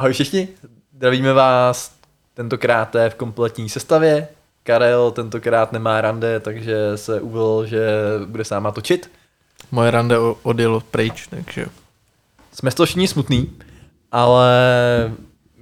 Ahoj 0.00 0.12
všichni, 0.12 0.48
zdravíme 0.96 1.32
vás 1.32 1.92
tentokrát 2.34 2.96
v 3.08 3.14
kompletní 3.14 3.68
sestavě. 3.68 4.28
Karel 4.62 5.10
tentokrát 5.10 5.72
nemá 5.72 6.00
rande, 6.00 6.40
takže 6.40 6.76
se 6.96 7.20
uvolil, 7.20 7.66
že 7.66 7.88
bude 8.26 8.44
s 8.44 8.50
náma 8.50 8.70
točit. 8.70 9.10
Moje 9.70 9.90
rande 9.90 10.18
odjelo 10.42 10.80
pryč, 10.80 11.26
takže 11.26 11.66
Jsme 12.52 12.70
všichni 12.70 13.08
smutný, 13.08 13.52
ale 14.12 14.48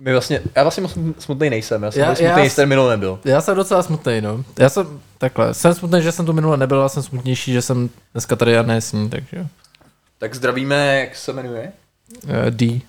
my 0.00 0.12
vlastně, 0.12 0.42
já 0.56 0.62
vlastně 0.62 0.82
moc 0.82 0.98
smutný 1.18 1.50
nejsem, 1.50 1.82
já 1.82 1.90
jsem 1.90 2.00
Já- 2.00 2.06
smutný, 2.06 2.24
já- 2.24 2.38
já... 2.38 2.50
ten 2.56 2.68
minul 2.68 2.88
nebyl. 2.88 3.18
já 3.24 3.40
jsem 3.40 3.56
docela 3.56 3.82
smutný, 3.82 4.20
no. 4.20 4.44
Já 4.58 4.68
jsem, 4.68 5.00
takhle, 5.18 5.54
jsem 5.54 5.74
smutný, 5.74 6.02
že 6.02 6.12
jsem 6.12 6.26
tu 6.26 6.32
minule 6.32 6.56
nebyl, 6.56 6.82
a 6.82 6.88
jsem 6.88 7.02
smutnější, 7.02 7.52
že 7.52 7.62
jsem 7.62 7.90
dneska 8.12 8.36
tady 8.36 8.58
a 8.58 8.62
ne 8.62 8.80
s 8.80 8.92
ní, 8.92 9.10
takže 9.10 9.46
Tak 10.18 10.34
zdravíme, 10.34 11.00
jak 11.00 11.16
se 11.16 11.32
jmenuje? 11.32 11.72
uh, 12.24 12.30
D. 12.50 12.80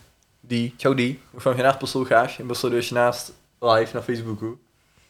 D. 0.49 0.71
Čau 0.77 0.93
D. 0.93 1.15
Doufám, 1.33 1.57
že 1.57 1.63
nás 1.63 1.75
posloucháš, 1.77 2.37
nebo 2.37 2.55
sleduješ 2.55 2.91
nás 2.91 3.31
live 3.75 3.91
na 3.93 4.01
Facebooku. 4.01 4.57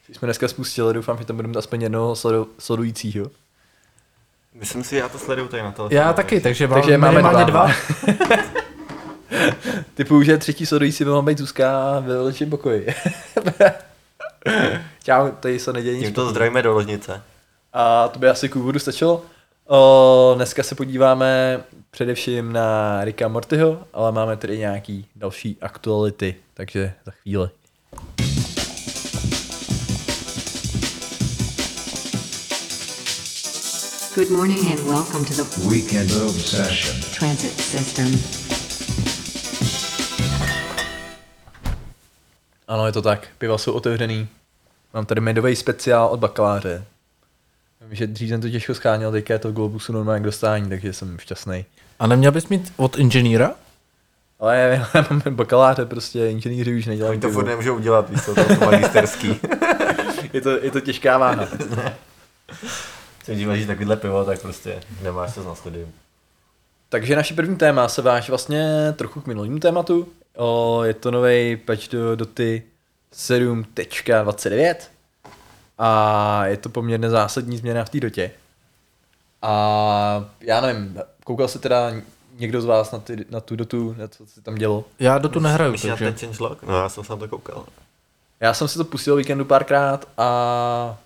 Když 0.06 0.18
jsme 0.18 0.26
dneska 0.26 0.48
spustili, 0.48 0.94
doufám, 0.94 1.18
že 1.18 1.26
tam 1.26 1.36
budeme 1.36 1.54
aspoň 1.58 1.82
jednoho 1.82 2.14
sledu- 2.16 2.48
sledujícího. 2.60 3.32
Myslím 4.54 4.84
si, 4.84 4.96
já 4.96 5.10
to 5.10 5.20
sleduju 5.20 5.48
tady 5.48 5.64
na 5.64 5.72
telefonu. 5.72 6.00
Já 6.02 6.14
taky, 6.14 6.42
takže, 6.42 6.68
mám 6.68 6.82
Takže 6.82 6.98
máme 6.98 7.22
dva. 7.22 7.44
dva. 7.44 7.72
Typu, 9.96 10.24
že 10.24 10.38
třetí 10.38 10.66
sledující 10.66 11.04
by 11.04 11.10
mohl 11.10 11.22
být 11.22 11.38
Zuzka 11.38 12.00
ve 12.00 12.14
velčím 12.14 12.50
pokoji. 12.50 12.88
Čau, 15.04 15.30
tady 15.40 15.60
se 15.60 15.74
neděje 15.74 15.96
nic. 15.98 16.06
Tímto 16.06 16.30
zdravíme 16.30 16.62
do 16.62 16.74
ložnice. 16.74 17.24
A 17.74 18.08
to 18.08 18.20
by 18.20 18.30
asi 18.30 18.50
k 18.50 18.56
úvodu 18.56 18.80
stačilo. 18.80 19.26
O, 19.72 20.34
dneska 20.36 20.64
se 20.64 20.76
podíváme 20.76 21.60
především 21.92 22.54
na 22.54 23.00
Ricka 23.04 23.28
Mortyho, 23.28 23.80
ale 23.94 24.12
máme 24.12 24.38
tady 24.38 24.58
nějaký 24.58 25.06
další 25.16 25.58
aktuality, 25.62 26.36
takže 26.54 26.94
za 27.06 27.12
chvíli. 27.12 27.50
Good 34.16 34.30
morning 34.30 34.72
and 34.72 34.80
welcome 34.80 35.26
to 35.26 35.34
the 35.34 35.70
Weekend 35.70 36.12
Obsession. 36.12 37.02
transit 37.20 37.62
system. 37.62 38.20
Ano, 42.68 42.86
je 42.86 42.92
to 42.92 43.02
tak. 43.02 43.28
Piva 43.38 43.58
jsou 43.58 43.74
otevřený. 43.74 44.28
Mám 44.94 45.06
tady 45.06 45.22
medový 45.22 45.56
speciál 45.56 46.08
od 46.08 46.20
bakaláře. 46.20 46.86
Vím, 47.90 47.96
že 47.96 48.08
dřív 48.08 48.30
jsem 48.30 48.42
to 48.42 48.50
těžko 48.50 48.76
scháněl, 48.76 49.12
teďka 49.12 49.34
je 49.34 49.40
to 49.40 49.50
v 49.50 49.54
Globusu 49.54 49.94
normálně 49.94 50.22
k 50.22 50.24
dostání, 50.24 50.70
takže 50.70 50.94
jsem 50.94 51.20
šťastný. 51.20 51.66
A 52.00 52.08
neměl 52.08 52.32
bys 52.32 52.48
mít 52.48 52.74
od 52.78 53.00
inženýra? 53.00 53.52
Ale 54.40 54.80
já 54.94 55.06
mám 55.10 55.22
bakaláře, 55.30 55.86
prostě 55.86 56.28
inženýři 56.28 56.78
už 56.78 56.86
nedělají 56.86 57.12
Oni 57.12 57.22
to 57.22 57.30
furt 57.30 57.46
nemůžou 57.46 57.76
udělat, 57.76 58.10
víš 58.10 58.22
co, 58.26 58.36
to 58.36 58.40
je 58.40 58.58
to 58.58 58.66
magisterský. 58.66 59.40
Je 60.34 60.42
to, 60.42 60.50
je 60.50 60.72
to 60.72 60.80
těžká 60.80 61.18
váha. 61.18 61.48
Když 63.26 63.38
díváš 63.38 63.66
takovýhle 63.66 63.98
pivo, 63.98 64.26
tak 64.26 64.42
prostě 64.42 64.84
nemáš 65.02 65.36
to 65.36 65.44
na 65.44 65.56
studium. 65.56 65.92
Takže 66.90 67.16
naše 67.16 67.34
první 67.34 67.56
téma 67.56 67.88
se 67.88 68.02
váže 68.02 68.32
vlastně 68.32 68.94
trochu 68.96 69.22
k 69.22 69.28
minulému 69.28 69.60
tématu. 69.60 70.08
O, 70.36 70.82
je 70.84 70.94
to 70.94 71.12
nový 71.12 71.58
patch 71.58 71.88
do 71.88 72.16
Doty 72.16 72.64
7.29 73.14 74.76
a 75.80 76.46
je 76.46 76.58
to 76.58 76.70
poměrně 76.70 77.10
zásadní 77.10 77.58
změna 77.58 77.86
v 77.86 77.90
té 77.90 78.00
dotě. 78.00 78.32
A 79.42 80.26
já 80.42 80.62
nevím, 80.62 81.00
koukal 81.24 81.48
se 81.48 81.60
teda 81.60 81.92
někdo 82.38 82.62
z 82.62 82.66
vás 82.66 82.92
na, 82.92 83.00
ty, 83.00 83.26
na 83.30 83.40
tu 83.40 83.56
dotu, 83.56 83.96
na 83.98 84.08
co 84.08 84.26
se 84.26 84.42
tam 84.42 84.56
dělo? 84.56 84.86
Já 85.00 85.18
do 85.18 85.30
tu 85.30 85.40
nehraju, 85.40 85.72
Myslíš 85.72 85.90
na 85.90 85.96
takže... 85.96 86.12
ten 86.12 86.30
changelog? 86.30 86.64
No 86.64 86.78
já 86.78 86.90
jsem 86.90 87.04
se 87.04 87.14
na 87.14 87.18
to 87.18 87.28
koukal. 87.28 87.66
Já 88.40 88.54
jsem 88.54 88.68
si 88.68 88.78
to 88.78 88.86
pustil 88.86 89.14
o 89.14 89.18
víkendu 89.18 89.46
párkrát 89.46 90.10
a 90.18 90.98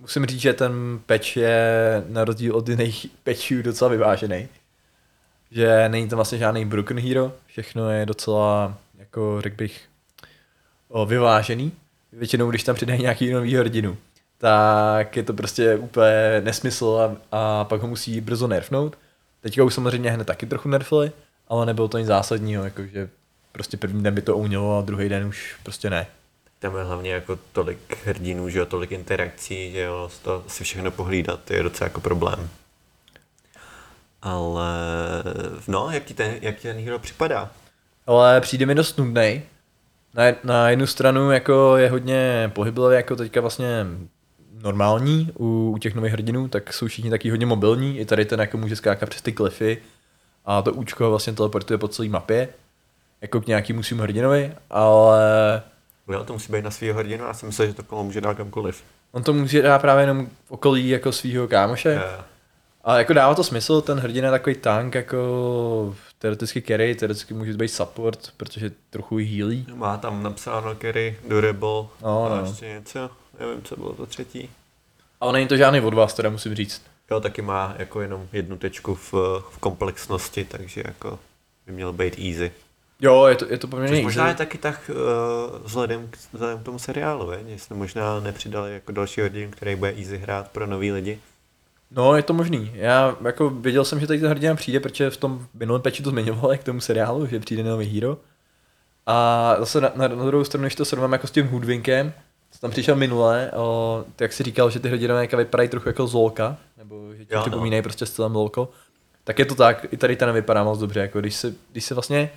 musím 0.00 0.26
říct, 0.26 0.40
že 0.40 0.52
ten 0.52 1.00
patch 1.06 1.36
je 1.36 2.04
na 2.08 2.24
rozdíl 2.24 2.56
od 2.56 2.68
jiných 2.68 3.06
patchů 3.24 3.62
docela 3.62 3.90
vyvážený. 3.90 4.48
Že 5.50 5.88
není 5.88 6.08
to 6.08 6.16
vlastně 6.16 6.38
žádný 6.38 6.64
broken 6.64 7.00
hero, 7.00 7.32
všechno 7.46 7.90
je 7.90 8.06
docela, 8.06 8.78
jako 8.98 9.40
řekl 9.40 9.56
bych, 9.56 9.80
o, 10.88 11.06
vyvážený. 11.06 11.72
Většinou, 12.12 12.50
když 12.50 12.64
tam 12.64 12.74
přidají 12.74 13.02
nějaký 13.02 13.30
nový 13.30 13.54
hrdinu, 13.54 13.96
tak 14.38 15.16
je 15.16 15.22
to 15.22 15.32
prostě 15.32 15.76
úplně 15.76 16.40
nesmysl 16.44 17.16
a, 17.32 17.38
a 17.38 17.64
pak 17.64 17.80
ho 17.80 17.88
musí 17.88 18.20
brzo 18.20 18.46
nerfnout. 18.46 18.98
Teďka 19.40 19.64
už 19.64 19.74
samozřejmě 19.74 20.10
hned 20.10 20.24
taky 20.24 20.46
trochu 20.46 20.68
nerfli, 20.68 21.12
ale 21.48 21.66
nebylo 21.66 21.88
to 21.88 21.98
nic 21.98 22.06
zásadního, 22.06 22.64
jakože 22.64 23.08
prostě 23.52 23.76
první 23.76 24.02
den 24.02 24.14
by 24.14 24.22
to 24.22 24.36
umělo 24.36 24.78
a 24.78 24.82
druhý 24.82 25.08
den 25.08 25.26
už 25.26 25.56
prostě 25.62 25.90
ne. 25.90 26.06
Tam 26.58 26.76
je 26.76 26.84
hlavně 26.84 27.12
jako 27.12 27.38
tolik 27.52 28.06
hrdinů, 28.06 28.48
že 28.48 28.58
jo, 28.58 28.66
tolik 28.66 28.92
interakcí, 28.92 29.72
že 29.72 29.80
jo, 29.80 30.10
toho 30.22 30.44
si 30.48 30.64
všechno 30.64 30.90
pohlídat 30.90 31.50
je 31.50 31.62
docela 31.62 31.86
jako 31.86 32.00
problém. 32.00 32.48
Ale 34.22 34.72
no, 35.68 35.90
jak 35.90 36.04
ti 36.04 36.14
ten, 36.14 36.34
jak 36.40 36.56
ti 36.56 36.68
ten 36.68 36.84
hero 36.84 36.98
připadá? 36.98 37.50
Ale 38.06 38.40
přijde 38.40 38.66
mi 38.66 38.74
dost 38.74 38.98
nudnej. 38.98 39.42
Na, 40.14 40.24
na 40.44 40.70
jednu 40.70 40.86
stranu 40.86 41.30
jako 41.30 41.76
je 41.76 41.90
hodně 41.90 42.50
pohyblivý, 42.54 42.96
jako 42.96 43.16
teďka 43.16 43.40
vlastně 43.40 43.86
normální 44.62 45.32
u, 45.38 45.70
u 45.74 45.78
těch 45.78 45.94
nových 45.94 46.12
hrdinů, 46.12 46.48
tak 46.48 46.72
jsou 46.72 46.86
všichni 46.86 47.10
taky 47.10 47.30
hodně 47.30 47.46
mobilní. 47.46 47.98
I 47.98 48.04
tady 48.04 48.24
ten 48.24 48.40
jako 48.40 48.58
může 48.58 48.76
skákat 48.76 49.08
přes 49.08 49.22
ty 49.22 49.32
klify 49.32 49.78
a 50.44 50.62
to 50.62 50.72
účko 50.72 51.10
vlastně 51.10 51.32
teleportuje 51.32 51.78
po 51.78 51.88
celé 51.88 52.08
mapě, 52.08 52.48
jako 53.20 53.40
k 53.40 53.46
nějakému 53.46 53.82
svým 53.82 54.00
hrdinovi, 54.00 54.52
ale 54.70 55.62
Jo, 56.08 56.24
to 56.24 56.32
musí 56.32 56.52
být 56.52 56.64
na 56.64 56.70
svého 56.70 56.98
hrdinu, 56.98 57.24
já 57.24 57.34
si 57.34 57.46
myslím, 57.46 57.66
že 57.66 57.74
to 57.74 57.82
komu 57.82 58.04
může 58.04 58.20
dát 58.20 58.36
kamkoliv. 58.36 58.84
on 59.12 59.22
to 59.22 59.32
může 59.32 59.62
dát 59.62 59.78
právě 59.78 60.02
jenom 60.02 60.26
v 60.26 60.50
okolí 60.50 60.88
jako 60.88 61.12
svého 61.12 61.48
kámoše. 61.48 61.92
Jo. 61.92 62.24
A 62.84 62.98
jako 62.98 63.12
dává 63.12 63.34
to 63.34 63.44
smysl, 63.44 63.80
ten 63.80 63.98
hrdina 63.98 64.26
je 64.26 64.30
takový 64.30 64.56
tank, 64.56 64.94
jako 64.94 65.96
teoreticky 66.18 66.62
carry, 66.62 66.94
teoreticky 66.94 67.34
může 67.34 67.52
být 67.52 67.68
support, 67.68 68.30
protože 68.36 68.70
trochu 68.90 69.16
healí. 69.16 69.66
Má 69.74 69.96
tam 69.96 70.22
napsáno 70.22 70.74
carry, 70.74 71.18
durable 71.28 71.88
No, 72.02 72.24
a 72.24 72.28
no. 72.28 72.46
ještě 72.46 72.66
něco, 72.66 73.10
nevím, 73.40 73.62
co 73.62 73.76
bylo 73.76 73.92
to 73.92 74.06
třetí. 74.06 74.50
Ale 75.20 75.32
není 75.32 75.48
to 75.48 75.56
žádný 75.56 75.80
od 75.80 75.94
vás, 75.94 76.14
teda 76.14 76.30
musím 76.30 76.54
říct. 76.54 76.82
Jo, 77.10 77.20
taky 77.20 77.42
má 77.42 77.74
jako 77.78 78.00
jenom 78.00 78.28
jednu 78.32 78.56
tečku 78.56 78.94
v, 78.94 79.12
v 79.50 79.58
komplexnosti, 79.60 80.44
takže 80.44 80.82
jako 80.84 81.18
by 81.66 81.72
měl 81.72 81.92
být 81.92 82.18
easy. 82.18 82.52
Jo, 83.00 83.26
je 83.26 83.34
to, 83.34 83.46
je 83.50 83.58
to 83.58 83.68
poměrně 83.68 83.96
Což 83.96 84.04
možná 84.04 84.28
je 84.28 84.34
taky 84.34 84.58
tak 84.58 84.90
uh, 84.90 85.58
vzhledem, 85.64 86.08
k, 86.10 86.16
vzhledem 86.32 86.58
k 86.58 86.62
tomu 86.62 86.78
seriálu, 86.78 87.26
veď? 87.26 87.46
jestli 87.46 87.76
možná 87.76 88.20
nepřidali 88.20 88.72
jako 88.72 88.92
další 88.92 89.20
hodin, 89.20 89.50
který 89.50 89.76
bude 89.76 89.94
easy 89.98 90.18
hrát 90.18 90.48
pro 90.48 90.66
nový 90.66 90.92
lidi. 90.92 91.20
No, 91.94 92.16
je 92.16 92.22
to 92.22 92.32
možný. 92.32 92.70
Já 92.74 93.16
jako 93.24 93.50
věděl 93.50 93.84
jsem, 93.84 94.00
že 94.00 94.06
tady 94.06 94.20
ten 94.20 94.30
hrdina 94.30 94.54
přijde, 94.54 94.80
protože 94.80 95.10
v 95.10 95.16
tom 95.16 95.46
minulém 95.54 95.82
peči 95.82 96.02
to 96.02 96.10
zmiňovali 96.10 96.58
k 96.58 96.64
tomu 96.64 96.80
seriálu, 96.80 97.26
že 97.26 97.40
přijde 97.40 97.62
nový 97.62 97.86
hero. 97.86 98.18
A 99.06 99.56
zase 99.58 99.80
na, 99.80 99.92
na, 99.94 100.08
na 100.08 100.24
druhou 100.24 100.44
stranu, 100.44 100.62
když 100.62 100.74
to 100.74 100.84
srovnám 100.84 101.12
jako 101.12 101.26
s 101.26 101.30
tím 101.30 101.48
Hoodwinkem, 101.48 102.12
co 102.50 102.58
tam 102.58 102.70
přišel 102.70 102.96
minule, 102.96 103.50
o, 103.56 104.04
tak 104.16 104.20
jak 104.20 104.32
si 104.32 104.42
říkal, 104.42 104.70
že 104.70 104.80
ty 104.80 104.88
hrdinové 104.88 105.26
vypadají 105.36 105.68
trochu 105.68 105.88
jako 105.88 106.06
Zolka, 106.06 106.56
nebo 106.78 107.14
že 107.14 107.24
ti 107.24 107.34
no. 107.34 107.40
připomínají 107.40 107.82
prostě 107.82 108.06
stylem 108.06 108.32
Zolko, 108.32 108.68
tak 109.24 109.38
je 109.38 109.44
to 109.44 109.54
tak, 109.54 109.86
i 109.90 109.96
tady 109.96 110.16
ten 110.16 110.32
vypadá 110.32 110.64
moc 110.64 110.78
dobře, 110.78 111.00
jako 111.00 111.20
když 111.20 111.34
se, 111.34 111.54
když 111.72 111.84
se 111.84 111.94
vlastně 111.94 112.30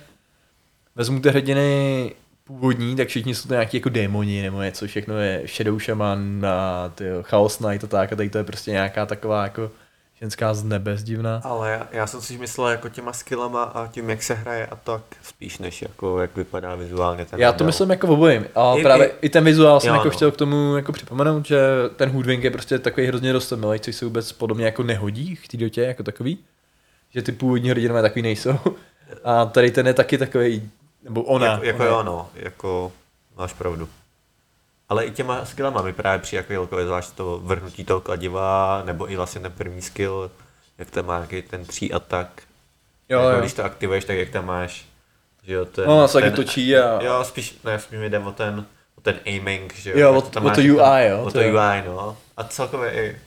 vezmu 0.94 1.20
ty 1.20 1.28
hrdiny 1.28 2.12
původní, 2.46 2.96
tak 2.96 3.08
všichni 3.08 3.34
jsou 3.34 3.48
to 3.48 3.54
nějaký 3.54 3.76
jako 3.76 3.88
démoni 3.88 4.42
nebo 4.42 4.62
něco, 4.62 4.86
všechno 4.86 5.18
je 5.18 5.42
Shadow 5.56 5.78
Shaman 5.80 6.46
a 6.46 6.88
ty 6.94 7.04
Chaos 7.22 7.56
Knight 7.56 7.84
a 7.84 7.86
tak 7.86 8.12
a 8.12 8.16
tady 8.16 8.30
to 8.30 8.38
je 8.38 8.44
prostě 8.44 8.70
nějaká 8.70 9.06
taková 9.06 9.42
jako 9.42 9.70
ženská 10.20 10.54
z 10.54 10.64
nebes 10.64 11.02
divná. 11.02 11.40
Ale 11.44 11.70
já, 11.70 11.88
já 11.92 12.06
jsem 12.06 12.20
si 12.20 12.38
myslel 12.38 12.68
jako 12.68 12.88
těma 12.88 13.12
skillama 13.12 13.62
a 13.62 13.86
tím, 13.86 14.10
jak 14.10 14.22
se 14.22 14.34
hraje 14.34 14.66
a 14.66 14.76
tak, 14.76 15.02
spíš 15.22 15.58
než 15.58 15.82
jako 15.82 16.20
jak 16.20 16.36
vypadá 16.36 16.74
vizuálně 16.74 17.24
ten 17.24 17.40
Já 17.40 17.52
to 17.52 17.54
model. 17.56 17.66
myslím 17.66 17.90
jako 17.90 18.08
obojím. 18.08 18.46
A 18.54 18.74
I- 18.76 18.82
právě 18.82 19.06
i- 19.06 19.12
i 19.22 19.28
ten 19.28 19.44
vizuál 19.44 19.80
jsem 19.80 19.88
jo, 19.88 19.94
jako 19.94 20.04
no. 20.04 20.10
chtěl 20.10 20.30
k 20.30 20.36
tomu 20.36 20.76
jako 20.76 20.92
připomenout, 20.92 21.46
že 21.46 21.58
ten 21.96 22.10
Hoodwink 22.10 22.44
je 22.44 22.50
prostě 22.50 22.78
takový 22.78 23.06
hrozně 23.06 23.32
rostomilý, 23.32 23.80
což 23.80 23.96
se 23.96 24.04
vůbec 24.04 24.32
podobně 24.32 24.64
jako 24.64 24.82
nehodí 24.82 25.34
v 25.34 25.48
té 25.48 25.56
dotě 25.56 25.82
jako 25.82 26.02
takový. 26.02 26.38
Že 27.14 27.22
ty 27.22 27.32
původní 27.32 27.70
hrdinové 27.70 28.02
takový 28.02 28.22
nejsou. 28.22 28.58
A 29.24 29.44
tady 29.44 29.70
ten 29.70 29.86
je 29.86 29.94
taky 29.94 30.18
takový, 30.18 30.70
nebo 31.08 31.22
ona. 31.22 31.46
Jako, 31.46 31.64
jako 31.64 31.78
ona. 31.82 31.86
jo, 31.90 32.02
no, 32.02 32.28
jako 32.34 32.92
máš 33.36 33.52
pravdu. 33.52 33.88
Ale 34.88 35.04
i 35.06 35.10
těma 35.10 35.44
skillama 35.44 35.82
mi 35.82 35.92
právě 35.92 36.18
přijde 36.18 36.38
jako 36.40 36.52
jelko, 36.52 36.84
zvlášť 36.84 37.10
to 37.10 37.38
vrhnutí 37.42 37.84
toho 37.84 38.00
kladiva, 38.00 38.82
nebo 38.84 39.10
i 39.12 39.16
vlastně 39.16 39.40
ten 39.40 39.52
první 39.52 39.82
skill, 39.82 40.30
jak 40.78 40.90
tam 40.90 41.06
má 41.06 41.16
nějaký 41.16 41.42
ten 41.42 41.64
tří 41.64 41.92
atak. 41.92 42.42
Jo, 43.08 43.18
jako 43.20 43.30
jo. 43.34 43.40
Když 43.40 43.52
to 43.52 43.64
aktivuješ, 43.64 44.04
tak 44.04 44.16
jak 44.16 44.30
tam 44.30 44.46
máš, 44.46 44.86
že 45.42 45.54
jo, 45.54 45.64
ten, 45.64 45.86
No, 45.86 46.08
se 46.08 46.20
taky 46.20 46.36
točí 46.36 46.76
a... 46.76 47.02
Jo, 47.02 47.24
spíš, 47.24 47.58
ne, 47.64 47.78
spíš 47.78 47.98
mi 47.98 48.10
jde 48.10 48.18
o 48.18 48.32
ten, 48.32 48.66
o 48.98 49.00
ten 49.00 49.20
aiming, 49.26 49.74
že 49.74 49.90
Jo, 49.90 50.14
jak 50.14 50.24
o- 50.24 50.28
tam 50.30 50.46
o 50.46 50.50
to 50.50 50.60
jako- 50.60 50.74
UI, 50.82 51.06
jo, 51.08 51.20
O 51.22 51.24
to 51.24 51.30
to 51.32 51.40
jo. 51.40 51.48
UI, 51.48 51.82
no. 51.86 52.16
A 52.36 52.44
celkově 52.44 52.92
i, 52.92 53.18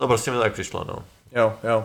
no 0.00 0.06
prostě 0.08 0.30
mi 0.30 0.36
to 0.36 0.42
tak 0.42 0.52
přišlo, 0.52 0.84
no. 0.84 1.04
Jo, 1.32 1.54
jo. 1.64 1.84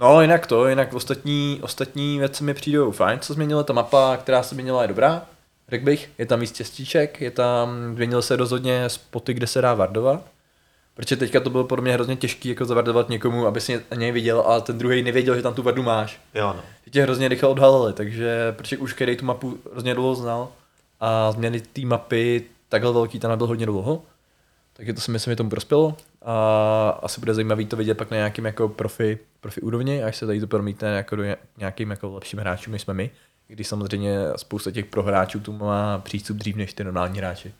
No, 0.00 0.20
jinak 0.20 0.46
to, 0.46 0.68
jinak 0.68 0.94
ostatní, 0.94 1.60
ostatní 1.62 2.18
věci 2.18 2.44
mi 2.44 2.54
přijdou 2.54 2.90
fajn, 2.90 3.18
co 3.18 3.34
změnila 3.34 3.62
ta 3.62 3.72
mapa, 3.72 4.16
která 4.16 4.42
se 4.42 4.54
změnila, 4.54 4.82
je 4.82 4.88
dobrá. 4.88 5.22
Řekl 5.68 5.84
bych, 5.84 6.10
je 6.18 6.26
tam 6.26 6.40
víc 6.40 6.52
těstíček, 6.52 7.20
je 7.20 7.30
tam, 7.30 7.94
změnil 7.94 8.22
se 8.22 8.36
rozhodně 8.36 8.88
spoty, 8.88 9.34
kde 9.34 9.46
se 9.46 9.60
dá 9.60 9.74
vardovat. 9.74 10.20
Protože 10.94 11.16
teďka 11.16 11.40
to 11.40 11.50
bylo 11.50 11.64
pro 11.64 11.82
mě 11.82 11.92
hrozně 11.92 12.16
těžké 12.16 12.48
jako 12.48 12.64
zavardovat 12.64 13.08
někomu, 13.08 13.46
aby 13.46 13.60
si 13.60 13.72
ně- 13.72 13.82
něj 13.96 14.12
viděl, 14.12 14.40
a 14.46 14.60
ten 14.60 14.78
druhý 14.78 15.02
nevěděl, 15.02 15.36
že 15.36 15.42
tam 15.42 15.54
tu 15.54 15.62
vardu 15.62 15.82
máš. 15.82 16.20
Jo, 16.34 16.46
no. 16.46 16.62
Ty 16.84 16.90
tě 16.90 17.02
hrozně 17.02 17.28
rychle 17.28 17.48
odhalili, 17.48 17.92
takže 17.92 18.52
protože 18.56 18.78
už 18.78 18.92
který 18.92 19.16
tu 19.16 19.24
mapu 19.24 19.58
hrozně 19.72 19.94
dlouho 19.94 20.14
znal 20.14 20.48
a 21.00 21.32
změny 21.32 21.60
té 21.60 21.80
mapy 21.80 22.44
takhle 22.68 22.92
velký 22.92 23.18
tam 23.20 23.30
nebyl 23.30 23.46
hodně 23.46 23.66
dlouho, 23.66 24.02
takže 24.72 24.92
to 24.92 25.00
si 25.00 25.10
myslím, 25.10 25.32
že 25.32 25.36
tomu 25.36 25.50
prospělo 25.50 25.96
a 26.24 26.98
asi 27.02 27.20
bude 27.20 27.34
zajímavý 27.34 27.66
to 27.66 27.76
vidět 27.76 27.94
pak 27.94 28.10
na 28.10 28.16
nějakým 28.16 28.44
jako 28.44 28.68
profi, 28.68 29.18
profi 29.40 29.60
úrovni, 29.60 30.04
až 30.04 30.16
se 30.16 30.26
tady 30.26 30.40
to 30.40 30.46
promítne 30.46 30.88
jako 30.88 31.16
do 31.16 31.22
ně- 31.22 31.36
nějakým 31.56 31.90
jako 31.90 32.14
lepším 32.14 32.38
hráčům, 32.38 32.72
než 32.72 32.82
jsme 32.82 32.94
my, 32.94 33.10
když 33.48 33.68
samozřejmě 33.68 34.18
spousta 34.36 34.70
těch 34.70 34.84
prohráčů 34.84 35.40
tu 35.40 35.52
má 35.52 35.98
přístup 35.98 36.36
dřív 36.36 36.56
než 36.56 36.74
ty 36.74 36.84
normální 36.84 37.18
hráči. 37.18 37.54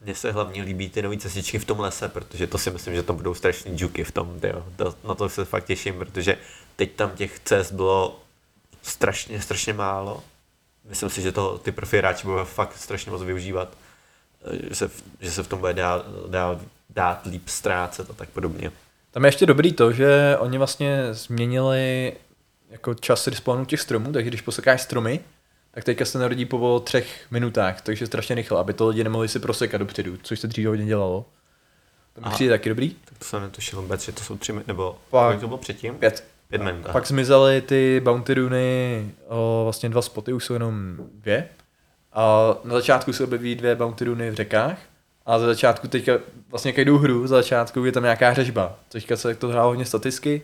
Mně 0.00 0.14
se 0.14 0.32
hlavně 0.32 0.62
líbí 0.62 0.90
ty 0.90 1.02
nové 1.02 1.16
cestičky 1.16 1.58
v 1.58 1.64
tom 1.64 1.80
lese, 1.80 2.08
protože 2.08 2.46
to 2.46 2.58
si 2.58 2.70
myslím, 2.70 2.94
že 2.94 3.02
to 3.02 3.12
budou 3.12 3.34
strašný 3.34 3.76
džuky 3.76 4.04
v 4.04 4.12
tom, 4.12 4.40
tyjo. 4.40 4.66
To, 4.76 4.94
na 5.08 5.14
to 5.14 5.28
se 5.28 5.44
fakt 5.44 5.64
těším, 5.64 5.98
protože 5.98 6.38
teď 6.76 6.92
tam 6.92 7.10
těch 7.10 7.38
cest 7.38 7.72
bylo 7.72 8.20
strašně, 8.82 9.40
strašně 9.40 9.72
málo. 9.72 10.22
Myslím 10.88 11.10
si, 11.10 11.22
že 11.22 11.32
to 11.32 11.58
ty 11.58 11.72
profi 11.72 11.98
hráči 11.98 12.26
budou 12.26 12.44
fakt 12.44 12.76
strašně 12.76 13.12
moc 13.12 13.22
využívat, 13.22 13.68
že 14.68 14.74
se, 14.74 14.90
že 15.20 15.30
se 15.30 15.42
v 15.42 15.48
tom 15.48 15.58
bude 15.58 15.74
dát, 15.74 16.06
dát, 16.28 16.58
dát 16.94 17.26
líp 17.26 17.48
ztrácet 17.48 18.10
a 18.10 18.12
tak 18.12 18.28
podobně. 18.28 18.70
Tam 19.10 19.24
je 19.24 19.28
ještě 19.28 19.46
dobrý 19.46 19.72
to, 19.72 19.92
že 19.92 20.36
oni 20.38 20.58
vlastně 20.58 21.14
změnili 21.14 22.12
jako 22.70 22.94
čas 22.94 23.26
respawnu 23.26 23.64
těch 23.64 23.80
stromů, 23.80 24.12
takže 24.12 24.30
když 24.30 24.40
posekáš 24.40 24.82
stromy, 24.82 25.20
tak 25.70 25.84
teďka 25.84 26.04
se 26.04 26.18
narodí 26.18 26.44
po 26.44 26.80
třech 26.84 27.26
minutách, 27.30 27.80
takže 27.80 28.06
strašně 28.06 28.34
rychle, 28.34 28.60
aby 28.60 28.72
to 28.72 28.88
lidi 28.88 29.04
nemohli 29.04 29.28
si 29.28 29.38
prosekat 29.38 29.78
dopředu, 29.78 30.16
což 30.22 30.40
se 30.40 30.46
dříve 30.46 30.68
hodně 30.68 30.86
dělalo. 30.86 31.24
To 32.12 32.20
mi 32.20 32.34
přijde 32.34 32.50
taky 32.54 32.68
dobrý. 32.68 32.90
Tak 33.04 33.18
to 33.18 33.24
jsem 33.24 33.42
netušil 33.42 33.80
vůbec, 33.82 34.04
že 34.04 34.12
to 34.12 34.20
jsou 34.20 34.36
tři 34.36 34.52
nebo 34.66 34.98
Pak- 35.10 35.26
kolik 35.26 35.40
to 35.40 35.46
bylo 35.46 35.58
předtím? 35.58 35.94
Pět. 35.94 36.24
Pět 36.48 36.62
minut. 36.62 36.86
Pak 36.92 37.06
zmizely 37.06 37.60
ty 37.60 38.00
bounty 38.04 38.34
runy, 38.34 39.10
o, 39.28 39.60
vlastně 39.64 39.88
dva 39.88 40.02
spoty, 40.02 40.32
už 40.32 40.44
jsou 40.44 40.52
jenom 40.52 40.96
dvě. 41.14 41.48
A 42.12 42.54
na 42.64 42.74
začátku 42.74 43.12
se 43.12 43.24
objeví 43.24 43.54
dvě 43.54 43.74
bounty 43.74 44.04
runy 44.04 44.30
v 44.30 44.34
řekách. 44.34 44.78
A 45.26 45.38
za 45.38 45.46
začátku 45.46 45.88
teďka, 45.88 46.18
vlastně 46.50 46.72
každou 46.72 46.98
hru, 46.98 47.26
za 47.26 47.36
začátku 47.36 47.84
je 47.84 47.92
tam 47.92 48.02
nějaká 48.02 48.34
řežba. 48.34 48.78
Teďka 48.88 49.16
se 49.16 49.34
to 49.34 49.48
hrálo 49.48 49.68
hodně 49.68 49.84
staticky. 49.84 50.42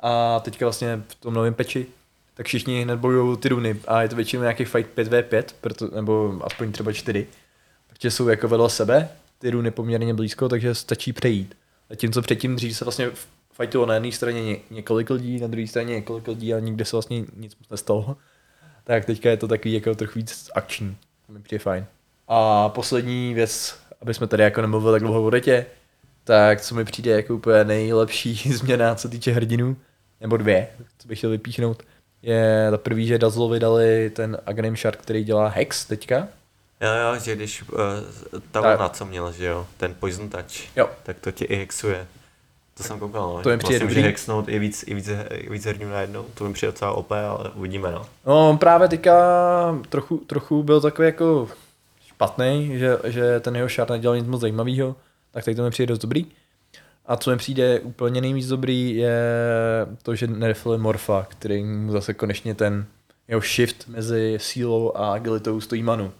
A 0.00 0.40
teďka 0.40 0.66
vlastně 0.66 1.02
v 1.08 1.14
tom 1.14 1.34
novém 1.34 1.54
peči, 1.54 1.86
tak 2.34 2.46
všichni 2.46 2.82
hned 2.82 2.96
bojují 2.96 3.36
ty 3.36 3.48
runy. 3.48 3.80
A 3.86 4.02
je 4.02 4.08
to 4.08 4.16
většinou 4.16 4.42
nějaký 4.42 4.64
fight 4.64 4.98
5v5, 4.98 5.44
proto, 5.60 5.90
nebo 5.94 6.40
aspoň 6.44 6.72
třeba 6.72 6.92
4. 6.92 7.26
Protože 7.88 8.10
jsou 8.10 8.28
jako 8.28 8.48
vedle 8.48 8.70
sebe, 8.70 9.08
ty 9.38 9.50
runy 9.50 9.70
poměrně 9.70 10.14
blízko, 10.14 10.48
takže 10.48 10.74
stačí 10.74 11.12
přejít. 11.12 11.54
Zatímco 11.90 12.22
předtím 12.22 12.56
dřív 12.56 12.76
se 12.76 12.84
vlastně 12.84 13.10
fajtilo 13.52 13.86
na 13.86 13.94
jedné 13.94 14.12
straně 14.12 14.42
ně, 14.42 14.56
několik 14.70 15.10
lidí, 15.10 15.40
na 15.40 15.46
druhé 15.46 15.66
straně 15.66 15.94
několik 15.94 16.28
lidí 16.28 16.54
a 16.54 16.58
nikde 16.58 16.84
se 16.84 16.96
vlastně 16.96 17.24
nic 17.36 17.56
nestalo. 17.70 18.16
Tak 18.84 19.04
teďka 19.04 19.30
je 19.30 19.36
to 19.36 19.48
takový 19.48 19.74
jako 19.74 19.94
trochu 19.94 20.18
víc 20.18 20.50
akční. 20.54 20.96
To 21.26 21.32
mi 21.32 21.40
přijde 21.40 21.58
fajn. 21.58 21.86
A 22.28 22.68
poslední 22.68 23.34
věc, 23.34 23.78
aby 24.02 24.14
jsme 24.14 24.26
tady 24.26 24.42
jako 24.42 24.60
nemluvili 24.60 24.94
tak 24.94 25.02
dlouho 25.02 25.22
o 25.24 25.30
detě, 25.30 25.66
tak 26.24 26.60
co 26.60 26.74
mi 26.74 26.84
přijde 26.84 27.10
jako 27.10 27.34
úplně 27.34 27.64
nejlepší 27.64 28.34
změna, 28.52 28.94
co 28.94 29.08
týče 29.08 29.32
hrdinů, 29.32 29.76
nebo 30.20 30.36
dvě, 30.36 30.68
co 30.98 31.08
bych 31.08 31.18
chtěl 31.18 31.30
vypíchnout, 31.30 31.82
je 32.22 32.68
za 32.70 32.78
prvý, 32.78 33.06
že 33.06 33.18
Dazzlovi 33.18 33.60
dali 33.60 34.10
ten 34.10 34.38
Aghanim 34.46 34.76
Shark, 34.76 34.98
který 35.02 35.24
dělá 35.24 35.48
Hex 35.48 35.84
teďka. 35.84 36.28
Jo, 36.80 36.90
jo, 36.90 37.20
že 37.20 37.36
když 37.36 37.62
uh, 37.62 37.78
ta 38.50 38.60
vlna, 38.60 38.88
co 38.88 39.04
měl, 39.06 39.32
že 39.32 39.44
jo, 39.46 39.66
ten 39.76 39.94
poison 40.00 40.28
touch, 40.28 40.76
Jo. 40.76 40.88
tak 41.02 41.16
to 41.20 41.30
tě 41.32 41.44
i 41.44 41.56
hexuje. 41.56 42.06
To 42.76 42.82
jsem 42.84 42.98
koukal, 42.98 43.32
no. 43.34 43.42
To 43.42 43.48
mi 43.48 43.58
přijde 43.58 43.58
vlastně 43.58 43.78
dobrý. 43.78 43.94
může 43.94 44.06
hexnout 44.08 44.48
i 44.48 44.58
víc, 44.58 44.84
i 44.86 44.94
víc, 44.94 45.08
i 45.30 45.50
víc 45.50 45.64
herňů 45.64 45.88
najednou, 45.90 46.26
to 46.34 46.44
mi 46.44 46.52
přijde 46.54 46.72
docela 46.72 46.92
OP, 46.92 47.12
ale 47.12 47.50
uvidíme, 47.54 47.92
no. 47.92 48.06
No, 48.26 48.56
právě 48.56 48.88
teďka 48.88 49.14
trochu, 49.88 50.16
trochu 50.16 50.62
byl 50.62 50.80
takový 50.80 51.06
jako 51.06 51.48
špatný, 52.18 52.78
že, 52.78 52.98
že 53.04 53.40
ten 53.40 53.56
jeho 53.56 53.68
šár 53.68 53.90
nedělal 53.90 54.16
nic 54.16 54.26
moc 54.26 54.40
zajímavého, 54.40 54.96
tak 55.30 55.44
teď 55.44 55.56
to 55.56 55.62
mi 55.62 55.70
přijde 55.70 55.86
dost 55.86 55.98
dobrý. 55.98 56.26
A 57.06 57.16
co 57.16 57.30
mi 57.30 57.36
přijde 57.36 57.80
úplně 57.80 58.20
nejvíc 58.20 58.48
dobrý, 58.48 58.96
je 58.96 59.20
to, 60.02 60.14
že 60.14 60.26
nerfili 60.26 60.78
Morfa, 60.78 61.26
který 61.30 61.64
mu 61.64 61.92
zase 61.92 62.14
konečně 62.14 62.54
ten 62.54 62.86
jeho 63.28 63.40
shift 63.40 63.88
mezi 63.88 64.38
sílou 64.40 64.92
a 64.96 65.12
agilitou 65.12 65.60
stojí 65.60 65.82
manu. 65.82 66.12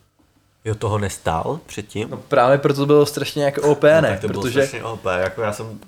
Jo, 0.64 0.74
toho 0.74 0.98
nestál 0.98 1.60
předtím? 1.66 2.10
No 2.10 2.16
právě 2.16 2.58
proto 2.58 2.80
to 2.80 2.86
bylo 2.86 3.06
strašně 3.06 3.44
jako 3.44 3.62
OP, 3.62 3.82
no, 3.82 3.88
ne? 3.88 4.10
tak 4.10 4.20
to 4.20 4.28
bylo 4.28 4.42
protože 4.42 4.66
strašně 4.66 4.84
OP, 4.84 5.04
jako 5.04 5.42
já 5.42 5.52
jsem 5.52 5.78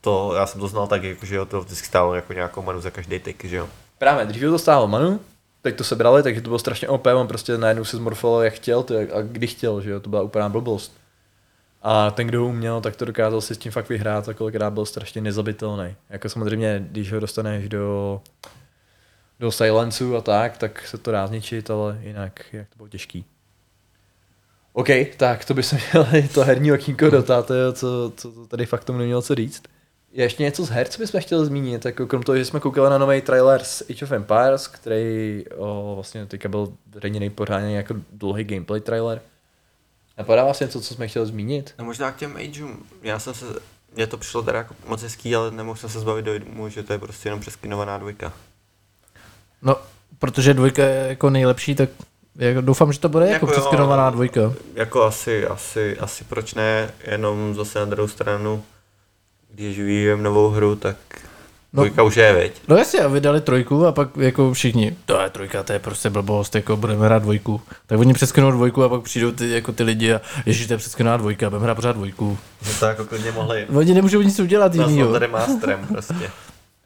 to, 0.00 0.32
já 0.36 0.46
jsem 0.46 0.60
to 0.60 0.68
znal 0.68 0.86
tak, 0.86 1.02
jako, 1.02 1.26
že 1.26 1.36
jo, 1.36 1.46
to 1.46 1.60
vždycky 1.60 1.86
stálo 1.86 2.14
jako 2.14 2.32
nějakou 2.32 2.62
manu 2.62 2.80
za 2.80 2.90
každý 2.90 3.18
tyk, 3.18 3.44
že 3.44 3.56
jo. 3.56 3.68
právě 3.98 4.26
dříve 4.26 4.50
to 4.50 4.58
stálo 4.58 4.88
manu, 4.88 5.20
teď 5.62 5.76
to 5.76 5.84
sebrali, 5.84 6.22
takže 6.22 6.40
to 6.40 6.48
bylo 6.48 6.58
strašně 6.58 6.88
OP, 6.88 7.06
on 7.06 7.28
prostě 7.28 7.58
najednou 7.58 7.84
se 7.84 7.96
zmorfoval 7.96 8.42
jak 8.42 8.54
chtěl 8.54 8.82
to, 8.82 8.94
a 8.98 9.22
kdy 9.22 9.46
chtěl, 9.46 9.80
že 9.80 9.90
jo, 9.90 10.00
to 10.00 10.10
byla 10.10 10.22
úplná 10.22 10.48
blbost. 10.48 11.00
A 11.82 12.10
ten, 12.10 12.26
kdo 12.26 12.40
ho 12.40 12.48
uměl, 12.48 12.80
tak 12.80 12.96
to 12.96 13.04
dokázal 13.04 13.40
si 13.40 13.54
s 13.54 13.58
tím 13.58 13.72
fakt 13.72 13.88
vyhrát 13.88 14.28
a 14.28 14.34
kolikrát 14.34 14.70
byl 14.70 14.86
strašně 14.86 15.20
nezabitelný. 15.20 15.94
Jako 16.10 16.28
samozřejmě, 16.28 16.86
když 16.90 17.12
ho 17.12 17.20
dostaneš 17.20 17.68
do, 17.68 18.20
do 19.40 19.52
silenceu 19.52 20.16
a 20.16 20.20
tak, 20.20 20.58
tak 20.58 20.86
se 20.86 20.98
to 20.98 21.10
dá 21.10 21.26
zničit, 21.26 21.70
ale 21.70 21.98
jinak, 22.02 22.40
jak 22.52 22.68
to 22.68 22.76
bylo 22.76 22.88
těžký. 22.88 23.24
OK, 24.72 24.88
tak 25.16 25.44
to 25.44 25.54
by 25.54 25.62
se 25.62 25.76
měli 25.92 26.28
to 26.34 26.44
herní 26.44 26.72
okýnko 26.72 27.10
dotat, 27.10 27.50
jo, 27.50 27.72
co, 27.72 28.12
co 28.16 28.32
to 28.32 28.46
tady 28.46 28.66
fakt 28.66 28.84
tomu 28.84 28.98
nemělo 28.98 29.22
co 29.22 29.34
říct. 29.34 29.62
Je 30.12 30.24
ještě 30.24 30.42
něco 30.42 30.64
z 30.64 30.68
her, 30.68 30.88
co 30.88 30.98
bychom 30.98 31.20
chtěli 31.20 31.46
zmínit, 31.46 31.84
jako 31.84 32.06
krom 32.06 32.22
toho, 32.22 32.38
že 32.38 32.44
jsme 32.44 32.60
koukali 32.60 32.90
na 32.90 32.98
nový 32.98 33.20
trailer 33.20 33.64
z 33.64 33.82
Age 33.90 34.04
of 34.04 34.12
Empires, 34.12 34.66
který 34.66 35.44
o, 35.56 35.92
vlastně 35.94 36.26
teďka 36.26 36.48
byl 36.48 36.72
zřejmě 36.94 37.30
pořádně 37.30 37.76
jako 37.76 37.94
dlouhý 38.12 38.44
gameplay 38.44 38.80
trailer. 38.80 39.20
Napadá 40.18 40.44
vás 40.44 40.60
něco, 40.60 40.80
co 40.80 40.94
jsme 40.94 41.08
chtěli 41.08 41.26
zmínit? 41.26 41.74
No 41.78 41.84
možná 41.84 42.12
k 42.12 42.16
těm 42.16 42.36
ageům, 42.36 42.86
já 43.02 43.18
jsem 43.18 43.34
se, 43.34 43.44
mně 43.94 44.06
to 44.06 44.18
přišlo 44.18 44.42
teda 44.42 44.58
jako 44.58 44.74
moc 44.86 45.02
hezký, 45.02 45.36
ale 45.36 45.50
nemohl 45.50 45.78
jsem 45.78 45.90
se 45.90 46.00
zbavit 46.00 46.24
dojmu, 46.24 46.68
že 46.68 46.82
to 46.82 46.92
je 46.92 46.98
prostě 46.98 47.28
jenom 47.28 47.40
přeskinovaná 47.40 47.98
dvojka. 47.98 48.32
No, 49.62 49.76
protože 50.18 50.54
dvojka 50.54 50.84
je 50.84 51.06
jako 51.08 51.30
nejlepší, 51.30 51.74
tak 51.74 51.88
jako 52.36 52.60
doufám, 52.60 52.92
že 52.92 53.00
to 53.00 53.08
bude 53.08 53.24
jako, 53.30 53.46
Jako 53.46 53.60
jako 53.60 53.76
jo, 53.76 53.96
no. 53.96 54.10
dvojka. 54.10 54.40
Jako 54.74 55.02
asi, 55.02 55.46
asi, 55.46 55.98
asi 55.98 56.24
proč 56.24 56.54
ne, 56.54 56.90
jenom 57.04 57.54
zase 57.54 57.78
na 57.78 57.84
druhou 57.84 58.08
stranu, 58.08 58.62
když 59.54 59.78
vyvíjeme 59.78 60.22
novou 60.22 60.48
hru, 60.48 60.76
tak 60.76 60.96
No. 61.72 61.82
dvojka 61.82 62.02
už 62.02 62.16
je, 62.16 62.32
veď. 62.32 62.52
No 62.68 62.76
jasně, 62.76 63.00
a 63.00 63.08
vydali 63.08 63.40
trojku 63.40 63.86
a 63.86 63.92
pak 63.92 64.08
jako 64.16 64.52
všichni, 64.52 64.96
to 65.06 65.20
je 65.20 65.30
trojka, 65.30 65.62
to 65.62 65.72
je 65.72 65.78
prostě 65.78 66.10
blbost, 66.10 66.54
jako 66.54 66.76
budeme 66.76 67.04
hrát 67.06 67.22
dvojku. 67.22 67.60
Tak 67.86 67.98
oni 67.98 68.14
přeskenou 68.14 68.50
dvojku 68.50 68.82
a 68.84 68.88
pak 68.88 69.02
přijdou 69.02 69.32
ty, 69.32 69.50
jako 69.50 69.72
ty 69.72 69.82
lidi 69.82 70.14
a 70.14 70.20
ježiš, 70.46 70.66
to 70.66 70.72
je 70.72 70.76
přeskenová 70.78 71.16
dvojka, 71.16 71.50
budeme 71.50 71.64
hrát 71.64 71.74
pořád 71.74 71.92
dvojku. 71.92 72.38
No 72.66 72.72
to 72.80 72.86
jako 72.86 73.04
klidně 73.04 73.32
mohli 73.32 73.66
Oni 73.74 73.94
nemůžou 73.94 74.22
nic 74.22 74.40
udělat 74.40 74.74
jinýho. 74.74 75.18
remasterem 75.18 75.86
prostě. 75.86 76.30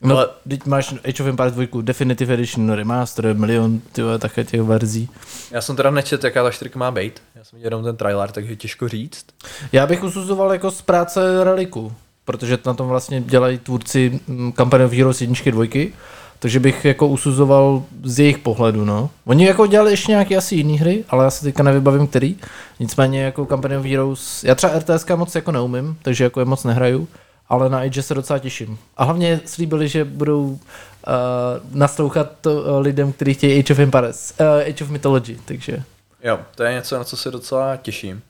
No, 0.00 0.16
Ale- 0.16 0.28
teď 0.49 0.66
máš 0.66 0.92
Age 1.09 1.23
of 1.23 1.28
Empires 1.28 1.52
2 1.52 1.83
Definitive 1.83 2.35
Edition 2.35 2.71
Remaster, 2.73 3.35
milion 3.37 3.80
tyhle, 3.92 4.18
také 4.18 4.44
těch 4.44 4.62
verzí. 4.62 5.09
Já 5.50 5.61
jsem 5.61 5.76
teda 5.76 5.90
nečet, 5.90 6.25
jaká 6.25 6.42
ta 6.42 6.50
čtyřka 6.50 6.78
má 6.78 6.90
být. 6.90 7.23
Já 7.35 7.44
jsem 7.44 7.56
viděl 7.56 7.66
jenom 7.66 7.85
ten 7.85 7.97
trailer, 7.97 8.30
takže 8.33 8.56
těžko 8.56 8.88
říct. 8.88 9.25
Já 9.73 9.87
bych 9.87 10.04
usuzoval 10.04 10.52
jako 10.52 10.71
z 10.71 10.83
práce 10.83 11.44
Reliku, 11.44 11.92
protože 12.25 12.59
na 12.66 12.75
tom 12.75 12.88
vlastně 12.88 13.21
dělají 13.21 13.59
tvůrci 13.59 14.21
mm, 14.26 14.52
Company 14.52 14.85
of 14.85 14.93
Heroes 14.93 15.21
1 15.21 15.35
2, 15.50 15.66
takže 16.38 16.61
bych 16.61 16.85
jako 16.85 17.09
usuzoval 17.09 17.83
z 18.02 18.19
jejich 18.19 18.38
pohledu, 18.38 18.85
no. 18.85 19.11
Oni 19.25 19.47
jako 19.47 19.66
dělali 19.66 19.90
ještě 19.90 20.12
nějaké 20.12 20.37
asi 20.37 20.54
jiné 20.54 20.78
hry, 20.78 21.04
ale 21.09 21.25
já 21.25 21.31
se 21.31 21.45
teďka 21.45 21.62
nevybavím 21.62 22.07
který. 22.07 22.37
Nicméně 22.81 23.23
jako 23.23 23.47
Company 23.47 23.76
of 23.76 23.85
Heroes, 23.85 24.45
já 24.45 24.54
třeba 24.54 24.78
RTSK 24.78 25.11
moc 25.11 25.35
jako 25.35 25.52
neumím, 25.52 25.97
takže 26.02 26.25
jako 26.25 26.40
je 26.40 26.47
moc 26.47 26.64
nehraju, 26.64 27.09
ale 27.49 27.69
na 27.71 27.78
Age 27.78 28.02
se 28.02 28.14
docela 28.14 28.38
těším. 28.38 28.78
A 28.97 29.04
hlavně 29.04 29.40
slíbili, 29.45 29.88
že 29.88 30.04
budou 30.04 30.45
uh, 30.45 30.59
naslouchat 31.71 32.33
to, 32.40 32.62
uh, 32.62 32.81
lidem, 32.81 33.12
kteří 33.12 33.35
chtějí 33.35 33.59
Age 33.59 33.73
of 33.73 33.78
Empires, 33.78 34.35
uh, 34.40 34.47
Age 34.47 34.85
of 34.85 34.90
Mythology, 34.90 35.37
takže 35.45 35.83
Jo, 36.25 36.40
to 36.54 36.62
je 36.62 36.73
něco, 36.73 36.99
na 36.99 37.04
co 37.04 37.16
se 37.16 37.31
docela 37.31 37.76
těším. 37.76 38.23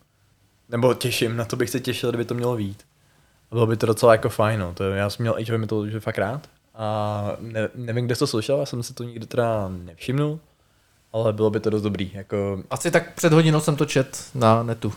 Nebo 0.69 0.95
těším, 0.95 1.37
na 1.37 1.45
to 1.45 1.57
bych 1.57 1.71
se 1.71 1.81
těšil, 1.81 2.11
kdyby 2.11 2.25
to 2.25 2.35
mělo 2.35 2.57
být. 2.57 2.83
Bylo 3.55 3.67
by 3.67 3.77
to 3.77 3.87
docela 3.87 4.13
jako 4.13 4.29
fajn, 4.29 4.61
no. 4.61 4.75
To, 4.75 4.85
já 4.85 5.11
jsem 5.11 5.23
měl 5.23 5.35
Age 5.35 5.55
of 5.55 5.61
Mythology 5.61 6.01
fakt 6.01 6.19
rád. 6.19 6.41
A 6.75 7.37
ne, 7.41 7.69
nevím, 7.75 8.07
kde 8.07 8.15
jsi 8.15 8.19
to 8.19 8.27
slyšel, 8.27 8.59
já 8.59 8.67
jsem 8.67 8.83
si 8.83 8.95
to 8.95 9.05
nikdy 9.05 9.27
teda 9.27 9.69
nevšimnul. 9.69 10.41
Ale 11.13 11.33
bylo 11.33 11.51
by 11.51 11.61
to 11.61 11.71
dost 11.71 11.83
dobrý, 11.83 12.11
jako 12.15 12.63
asi 12.71 12.91
tak 12.91 13.15
před 13.15 13.33
hodinou 13.33 13.61
jsem 13.61 13.77
to 13.77 13.85
čet 13.85 14.25
na 14.35 14.63
netu. 14.63 14.93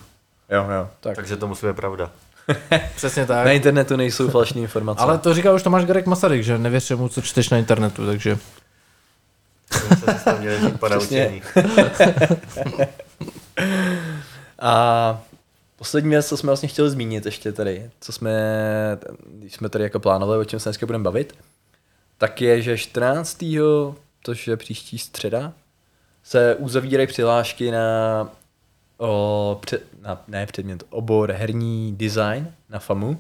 jo, 0.50 0.66
jo, 0.72 0.90
tak. 1.00 1.16
Takže 1.16 1.38
to 1.38 1.48
musí 1.48 1.68
být 1.68 1.76
pravda. 1.76 2.12
Přesně 2.96 3.26
tak. 3.26 3.46
Na 3.46 3.52
internetu 3.52 3.96
nejsou 3.96 4.30
falešné 4.30 4.62
informace. 4.62 5.02
Ale 5.02 5.18
to 5.18 5.34
říká 5.34 5.54
už 5.54 5.64
Tomáš 5.64 5.86
Garek 5.86 6.06
Masaryk, 6.06 6.44
že 6.44 6.58
nevěř 6.58 6.92
mu, 6.92 7.10
co 7.10 7.22
čteš 7.22 7.50
na 7.50 7.58
internetu, 7.58 8.06
takže... 8.06 8.38
Přesně. 10.88 11.42
A 14.60 15.22
poslední 15.78 16.10
věc, 16.10 16.28
co 16.28 16.38
jsme 16.38 16.48
vlastně 16.48 16.70
chtěli 16.70 16.90
zmínit 16.90 17.26
ještě 17.26 17.52
tady, 17.52 17.92
co 18.00 18.12
jsme, 18.12 18.34
když 19.26 19.54
jsme 19.54 19.70
tady 19.70 19.84
jako 19.84 20.00
plánovali, 20.00 20.40
o 20.40 20.46
čem 20.46 20.60
se 20.60 20.70
dneska 20.70 20.86
budeme 20.86 21.04
bavit, 21.04 21.36
tak 22.18 22.42
je, 22.42 22.62
že 22.62 22.78
14. 22.78 23.44
což 24.24 24.48
je 24.48 24.58
příští 24.58 24.98
středa, 24.98 25.54
se 26.24 26.56
uzavírají 26.56 27.08
přihlášky 27.08 27.72
na, 27.72 28.30
o, 28.98 29.60
před, 29.66 29.84
na 30.02 30.24
ne 30.28 30.46
předmět, 30.46 30.84
obor 30.90 31.32
herní 31.32 31.96
design 31.96 32.54
na 32.70 32.80
FAMu. 32.80 33.20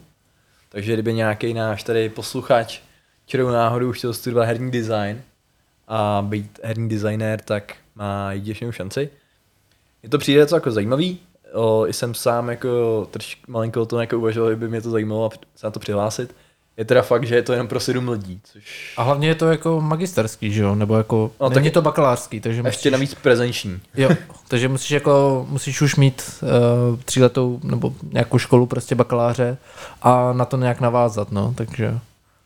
Takže 0.70 0.94
kdyby 0.94 1.14
nějaký 1.14 1.54
náš 1.54 1.84
tady 1.84 2.10
posluchač 2.10 2.80
čirou 3.26 3.50
náhodou 3.50 3.92
chtěl 3.92 4.14
studovat 4.14 4.46
herní 4.46 4.72
design 4.72 5.22
a 5.88 6.26
být 6.28 6.60
herní 6.64 6.90
designér, 6.90 7.42
tak 7.42 7.76
má 7.96 8.32
jedinečnou 8.32 8.72
šanci. 8.72 9.10
Je 10.04 10.10
to 10.10 10.18
přijde 10.18 10.42
něco 10.42 10.56
jako 10.56 10.72
zajímavý, 10.72 11.20
o, 11.54 11.88
i 11.88 11.94
jsem 11.94 12.14
sám 12.14 12.50
jako 12.50 13.08
troš, 13.12 13.38
malinko 13.48 13.82
o 13.82 13.86
tom 13.86 14.00
jako 14.00 14.18
uvažoval, 14.18 14.56
by 14.56 14.68
mě 14.70 14.82
to 14.82 14.90
zajímalo 14.90 15.26
a 15.26 15.30
se 15.56 15.68
na 15.68 15.72
to 15.72 15.80
přihlásit. 15.80 16.36
Je 16.78 16.86
teda 16.86 17.02
fakt, 17.02 17.24
že 17.28 17.36
je 17.36 17.44
to 17.44 17.52
jenom 17.54 17.68
pro 17.68 17.80
sedm 17.80 18.10
lidí, 18.10 18.42
což 18.44 18.94
A 18.98 19.04
hlavně 19.04 19.28
je 19.28 19.36
to 19.36 19.52
jako 19.52 19.82
magisterský, 19.82 20.52
že 20.52 20.62
jo? 20.62 20.76
Nebo 20.76 20.98
jako, 20.98 21.32
No, 21.40 21.48
tak 21.50 21.56
není 21.56 21.66
je- 21.66 21.72
to 21.72 21.82
bakalářský, 21.82 22.40
takže 22.42 22.60
a 22.60 22.64
musíš, 22.64 22.76
ještě 22.78 22.92
navíc 22.92 23.14
prezenční. 23.14 23.80
Jo, 23.96 24.10
takže 24.48 24.68
musíš 24.70 24.92
jako, 24.92 25.46
musíš 25.50 25.82
už 25.82 25.96
mít 25.96 26.24
uh, 26.42 27.00
tříletou 27.06 27.60
nebo 27.64 27.94
nějakou 28.12 28.38
školu 28.38 28.66
prostě 28.66 28.96
bakaláře 28.96 29.58
a 30.02 30.34
na 30.34 30.46
to 30.46 30.58
nějak 30.58 30.80
navázat, 30.82 31.32
no, 31.32 31.54
takže... 31.58 32.00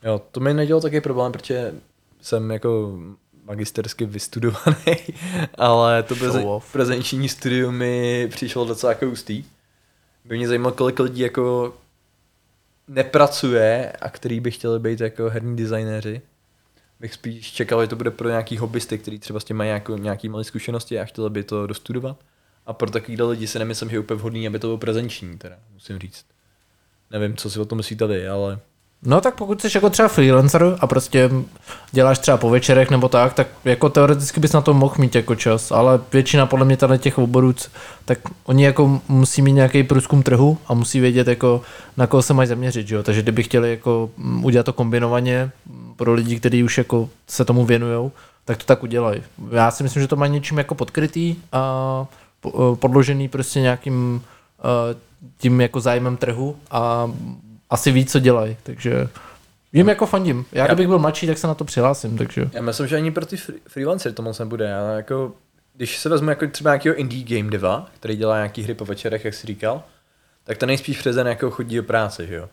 Jo, 0.03 0.21
to 0.31 0.39
mi 0.39 0.53
nedělalo 0.53 0.81
taky 0.81 1.01
problém, 1.01 1.31
protože 1.31 1.73
jsem 2.21 2.51
jako 2.51 2.97
magistersky 3.45 4.05
vystudovaný, 4.05 4.97
ale 5.55 6.03
to 6.03 6.15
prezen, 6.15 6.45
prezenční 6.71 7.29
studium 7.29 7.75
mi 7.75 8.27
přišlo 8.31 8.65
docela 8.65 8.91
jako 8.91 9.05
ústý. 9.05 9.43
By 10.25 10.37
mě 10.37 10.47
zajímalo, 10.47 10.75
kolik 10.75 10.99
lidí 10.99 11.21
jako 11.21 11.73
nepracuje 12.87 13.91
a 14.01 14.09
který 14.09 14.39
by 14.39 14.51
chtěli 14.51 14.79
být 14.79 15.01
jako 15.01 15.29
herní 15.29 15.55
designéři. 15.55 16.21
Bych 16.99 17.13
spíš 17.13 17.51
čekal, 17.51 17.81
že 17.81 17.87
to 17.87 17.95
bude 17.95 18.11
pro 18.11 18.29
nějaký 18.29 18.57
hobbysty, 18.57 18.97
kteří 18.97 19.19
třeba 19.19 19.39
s 19.39 19.43
tím 19.43 19.57
mají 19.57 19.69
jako 19.69 19.97
nějaký 19.97 20.29
malé 20.29 20.43
zkušenosti 20.43 20.99
a 20.99 21.05
chtěli 21.05 21.29
by 21.29 21.43
to 21.43 21.67
dostudovat. 21.67 22.17
A 22.65 22.73
pro 22.73 22.91
takovýhle 22.91 23.27
lidi 23.27 23.47
si 23.47 23.59
nemyslím, 23.59 23.89
že 23.89 23.95
je 23.95 23.99
úplně 23.99 24.17
vhodný, 24.19 24.47
aby 24.47 24.59
to 24.59 24.67
bylo 24.67 24.77
prezenční, 24.77 25.37
teda, 25.37 25.55
musím 25.73 25.99
říct. 25.99 26.25
Nevím, 27.11 27.37
co 27.37 27.49
si 27.49 27.59
o 27.59 27.65
tom 27.65 27.77
myslíte 27.77 28.07
vy, 28.07 28.27
ale... 28.27 28.59
No 29.05 29.21
tak 29.21 29.35
pokud 29.35 29.61
jsi 29.61 29.69
jako 29.75 29.89
třeba 29.89 30.07
freelancer 30.07 30.77
a 30.79 30.87
prostě 30.87 31.29
děláš 31.91 32.19
třeba 32.19 32.37
po 32.37 32.49
večerech 32.49 32.89
nebo 32.89 33.09
tak, 33.09 33.33
tak 33.33 33.47
jako 33.65 33.89
teoreticky 33.89 34.39
bys 34.39 34.51
na 34.51 34.61
to 34.61 34.73
mohl 34.73 34.95
mít 34.97 35.15
jako 35.15 35.35
čas, 35.35 35.71
ale 35.71 35.99
většina 36.13 36.45
podle 36.45 36.65
mě 36.65 36.77
tady 36.77 36.99
těch 36.99 37.17
oborů, 37.17 37.53
tak 38.05 38.19
oni 38.45 38.63
jako 38.63 39.01
musí 39.07 39.41
mít 39.41 39.51
nějaký 39.51 39.83
průzkum 39.83 40.23
trhu 40.23 40.57
a 40.67 40.73
musí 40.73 40.99
vědět 40.99 41.27
jako 41.27 41.61
na 41.97 42.07
koho 42.07 42.21
se 42.21 42.33
mají 42.33 42.47
zaměřit, 42.47 42.87
že 42.87 42.95
jo? 42.95 43.03
takže 43.03 43.21
kdyby 43.21 43.43
chtěli 43.43 43.69
jako 43.71 44.09
mm, 44.17 44.45
udělat 44.45 44.63
to 44.63 44.73
kombinovaně 44.73 45.51
pro 45.95 46.13
lidi, 46.13 46.39
kteří 46.39 46.63
už 46.63 46.77
jako 46.77 47.09
se 47.27 47.45
tomu 47.45 47.65
věnují, 47.65 48.11
tak 48.45 48.57
to 48.57 48.63
tak 48.65 48.83
udělají. 48.83 49.23
Já 49.51 49.71
si 49.71 49.83
myslím, 49.83 50.01
že 50.01 50.07
to 50.07 50.15
má 50.15 50.27
něčím 50.27 50.57
jako 50.57 50.75
podkrytý 50.75 51.35
a 51.51 52.05
po- 52.41 52.75
podložený 52.75 53.27
prostě 53.27 53.61
nějakým 53.61 54.21
eh, 54.59 54.95
tím 55.37 55.61
jako 55.61 55.79
zájmem 55.79 56.17
trhu 56.17 56.55
a 56.71 57.11
asi 57.71 57.91
ví, 57.91 58.05
co 58.05 58.19
dělají, 58.19 58.57
takže 58.63 59.07
jim 59.73 59.89
jako 59.89 60.05
fandím. 60.05 60.45
Já 60.51 60.65
kdybych 60.65 60.87
byl 60.87 60.99
mladší, 60.99 61.27
tak 61.27 61.37
se 61.37 61.47
na 61.47 61.53
to 61.53 61.65
přihlásím, 61.65 62.17
takže... 62.17 62.49
Já 62.53 62.61
myslím, 62.61 62.87
že 62.87 62.95
ani 62.95 63.11
pro 63.11 63.25
ty 63.25 63.35
free- 63.35 63.59
freelancery 63.67 64.15
to 64.15 64.21
moc 64.21 64.39
nebude, 64.39 64.75
ale 64.75 64.95
jako, 64.95 65.33
když 65.75 65.97
se 65.97 66.09
vezmu 66.09 66.29
jako 66.29 66.47
třeba 66.47 66.71
nějakého 66.71 66.95
indie 66.95 67.23
game 67.23 67.51
deva, 67.51 67.89
který 67.95 68.15
dělá 68.15 68.35
nějaký 68.35 68.63
hry 68.63 68.73
po 68.73 68.85
večerech, 68.85 69.25
jak 69.25 69.33
jsi 69.33 69.47
říkal, 69.47 69.83
tak 70.43 70.57
ten 70.57 70.67
nejspíš 70.67 70.97
přes 70.97 71.15
den 71.15 71.27
jako 71.27 71.51
chodí 71.51 71.75
do 71.75 71.83
práce, 71.83 72.27
že 72.27 72.35
jo? 72.35 72.49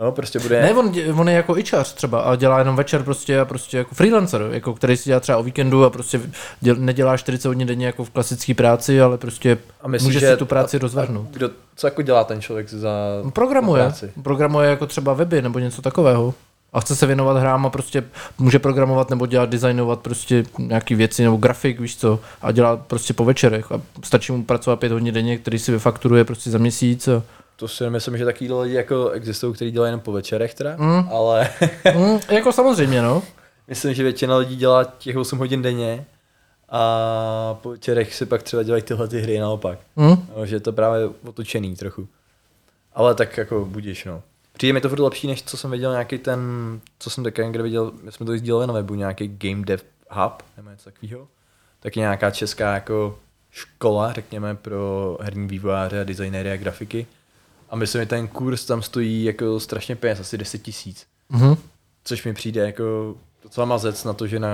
No, 0.00 0.12
prostě 0.12 0.38
bude... 0.38 0.62
Ne, 0.62 0.74
on, 0.74 0.92
on 1.20 1.28
je 1.28 1.34
jako 1.34 1.58
ičař 1.58 1.94
třeba 1.94 2.20
a 2.20 2.36
dělá 2.36 2.58
jenom 2.58 2.76
večer 2.76 3.02
prostě 3.02 3.40
a 3.40 3.44
prostě 3.44 3.78
jako 3.78 3.94
freelancer, 3.94 4.48
jako 4.50 4.74
který 4.74 4.96
si 4.96 5.04
dělá 5.04 5.20
třeba 5.20 5.38
o 5.38 5.42
víkendu 5.42 5.84
a 5.84 5.90
prostě 5.90 6.20
děl, 6.60 6.76
nedělá 6.76 7.16
40 7.16 7.48
hodin 7.48 7.66
denně 7.66 7.86
jako 7.86 8.04
v 8.04 8.10
klasické 8.10 8.54
práci, 8.54 9.00
ale 9.00 9.18
prostě 9.18 9.58
a 9.80 9.88
myslím, 9.88 10.08
může 10.08 10.20
že 10.20 10.30
si 10.30 10.36
tu 10.36 10.46
práci 10.46 10.76
a, 10.76 10.80
rozvrhnout. 10.80 11.26
a 11.26 11.30
kdo, 11.32 11.50
co 11.76 11.86
jako 11.86 12.02
dělá 12.02 12.24
ten 12.24 12.40
člověk 12.40 12.68
za 12.68 12.90
Programuje. 13.32 13.82
za 13.82 13.88
práci? 13.88 14.12
Programuje 14.22 14.70
jako 14.70 14.86
třeba 14.86 15.12
weby 15.12 15.42
nebo 15.42 15.58
něco 15.58 15.82
takového. 15.82 16.34
A 16.72 16.80
chce 16.80 16.96
se 16.96 17.06
věnovat 17.06 17.36
hrám 17.36 17.66
a 17.66 17.70
prostě 17.70 18.04
může 18.38 18.58
programovat 18.58 19.10
nebo 19.10 19.26
dělat, 19.26 19.50
designovat 19.50 20.00
prostě 20.00 20.44
nějaký 20.58 20.94
věci 20.94 21.22
nebo 21.22 21.36
grafik, 21.36 21.80
víš 21.80 21.96
co, 21.96 22.20
a 22.42 22.52
dělá 22.52 22.76
prostě 22.76 23.14
po 23.14 23.24
večerech 23.24 23.72
a 23.72 23.80
stačí 24.04 24.32
mu 24.32 24.44
pracovat 24.44 24.80
pět 24.80 24.92
hodin 24.92 25.14
denně, 25.14 25.38
který 25.38 25.58
si 25.58 25.72
vyfakturuje 25.72 26.24
prostě 26.24 26.50
za 26.50 26.58
měsíc 26.58 27.08
a 27.08 27.22
To 27.62 27.68
si 27.68 27.90
myslím, 27.90 28.18
že 28.18 28.24
takovýhle 28.24 28.62
lidi 28.62 28.74
jako 28.74 29.10
existují, 29.10 29.54
kteří 29.54 29.70
dělají 29.70 29.88
jenom 29.88 30.00
po 30.00 30.12
večerech 30.12 30.54
teda, 30.54 30.76
Mm. 30.76 31.08
ale 31.12 31.48
mm, 31.96 32.18
jako 32.30 32.52
samozřejmě, 32.52 33.02
no. 33.02 33.22
myslím, 33.68 33.94
že 33.94 34.02
většina 34.02 34.36
lidí 34.36 34.56
dělá 34.56 34.84
těch 34.84 35.16
8 35.16 35.38
hodin 35.38 35.62
denně 35.62 36.04
a 36.68 37.58
po 37.62 37.70
večerech 37.70 38.14
si 38.14 38.26
pak 38.26 38.42
třeba 38.42 38.62
dělají 38.62 38.82
tyhle 38.82 39.08
ty 39.08 39.20
hry 39.20 39.38
naopak. 39.38 39.78
Mm. 39.96 40.28
No, 40.36 40.46
že 40.46 40.56
je 40.56 40.60
to 40.60 40.72
právě 40.72 41.08
otočený 41.26 41.76
trochu. 41.76 42.08
Ale 42.94 43.14
tak 43.14 43.36
jako 43.36 43.64
budíš, 43.64 44.04
no. 44.04 44.22
Přijde 44.52 44.72
mi 44.72 44.80
to 44.80 44.88
furt 44.88 45.00
lepší, 45.00 45.26
než 45.26 45.42
co 45.42 45.56
jsem 45.56 45.70
viděl 45.70 45.90
nějaký 45.90 46.18
ten, 46.18 46.40
co 46.98 47.10
jsem 47.10 47.24
taky 47.24 47.42
někde 47.42 47.62
viděl, 47.62 47.92
my 48.02 48.12
jsme 48.12 48.26
to 48.26 48.36
sdíleli 48.36 48.66
na 48.66 48.72
webu, 48.74 48.94
nějaký 48.94 49.28
Game 49.38 49.64
Dev 49.64 49.84
Hub, 50.10 50.42
nebo 50.56 50.70
něco 50.70 50.84
takového. 50.84 51.28
Taky 51.80 52.00
nějaká 52.00 52.30
česká 52.30 52.74
jako 52.74 53.18
škola, 53.50 54.12
řekněme, 54.12 54.54
pro 54.54 55.16
herní 55.20 55.46
vývojáře 55.48 56.00
a 56.00 56.04
designéry 56.04 56.52
a 56.52 56.56
grafiky. 56.56 57.06
A 57.72 57.76
myslím, 57.76 58.02
že 58.02 58.06
ten 58.06 58.28
kurz 58.28 58.64
tam 58.64 58.82
stojí 58.82 59.24
jako 59.24 59.60
strašně 59.60 59.96
peněz, 59.96 60.20
asi 60.20 60.38
10 60.38 60.62
tisíc. 60.62 61.06
Mhm. 61.28 61.56
Což 62.04 62.24
mi 62.24 62.34
přijde 62.34 62.66
jako 62.66 63.14
docela 63.42 63.66
mazec 63.66 64.04
na 64.04 64.12
to, 64.12 64.26
že 64.26 64.38
na 64.38 64.50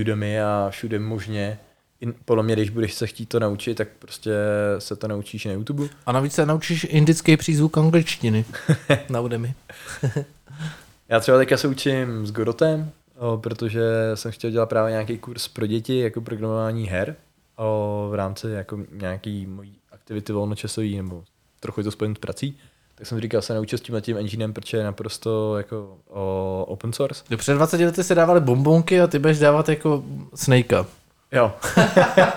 Udemy 0.00 0.42
a 0.42 0.66
všude 0.70 0.98
možně, 0.98 1.58
in, 2.00 2.14
podle 2.24 2.42
mě, 2.42 2.54
když 2.54 2.70
budeš 2.70 2.94
se 2.94 3.06
chtít 3.06 3.26
to 3.26 3.40
naučit, 3.40 3.74
tak 3.74 3.88
prostě 3.98 4.30
se 4.78 4.96
to 4.96 5.08
naučíš 5.08 5.44
na 5.44 5.52
YouTube. 5.52 5.88
A 6.06 6.12
navíc 6.12 6.32
se 6.32 6.46
naučíš 6.46 6.86
indický 6.90 7.36
přízvuk 7.36 7.78
angličtiny 7.78 8.44
na 9.08 9.20
Udemy. 9.20 9.54
Já 11.08 11.20
třeba 11.20 11.38
teďka 11.38 11.56
se 11.56 11.68
učím 11.68 12.26
s 12.26 12.32
Gorotem, 12.32 12.90
o, 13.18 13.38
protože 13.38 13.82
jsem 14.14 14.32
chtěl 14.32 14.50
dělat 14.50 14.68
právě 14.68 14.90
nějaký 14.90 15.18
kurz 15.18 15.48
pro 15.48 15.66
děti, 15.66 15.98
jako 15.98 16.20
programování 16.20 16.86
her, 16.86 17.16
o, 17.56 18.08
v 18.10 18.14
rámci 18.14 18.50
jako 18.50 18.78
nějaký 18.92 19.46
mojí 19.46 19.76
aktivity 19.92 20.32
volnočasový, 20.32 20.96
nebo 20.96 21.24
trochu 21.64 21.80
je 21.80 21.84
to 21.84 21.90
spojen 21.90 22.14
s 22.14 22.18
prací. 22.18 22.58
Tak 22.94 23.06
jsem 23.06 23.20
říkal, 23.20 23.42
se 23.42 23.54
naučil 23.54 23.78
s 23.78 23.82
tím 24.00 24.16
enginem, 24.16 24.52
protože 24.52 24.76
je 24.76 24.84
naprosto 24.84 25.58
jako 25.58 25.96
o, 26.08 26.64
open 26.68 26.92
source. 26.92 27.24
Jo, 27.30 27.38
Před 27.38 27.54
20 27.54 27.80
lety 27.80 28.04
se 28.04 28.14
dávaly 28.14 28.40
bombonky 28.40 29.00
a 29.00 29.06
ty 29.06 29.18
budeš 29.18 29.38
dávat 29.38 29.68
jako 29.68 30.04
Snakea. 30.34 30.86
Jo, 31.32 31.52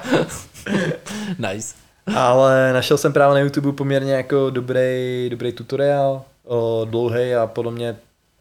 Nice. 1.40 1.76
Ale 2.16 2.74
našel 2.74 2.98
jsem 2.98 3.14
právě 3.14 3.34
na 3.34 3.40
YouTube 3.40 3.72
poměrně 3.72 4.14
jako 4.14 4.50
dobrý, 4.50 5.28
dobrý 5.30 5.52
tutoriál, 5.52 6.22
o, 6.46 6.88
dlouhý 6.90 7.36
a 7.36 7.48
podle 7.48 7.72
mě 7.72 7.96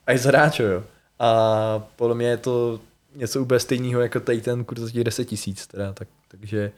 až 0.06 0.20
zhráčo, 0.20 0.62
jo. 0.62 0.82
A 1.18 1.82
podle 1.96 2.14
mě 2.14 2.26
je 2.26 2.36
to 2.36 2.80
něco 3.14 3.42
úplně 3.42 3.60
stejného 3.60 4.00
jako 4.00 4.20
tady 4.20 4.40
ten 4.40 4.64
kurz 4.64 4.80
za 4.80 4.90
těch 4.90 5.04
10 5.04 5.24
tisíc, 5.24 5.66
teda, 5.66 5.92
tak, 5.92 6.08
takže 6.28 6.72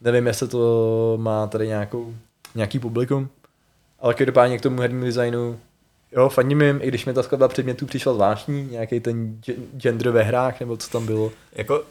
nevím, 0.00 0.26
jestli 0.26 0.48
to 0.48 1.18
má 1.20 1.46
tady 1.46 1.66
nějakou, 1.66 2.14
nějaký 2.54 2.78
publikum, 2.78 3.28
ale 4.00 4.14
každopádně 4.14 4.58
k 4.58 4.62
tomu 4.62 4.80
hernímu 4.80 5.04
designu, 5.04 5.60
jo, 6.12 6.28
fandím 6.28 6.62
jim, 6.62 6.78
i 6.82 6.88
když 6.88 7.06
mi 7.06 7.12
ta 7.14 7.22
skladba 7.22 7.48
předmětů 7.48 7.86
přišla 7.86 8.14
zvláštní, 8.14 8.68
nějaký 8.70 9.00
ten 9.00 9.36
ge- 9.46 9.56
gender 9.76 10.10
ve 10.10 10.22
hrách, 10.22 10.60
nebo 10.60 10.76
co 10.76 10.90
tam 10.90 11.06
bylo. 11.06 11.32
Jako, 11.52 11.82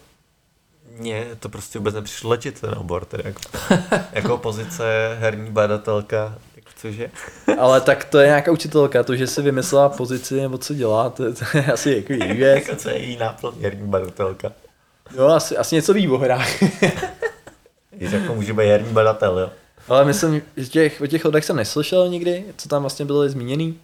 mně 0.98 1.28
to 1.40 1.50
prostě 1.50 1.80
vůbec 1.80 1.96
nepřišlo 1.96 2.30
ležit 2.30 2.62
ten 2.62 2.74
obor, 2.78 3.06
tedy 3.06 3.24
jako, 3.26 3.42
jako 4.14 4.38
pozice 4.38 5.18
herní 5.20 5.52
badatelka, 5.52 6.36
jako 6.56 6.70
cože? 6.76 7.12
Ale 7.60 7.82
tak 7.82 8.06
to 8.06 8.20
je 8.20 8.28
nějaká 8.28 8.52
učitelka, 8.52 9.04
to, 9.04 9.16
že 9.16 9.28
si 9.28 9.42
vymyslela 9.42 9.90
pozici 9.90 10.42
nebo 10.42 10.58
co 10.58 10.74
dělá, 10.74 11.10
to, 11.10 11.34
to 11.34 11.58
je 11.58 11.66
asi 11.66 11.92
jako 11.92 12.14
její 12.14 12.34
věc. 12.34 12.56
Jako 12.68 12.82
co 12.82 12.90
je 12.90 12.98
její 12.98 13.18
náplň 13.18 13.54
herní 13.62 13.88
badatelka? 13.88 14.52
Jo, 15.18 15.28
asi, 15.28 15.58
asi 15.58 15.76
něco 15.76 15.94
ví 15.94 16.08
o 16.08 16.18
hrách. 16.18 16.64
Když 17.92 18.12
jako 18.12 18.36
může 18.36 18.54
být 18.54 18.68
herní 18.68 18.94
badatel, 18.94 19.40
jo. 19.40 19.50
Ale 19.90 20.06
myslím, 20.06 20.42
že 20.58 20.68
těch, 20.70 21.02
o 21.02 21.08
těch 21.08 21.26
lidech 21.26 21.46
jsem 21.46 21.56
neslyšel 21.56 22.10
nikdy, 22.10 22.46
co 22.58 22.70
tam 22.70 22.82
vlastně 22.84 23.06
bylo 23.06 23.30
zmíněný. 23.30 23.80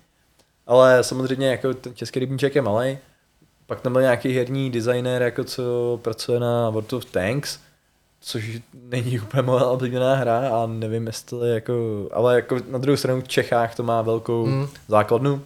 Ale 0.67 1.03
samozřejmě 1.03 1.47
jako 1.47 1.73
ten 1.73 1.95
český 1.95 2.19
rybníček 2.19 2.55
je 2.55 2.61
malý. 2.61 2.97
Pak 3.67 3.81
tam 3.81 3.93
byl 3.93 4.01
nějaký 4.01 4.33
herní 4.37 4.71
designer, 4.71 5.21
jako 5.21 5.43
co 5.43 5.99
pracuje 6.01 6.39
na 6.39 6.69
World 6.69 6.93
of 6.93 7.05
Tanks, 7.05 7.59
což 8.21 8.59
není 8.83 9.19
úplně 9.19 9.43
moje 9.43 9.63
oblíbená 9.63 10.15
hra 10.15 10.49
a 10.49 10.65
nevím, 10.67 11.07
jestli 11.07 11.49
jako, 11.53 11.73
ale 12.13 12.35
jako 12.35 12.57
na 12.69 12.77
druhou 12.77 12.97
stranu 12.97 13.21
v 13.21 13.27
Čechách 13.27 13.75
to 13.75 13.83
má 13.83 14.01
velkou 14.01 14.45
Mm. 14.45 14.67
základnu, 14.87 15.41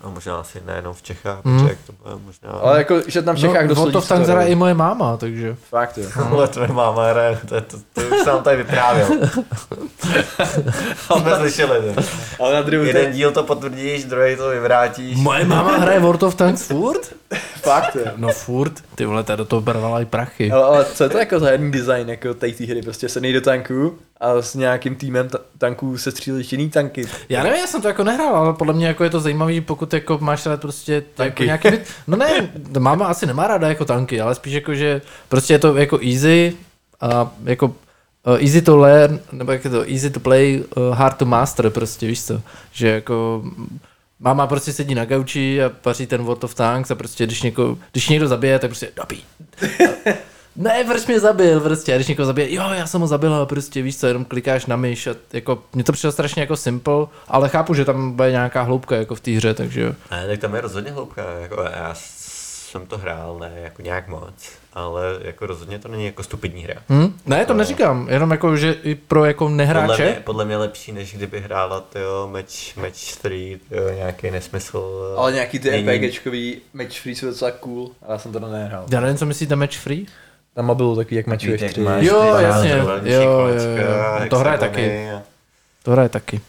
A 0.00 0.08
možná 0.08 0.36
asi 0.36 0.58
nejenom 0.66 0.94
v 0.94 1.02
Čechách, 1.02 1.44
Hmm. 1.44 1.58
protože 1.58 1.70
jak 1.70 1.78
to 1.86 1.92
bude 1.92 2.14
možná... 2.24 2.50
ale 2.50 2.78
jako, 2.78 3.00
že 3.06 3.22
tam 3.22 3.36
v 3.36 3.38
Čechách 3.38 3.66
no, 3.66 3.74
dost 3.90 4.08
to 4.08 4.16
hraje. 4.16 4.48
i 4.48 4.54
moje 4.54 4.74
máma, 4.74 5.16
takže. 5.16 5.56
Fakt 5.70 5.98
jo. 5.98 6.08
Ale 6.30 6.48
to 6.48 6.60
nemáme 6.60 7.10
hraje, 7.10 7.38
to, 7.48 7.60
to, 7.60 7.76
to, 7.92 8.00
už 8.00 8.20
jsem 8.24 8.42
tady 8.42 8.56
vyprávěl. 8.56 9.08
Jsme 10.96 11.36
slyšeli. 11.36 11.94
ne? 11.96 12.02
Ale 12.40 12.52
na 12.54 12.84
Jeden 12.84 13.12
díl 13.12 13.30
to 13.30 13.42
potvrdíš, 13.42 14.04
druhý 14.04 14.36
to 14.36 14.48
vyvrátíš. 14.48 15.16
Moje 15.16 15.44
máma 15.44 15.76
hraje 15.76 16.00
World 16.00 16.22
of 16.22 16.34
Tanks 16.34 16.62
furt? 16.62 17.12
fakt 17.62 17.96
jo. 17.96 18.12
No 18.16 18.28
furt, 18.32 18.72
ty 18.94 19.04
vole, 19.04 19.22
ta 19.24 19.36
do 19.36 19.44
toho 19.44 19.62
brvala 19.62 20.00
i 20.00 20.04
prachy. 20.04 20.50
Ale, 20.50 20.64
ale 20.64 20.84
co 20.84 21.04
je 21.04 21.10
to 21.10 21.18
jako 21.18 21.40
za 21.40 21.46
herní 21.46 21.70
design, 21.70 22.08
jako 22.08 22.34
tady 22.34 22.52
té 22.52 22.64
hry, 22.64 22.82
prostě 22.82 23.08
sednej 23.08 23.32
do 23.32 23.40
tanku 23.40 23.98
a 24.20 24.42
s 24.42 24.54
nějakým 24.54 24.94
týmem 24.94 25.28
ta- 25.28 25.38
tanků 25.58 25.98
se 25.98 26.10
střílíš 26.10 26.52
jiný 26.52 26.70
tanky. 26.70 27.04
Já 27.28 27.42
nevím, 27.42 27.58
já 27.60 27.66
jsem 27.66 27.82
to 27.82 27.88
jako 27.88 28.04
nehrál, 28.04 28.36
ale 28.36 28.52
podle 28.54 28.74
mě 28.74 28.86
jako 28.86 29.04
je 29.04 29.10
to 29.10 29.20
zajímavý, 29.20 29.60
pokud 29.60 29.94
jako 29.94 30.18
máš 30.20 30.46
rád 30.46 30.60
prostě 30.60 30.92
jako 30.94 31.06
Tanky. 31.14 31.44
nějaký 31.44 31.70
byt. 31.70 31.82
No 32.06 32.16
ne, 32.16 32.52
máma 32.78 33.06
asi 33.06 33.26
nemá 33.26 33.46
ráda 33.46 33.68
jako 33.68 33.84
tanky, 33.84 34.20
ale 34.20 34.34
spíš 34.34 34.52
jako, 34.54 34.74
že 34.74 35.02
prostě 35.28 35.54
je 35.54 35.58
to 35.58 35.76
jako 35.76 35.98
easy 36.12 36.56
a 37.00 37.30
jako 37.44 37.66
uh, 37.66 38.34
easy 38.40 38.62
to 38.62 38.76
learn, 38.76 39.18
nebo 39.32 39.52
jak 39.52 39.64
je 39.64 39.70
to, 39.70 39.82
easy 39.90 40.10
to 40.10 40.20
play, 40.20 40.64
uh, 40.76 40.94
hard 40.96 41.16
to 41.16 41.24
master 41.24 41.70
prostě, 41.70 42.06
víš 42.06 42.24
co, 42.24 42.40
že 42.72 42.88
jako 42.88 43.42
máma 44.22 44.46
prostě 44.46 44.72
sedí 44.72 44.94
na 44.94 45.04
gauči 45.04 45.64
a 45.64 45.68
paří 45.68 46.06
ten 46.06 46.22
World 46.22 46.44
of 46.44 46.54
Tanks 46.54 46.90
a 46.90 46.94
prostě 46.94 47.26
když, 47.26 47.42
něko, 47.42 47.78
když 47.92 48.08
někdo 48.08 48.28
zabije, 48.28 48.58
tak 48.58 48.70
prostě 48.70 48.88
dobí. 48.96 49.24
Ne, 50.56 50.84
proč 50.84 51.06
mě 51.06 51.20
zabil, 51.20 51.60
prostě, 51.60 51.92
a 51.92 51.96
když 51.96 52.08
někoho 52.08 52.26
zabije, 52.26 52.54
jo, 52.54 52.62
já 52.72 52.86
jsem 52.86 53.00
ho 53.00 53.06
zabil, 53.06 53.34
a 53.34 53.46
prostě 53.46 53.82
víš 53.82 53.98
co, 53.98 54.06
jenom 54.06 54.24
klikáš 54.24 54.66
na 54.66 54.76
myš 54.76 55.06
a 55.06 55.14
jako, 55.32 55.62
mně 55.72 55.84
to 55.84 55.92
přišlo 55.92 56.12
strašně 56.12 56.42
jako 56.42 56.56
simple, 56.56 57.06
ale 57.28 57.48
chápu, 57.48 57.74
že 57.74 57.84
tam 57.84 58.12
bude 58.12 58.30
nějaká 58.30 58.62
hloubka 58.62 58.96
jako 58.96 59.14
v 59.14 59.20
té 59.20 59.30
hře, 59.30 59.54
takže 59.54 59.80
jo. 59.80 59.92
Ne, 60.10 60.26
tak 60.26 60.40
tam 60.40 60.54
je 60.54 60.60
rozhodně 60.60 60.90
hloubka, 60.90 61.22
jako 61.40 61.62
já 61.62 61.94
jsem 61.94 62.86
to 62.86 62.98
hrál, 62.98 63.38
ne 63.38 63.52
jako 63.54 63.82
nějak 63.82 64.08
moc, 64.08 64.32
ale 64.74 65.02
jako 65.22 65.46
rozhodně 65.46 65.78
to 65.78 65.88
není 65.88 66.06
jako 66.06 66.22
stupidní 66.22 66.62
hra. 66.62 66.74
Hm? 66.88 67.18
Ne, 67.26 67.46
to 67.46 67.54
neříkám, 67.54 68.08
jenom 68.08 68.30
jako, 68.30 68.56
že 68.56 68.72
i 68.72 68.94
pro 68.94 69.24
jako 69.24 69.44
Podle 69.44 69.56
nehráče. 69.56 70.02
mě, 70.04 70.22
podle 70.24 70.44
mě 70.44 70.56
lepší, 70.56 70.92
než 70.92 71.14
kdyby 71.14 71.40
hrála 71.40 71.80
tyjo, 71.80 72.28
match, 72.32 72.76
match 72.76 73.16
3, 73.22 73.60
tyjo, 73.68 73.90
nějaký 73.90 74.30
nesmysl. 74.30 74.84
Ale 75.16 75.32
nějaký 75.32 75.58
ty 75.58 75.70
Není- 75.70 75.88
RPGčkový 75.88 76.60
match 76.74 77.00
free 77.00 77.14
jsou 77.14 77.26
docela 77.26 77.50
cool, 77.50 77.90
ale 78.02 78.14
já 78.14 78.18
jsem 78.18 78.32
to 78.32 78.38
nehrál. 78.40 78.84
Já 78.92 79.00
nevím, 79.00 79.16
co 79.16 79.26
myslíte 79.26 79.56
match 79.56 79.76
free? 79.76 80.06
Na 80.56 80.62
mobilu 80.62 80.96
takový, 80.96 81.16
jak 81.16 81.26
matchuješ 81.26 81.62
tři. 81.70 81.80
máš 81.80 82.04
Jo, 82.04 82.34
ty 82.36 82.42
jasně, 82.42 82.70
jo, 82.70 82.88
jo, 83.04 83.20
jo. 83.22 84.28
To 84.30 84.38
hraje 84.38 84.58
hexagony 84.58 85.12
a- 85.12 85.22
To 85.82 85.90
hraje 85.90 86.08
taky. 86.08 86.40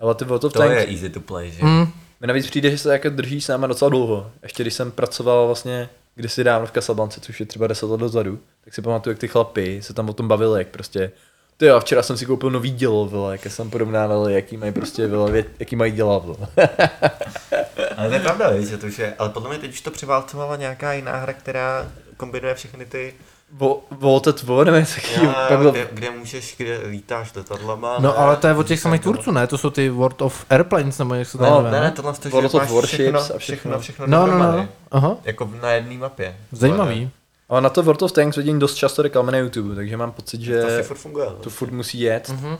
Ale 0.00 0.14
ty 0.14 0.24
World 0.24 0.44
of 0.44 0.52
To 0.52 0.62
je 0.62 0.86
easy 0.86 1.10
to 1.10 1.20
play, 1.20 1.50
že? 1.50 1.58
Hm. 1.64 1.86
mi 2.20 2.26
navíc 2.26 2.46
přijde, 2.46 2.70
že 2.70 2.78
se 2.78 2.92
jako 2.92 3.08
drží 3.08 3.40
s 3.40 3.48
náma 3.48 3.66
docela 3.66 3.88
dlouho. 3.88 4.30
Ještě 4.42 4.62
když 4.62 4.74
jsem 4.74 4.90
pracoval 4.90 5.46
vlastně 5.46 5.88
kdysi 6.16 6.44
dávno 6.44 6.66
v 6.66 6.72
Casablance, 6.72 7.20
což 7.20 7.40
je 7.40 7.46
třeba 7.46 7.66
10 7.66 7.86
let 7.86 8.00
dozadu, 8.00 8.38
tak 8.64 8.74
si 8.74 8.82
pamatuju, 8.82 9.12
jak 9.12 9.18
ty 9.18 9.28
chlapy 9.28 9.82
se 9.82 9.94
tam 9.94 10.08
o 10.08 10.12
tom 10.12 10.28
bavili, 10.28 10.60
jak 10.60 10.68
prostě 10.68 11.12
ty 11.56 11.66
jo, 11.66 11.80
včera 11.80 12.02
jsem 12.02 12.16
si 12.16 12.26
koupil 12.26 12.50
nový 12.50 12.70
dělo, 12.70 13.06
vole, 13.06 13.32
jak 13.32 13.52
jsem 13.52 13.70
porovnával, 13.70 14.28
jaký 14.28 14.56
mají 14.56 14.72
prostě, 14.72 15.06
vole, 15.06 15.44
jaký 15.58 15.76
mají 15.76 15.92
děla, 15.92 16.18
vole. 16.18 16.38
Ale 17.96 18.08
to 18.08 18.14
je 18.14 18.20
pravda, 18.20 18.50
víš, 18.50 18.68
že 18.68 18.78
to 18.78 18.86
už 18.86 18.98
je, 18.98 19.14
ale 19.18 19.28
podle 19.28 19.48
mě 19.48 19.58
teď 19.58 19.70
už 19.70 19.80
to 19.80 19.90
převálcovala 19.90 20.56
nějaká 20.56 20.92
jiná 20.92 21.16
hra, 21.16 21.32
která 21.32 21.92
kombinuje 22.16 22.54
všechny 22.54 22.86
ty, 22.86 23.14
Vo- 23.58 23.80
Volted 23.90 24.42
War, 24.42 24.66
nevím, 24.66 24.86
jaký, 24.96 25.24
já, 25.50 25.56
byl, 25.56 25.70
kde, 25.70 25.88
kde, 25.92 26.10
můžeš, 26.10 26.54
kde 26.58 26.80
lítáš 26.88 27.34
letadlama. 27.34 27.96
No 27.98 28.08
ne? 28.08 28.14
ale 28.16 28.36
to 28.36 28.46
je 28.46 28.54
od 28.54 28.66
těch 28.66 28.80
samých 28.80 29.00
tvůrců, 29.00 29.30
ne? 29.30 29.46
To 29.46 29.58
jsou 29.58 29.70
ty 29.70 29.88
World 29.90 30.22
of 30.22 30.44
Airplanes, 30.50 30.98
nebo 30.98 31.14
jak 31.14 31.28
se 31.28 31.38
to 31.38 31.44
No, 31.44 31.50
jmenuje, 31.50 31.72
Ne, 31.72 31.80
ne, 31.80 31.90
tohle 31.90 32.12
to, 32.12 32.28
World 32.30 32.54
of 32.54 32.70
Warships 32.70 32.88
všechno, 32.94 33.20
a 33.20 33.22
všechno. 33.22 33.38
všechno, 33.38 33.80
všechno 33.80 34.06
No, 34.06 34.26
no, 34.26 34.38
no. 34.38 34.68
Aha, 34.90 35.16
Jako 35.24 35.50
na 35.62 35.70
jedné 35.72 35.94
mapě. 35.98 36.36
zajímavý. 36.52 37.10
ale 37.48 37.60
na 37.60 37.68
to 37.70 37.82
World 37.82 38.02
of 38.02 38.12
Tanks 38.12 38.36
vidím 38.36 38.58
dost 38.58 38.74
často 38.74 39.02
reklamy 39.02 39.32
na 39.32 39.38
YouTube, 39.38 39.74
takže 39.74 39.96
mám 39.96 40.12
pocit, 40.12 40.40
Že... 40.40 40.62
To 40.62 40.82
furt 40.82 40.96
funguje. 40.96 41.26
to 41.40 41.50
furt 41.50 41.70
musí 41.72 42.00
jet, 42.00 42.28
Mhm. 42.28 42.56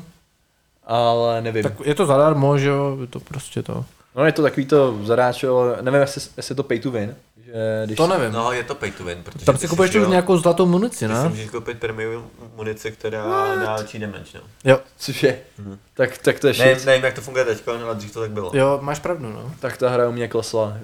ale 0.86 1.42
nevím. 1.42 1.62
Tak 1.62 1.72
je 1.84 1.94
to 1.94 2.06
zadarmo, 2.06 2.58
že 2.58 2.68
jo, 2.68 2.96
je 3.00 3.06
to 3.06 3.20
prostě 3.20 3.62
to. 3.62 3.84
No 4.16 4.24
je 4.24 4.32
to 4.32 4.42
takový 4.42 4.66
to 4.66 4.98
zadáčo, 5.04 5.76
nevím, 5.80 6.00
jestli, 6.00 6.20
jestli 6.36 6.52
je 6.52 6.56
to 6.56 6.62
pay 6.62 6.78
to 6.80 6.90
win. 6.90 7.14
Že 7.46 7.82
když 7.86 7.96
To 7.96 8.06
nevím. 8.06 8.32
No, 8.32 8.52
je 8.52 8.62
to 8.64 8.74
pay 8.74 8.90
to 8.90 9.04
win, 9.04 9.22
protože 9.22 9.44
Tam 9.44 9.56
si 9.56 9.68
kupuješ 9.68 9.94
jo, 9.94 10.08
nějakou 10.08 10.38
zlatou 10.38 10.66
munici, 10.66 10.98
Ty 11.08 11.14
si 11.14 11.22
ne? 11.22 11.28
můžeš 11.28 11.50
koupit 11.50 11.78
premium 11.78 12.30
munici, 12.56 12.92
která 12.92 13.22
dá 13.64 13.74
lepší 13.74 13.98
damage, 13.98 14.24
no. 14.34 14.40
Jo, 14.64 14.78
Což 14.98 15.22
je, 15.22 15.38
Mhm. 15.58 15.78
tak, 15.94 16.18
tak 16.18 16.40
to 16.40 16.46
je 16.46 16.54
Ne, 16.58 16.74
shit. 16.74 16.86
nevím, 16.86 17.04
jak 17.04 17.14
to 17.14 17.20
funguje 17.20 17.44
teď, 17.44 17.62
ale 17.84 17.94
dřív 17.94 18.12
to 18.12 18.20
tak 18.20 18.30
bylo. 18.30 18.50
jo, 18.54 18.78
máš 18.82 18.98
pravdu, 18.98 19.28
no. 19.32 19.52
Tak 19.60 19.76
ta 19.76 19.88
hra 19.90 20.08
u 20.08 20.12
mě 20.12 20.28
klesla. 20.28 20.76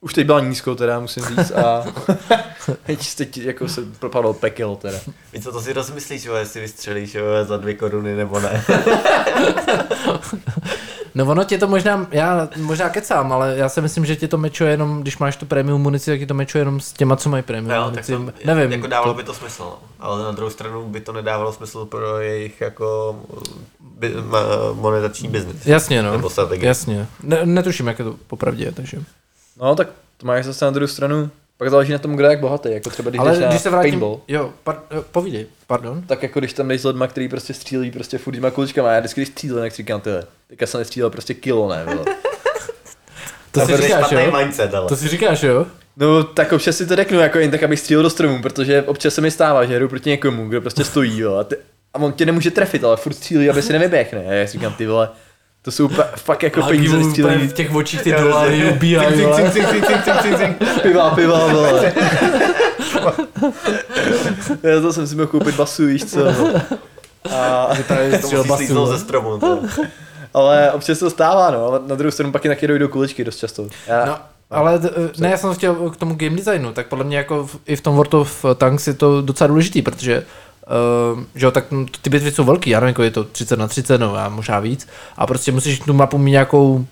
Už 0.00 0.14
teď 0.14 0.26
byla 0.26 0.40
nízko 0.40 0.74
teda, 0.74 1.00
musím 1.00 1.24
říct, 1.24 1.50
a 1.50 1.84
teď, 2.86 3.14
teď 3.14 3.36
jako 3.38 3.68
se 3.68 3.80
propadl 3.98 4.32
pekel 4.32 4.76
teda. 4.76 4.98
Víš 5.32 5.44
co, 5.44 5.52
to 5.52 5.60
si 5.62 5.72
rozmyslíš, 5.72 6.24
jo, 6.24 6.34
jestli 6.34 6.60
vystřelíš 6.60 7.14
jo, 7.14 7.24
za 7.42 7.56
dvě 7.56 7.74
koruny 7.74 8.14
nebo 8.16 8.40
ne. 8.40 8.64
No 11.18 11.24
ono 11.24 11.44
tě 11.44 11.58
to 11.58 11.68
možná, 11.68 12.06
já 12.10 12.48
možná 12.56 12.88
kecám, 12.88 13.32
ale 13.32 13.54
já 13.56 13.68
si 13.68 13.80
myslím, 13.80 14.06
že 14.06 14.16
tě 14.16 14.28
to 14.28 14.38
mečuje 14.38 14.70
jenom, 14.70 15.00
když 15.00 15.18
máš 15.18 15.36
tu 15.36 15.46
premium 15.46 15.82
munici, 15.82 16.10
tak 16.10 16.18
ti 16.18 16.26
to 16.26 16.34
mečuje 16.34 16.60
jenom 16.60 16.80
s 16.80 16.92
těma, 16.92 17.16
co 17.16 17.28
mají 17.30 17.42
premium 17.42 17.74
jo, 17.74 17.90
tak 17.94 18.08
munici. 18.08 18.12
to, 18.12 18.46
Nevím. 18.46 18.72
jako 18.72 18.86
dávalo 18.86 19.12
to, 19.12 19.16
by 19.16 19.22
to 19.22 19.34
smysl, 19.34 19.62
no. 19.62 19.78
ale 20.00 20.22
na 20.22 20.32
druhou 20.32 20.50
stranu 20.50 20.88
by 20.88 21.00
to 21.00 21.12
nedávalo 21.12 21.52
smysl 21.52 21.84
pro 21.84 22.18
jejich 22.20 22.60
jako 22.60 23.16
by, 23.80 24.14
ma, 24.14 24.40
monetační 24.72 25.28
biznis. 25.28 25.66
Jasně, 25.66 26.02
no. 26.02 26.12
Nebo 26.12 26.30
strategie. 26.30 26.68
Jasně. 26.68 27.06
Ne, 27.22 27.46
netuším, 27.46 27.86
jak 27.86 27.98
je 27.98 28.04
to 28.04 28.14
popravdě, 28.26 28.72
takže. 28.72 29.02
No 29.60 29.74
tak 29.74 29.88
to 30.16 30.26
máš 30.26 30.44
zase 30.44 30.64
na 30.64 30.70
druhou 30.70 30.88
stranu, 30.88 31.30
pak 31.58 31.70
záleží 31.70 31.92
na 31.92 31.98
tom, 31.98 32.16
kdo 32.16 32.24
je 32.24 32.30
jak 32.30 32.40
bohatý, 32.40 32.72
jako 32.72 32.90
třeba 32.90 33.10
když 33.10 33.20
Ale 33.20 33.30
jdeš 33.30 33.40
na 33.40 33.48
když 33.48 33.62
se 33.62 33.70
vrátím, 33.70 33.90
paintball, 33.90 34.20
jo, 34.28 34.52
par, 34.64 34.80
povídej, 35.12 35.46
pardon. 35.66 36.02
tak 36.02 36.22
jako 36.22 36.38
když 36.38 36.52
tam 36.52 36.68
jdeš 36.68 36.80
s 36.80 36.84
lidma, 36.84 37.06
který 37.06 37.28
prostě 37.28 37.54
střílí 37.54 37.90
prostě 37.90 38.18
furt 38.18 38.34
těma 38.34 38.50
kuličkama, 38.50 38.92
já 38.92 39.00
vždycky 39.00 39.20
když 39.20 39.28
střílím, 39.28 39.56
tak 39.58 39.72
si 39.72 39.76
říkám, 39.76 40.00
tyhle, 40.00 40.24
teďka 40.48 40.66
jsem 40.66 40.78
nestřílel 40.80 41.10
prostě 41.10 41.34
kilo, 41.34 41.68
ne, 41.68 41.84
vole. 41.84 42.04
To 43.52 43.60
To 43.60 43.66
si 43.66 43.76
říkáš, 43.76 44.10
jo? 44.12 44.32
mindset, 44.38 44.74
ale. 44.74 44.88
To 44.88 44.96
si 44.96 45.08
říkáš, 45.08 45.42
jo? 45.42 45.66
No, 45.96 46.24
tak 46.24 46.52
občas 46.52 46.76
si 46.76 46.86
to 46.86 46.96
řeknu, 46.96 47.18
jako 47.18 47.38
jen 47.38 47.50
tak, 47.50 47.62
abych 47.62 47.80
střílel 47.80 48.02
do 48.02 48.10
stromu, 48.10 48.42
protože 48.42 48.82
občas 48.82 49.14
se 49.14 49.20
mi 49.20 49.30
stává, 49.30 49.64
že 49.64 49.78
jdu 49.78 49.88
proti 49.88 50.10
někomu, 50.10 50.48
kdo 50.48 50.60
prostě 50.60 50.84
stojí, 50.84 51.18
jo, 51.20 51.34
a, 51.34 51.44
ty, 51.44 51.56
a 51.94 51.98
on 51.98 52.12
tě 52.12 52.26
nemůže 52.26 52.50
trefit, 52.50 52.84
ale 52.84 52.96
furt 52.96 53.12
střílí, 53.12 53.50
aby 53.50 53.62
si 53.62 53.72
nevyběhne. 53.72 54.26
A 54.28 54.32
já 54.32 54.46
si 54.46 54.52
říkám, 54.52 54.72
ty 54.72 54.86
vole, 54.86 55.08
to 55.62 55.70
jsou 55.70 55.88
pa, 55.88 56.02
fakt 56.16 56.42
jako 56.42 56.62
A 56.64 56.66
peníze 56.68 56.96
úplně 56.96 57.10
střílení. 57.10 57.48
v 57.48 57.52
těch 57.52 57.74
očích 57.74 58.02
ty 58.02 58.12
dolary 58.12 58.76
cink. 60.36 60.56
Piva, 60.82 61.10
piva, 61.10 61.46
vole. 61.46 61.92
Já 64.62 64.80
to 64.80 64.92
jsem 64.92 65.06
si 65.06 65.14
mohl 65.14 65.26
koupit 65.26 65.54
basu, 65.54 65.86
víš 65.86 66.04
co. 66.04 66.24
no. 66.24 66.50
A, 67.36 67.68
Tady 67.88 68.10
To 68.20 68.26
střel 68.26 68.44
musí 68.44 68.56
slíznout 68.56 68.88
basu. 68.88 68.98
ze 68.98 69.04
stromu. 69.04 69.38
To. 69.38 69.60
ale 70.34 70.72
občas 70.72 70.98
se 70.98 71.04
to 71.04 71.10
stává, 71.10 71.50
no, 71.50 71.64
ale 71.66 71.80
na 71.86 71.94
druhou 71.94 72.10
stranu 72.10 72.32
pak 72.32 72.44
i 72.44 72.48
taky 72.48 72.66
dojdu 72.66 72.88
kuličky 72.88 73.24
dost 73.24 73.36
často. 73.36 73.66
Já, 73.86 74.04
No, 74.06 74.18
ale 74.50 74.78
d- 74.78 74.90
ne, 75.18 75.30
já 75.30 75.36
jsem 75.36 75.54
chtěl 75.54 75.74
k 75.90 75.96
tomu 75.96 76.14
game 76.14 76.36
designu, 76.36 76.72
tak 76.72 76.86
podle 76.86 77.04
mě 77.04 77.16
jako 77.16 77.46
v, 77.46 77.56
i 77.66 77.76
v 77.76 77.80
tom 77.80 77.94
World 77.96 78.14
of 78.14 78.44
Tanks 78.56 78.86
je 78.86 78.94
to 78.94 79.22
docela 79.22 79.48
důležitý, 79.48 79.82
protože 79.82 80.18
Uh, 80.18 80.24
že 81.34 81.46
jo, 81.46 81.50
tak 81.52 81.64
ty 82.02 82.10
bitvy 82.10 82.32
jsou 82.32 82.44
velký, 82.44 82.70
já 82.70 82.80
nevím, 82.80 82.90
jako 82.90 83.02
je 83.02 83.10
to 83.10 83.24
30 83.24 83.58
na 83.58 83.68
30, 83.68 83.98
no 83.98 84.16
a 84.16 84.28
možná 84.28 84.60
víc. 84.60 84.88
A 85.16 85.26
prostě 85.26 85.52
musíš 85.52 85.78
tu 85.80 85.92
mapu 85.92 86.18
mít 86.18 86.30
nějakou 86.30 86.86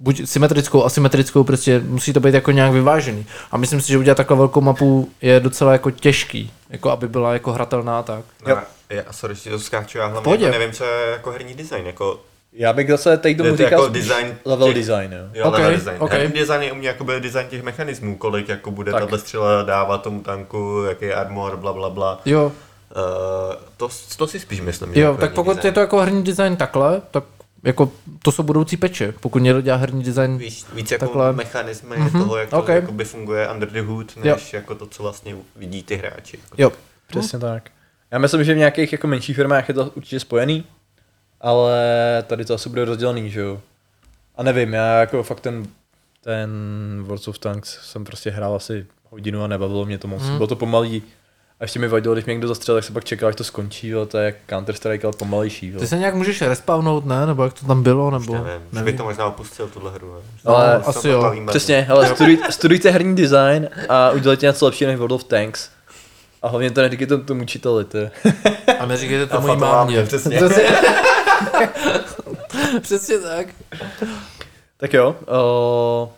buď 0.00 0.28
symetrickou, 0.28 0.84
asymetrickou, 0.84 1.44
prostě 1.44 1.80
musí 1.86 2.12
to 2.12 2.20
být 2.20 2.34
jako 2.34 2.50
nějak 2.50 2.72
vyvážený. 2.72 3.26
A 3.50 3.56
myslím 3.56 3.80
si, 3.80 3.88
že 3.88 3.98
udělat 3.98 4.14
takhle 4.16 4.36
velkou 4.36 4.60
mapu 4.60 5.10
je 5.22 5.40
docela 5.40 5.72
jako 5.72 5.90
těžký, 5.90 6.50
jako 6.70 6.90
aby 6.90 7.08
byla 7.08 7.32
jako 7.32 7.52
hratelná 7.52 8.02
tak. 8.02 8.24
Jo. 8.46 8.54
No, 8.56 8.62
já, 8.90 9.02
sorry, 9.12 9.34
že 9.34 9.50
to 9.50 9.58
skáču, 9.58 9.98
já 9.98 10.06
hlavně 10.06 10.24
Pohodě. 10.24 10.44
jako 10.44 10.58
nevím, 10.58 10.74
co 10.74 10.84
je 10.84 11.10
jako 11.10 11.30
herní 11.30 11.54
design, 11.54 11.86
jako, 11.86 12.20
já 12.52 12.72
bych 12.72 12.90
zase 12.90 13.16
teď 13.16 13.36
tomu 13.36 13.50
říkal 13.56 13.70
jako 13.82 13.88
design 13.88 14.34
level 14.44 14.66
těch- 14.68 14.76
design, 14.76 15.12
jo. 15.12 15.18
Jo, 15.34 15.44
Ok, 15.44 15.52
okay, 15.52 15.62
level 15.64 15.78
design. 15.78 15.96
ok. 15.96 16.02
Okay. 16.02 16.18
Herní 16.18 16.38
design 16.40 16.62
je 16.62 16.72
u 16.72 16.74
mě 16.74 16.88
jako 16.88 17.04
by 17.04 17.20
design 17.20 17.46
těch 17.48 17.62
mechanismů, 17.62 18.16
kolik 18.16 18.48
jako 18.48 18.70
bude 18.70 18.92
Tak. 18.92 19.00
tato 19.00 19.18
střela 19.18 19.62
dávat 19.62 20.02
tomu 20.02 20.20
tanku, 20.22 20.84
jaký 20.88 21.04
je 21.04 21.14
armor, 21.14 21.56
bla, 21.56 21.72
bla, 21.72 21.90
bla. 21.90 22.20
Jo, 22.24 22.52
to, 23.76 23.88
to 24.16 24.26
si 24.26 24.40
spíš 24.40 24.60
myslím. 24.60 24.94
že 24.94 25.00
jo, 25.00 25.08
jako 25.10 25.20
tak 25.20 25.34
pokud 25.34 25.50
design. 25.56 25.66
je 25.66 25.72
to 25.72 25.80
jako 25.80 26.00
herní 26.00 26.22
design 26.24 26.56
takhle, 26.56 27.02
tak 27.10 27.24
jako 27.62 27.92
to 28.22 28.32
jsou 28.32 28.42
budoucí 28.42 28.76
peče. 28.76 29.14
Pokud 29.20 29.38
někdo 29.38 29.60
dělá 29.60 29.76
herní 29.76 30.02
design, 30.02 30.38
Víš, 30.38 30.64
víc 30.74 30.90
jako 30.90 31.04
Takhle. 31.06 31.32
mechanismy 31.32 31.96
Mhm, 31.96 32.10
toho, 32.22 32.36
jak 32.36 32.50
to 32.50 32.58
ok. 32.58 32.68
jakoby 32.68 33.04
funguje 33.04 33.48
under 33.50 33.70
the 33.70 33.80
hood, 33.82 34.16
než 34.16 34.52
jako 34.52 34.74
to, 34.74 34.86
co 34.86 35.02
vlastně 35.02 35.36
vidí 35.56 35.82
ty 35.82 35.96
hráči. 35.96 36.38
Jako. 36.42 36.54
jo, 36.62 36.72
Přesně 37.06 37.38
tak. 37.38 37.70
Já 38.10 38.18
myslím, 38.18 38.44
že 38.44 38.54
v 38.54 38.58
nějakých 38.58 38.92
jako 38.92 39.06
menších 39.06 39.36
firmách 39.36 39.68
je 39.68 39.74
to 39.74 39.90
určitě 39.94 40.20
spojený, 40.20 40.64
ale 41.40 41.78
tady 42.26 42.44
to 42.44 42.54
asi 42.54 42.68
bude 42.68 42.84
rozdělený, 42.84 43.30
že 43.30 43.40
jo. 43.40 43.60
A 44.36 44.42
nevím, 44.42 44.72
já 44.72 45.00
jako 45.00 45.22
fakt 45.22 45.40
ten, 45.40 45.66
ten 46.20 46.50
World 47.02 47.28
of 47.28 47.38
Tanks 47.38 47.78
jsem 47.90 48.04
prostě 48.04 48.30
hrál 48.30 48.54
asi 48.54 48.86
hodinu 49.10 49.42
a 49.44 49.46
nebavilo 49.46 49.84
mě 49.86 49.98
to 49.98 50.08
moc. 50.08 50.22
Hmm. 50.22 50.36
Bylo 50.36 50.46
to 50.46 50.56
pomalý 50.56 51.02
A 51.60 51.64
ještě 51.64 51.78
mi 51.78 51.88
vadilo, 51.88 52.14
když 52.14 52.24
mě 52.24 52.34
někdo 52.34 52.48
zastřelil, 52.48 52.76
tak 52.80 52.84
se 52.84 52.92
pak 52.92 53.04
čekal, 53.04 53.28
až 53.28 53.36
to 53.36 53.44
skončí, 53.44 53.88
jo, 53.88 54.06
to 54.06 54.18
je 54.18 54.24
jak 54.26 54.34
Counter-Strike, 54.48 55.00
ale 55.04 55.12
pomalejší. 55.18 55.68
Jo. 55.72 55.80
Ty 55.80 55.86
se 55.86 55.98
nějak 55.98 56.14
můžeš 56.14 56.42
respawnout, 56.42 57.06
ne? 57.06 57.26
Nebo 57.26 57.44
jak 57.44 57.52
to 57.52 57.66
tam 57.66 57.82
bylo, 57.82 58.10
nebo... 58.10 58.34
Nevím, 58.34 58.62
že 58.78 58.82
by 58.84 58.92
to 58.92 59.04
možná 59.04 59.26
opustil 59.26 59.68
tuhle 59.68 59.90
hru. 59.90 60.14
Ne? 60.14 60.20
Ale 60.44 60.80
Se 60.82 60.86
asi 60.90 61.02
to 61.02 61.08
jo. 61.08 61.22
bavíme. 61.22 61.50
Přesně, 61.50 61.86
ale 61.90 62.14
studuj, 62.14 62.38
studujte 62.50 62.90
herní 62.90 63.16
design 63.16 63.68
a 63.88 64.10
udělejte 64.10 64.46
něco 64.46 64.64
lepšího 64.66 64.88
než 64.90 64.98
World 64.98 65.12
of 65.12 65.24
Tanks. 65.24 65.68
A 66.42 66.48
hlavně 66.48 66.70
to 66.70 66.80
neříkejte 66.82 67.18
tomu 67.18 67.42
učiteli, 67.42 67.84
to. 67.84 67.98
A 68.78 68.86
neříkejte 68.86 69.26
to 69.26 69.36
A 69.36 69.40
mojí 69.40 69.56
mámě. 69.60 70.02
přesně. 70.02 70.36
Přesně. 70.48 70.64
Přesně 72.80 73.18
tak. 73.18 73.46
Tak 74.76 74.92
jo, 74.92 75.16
o, 75.28 76.12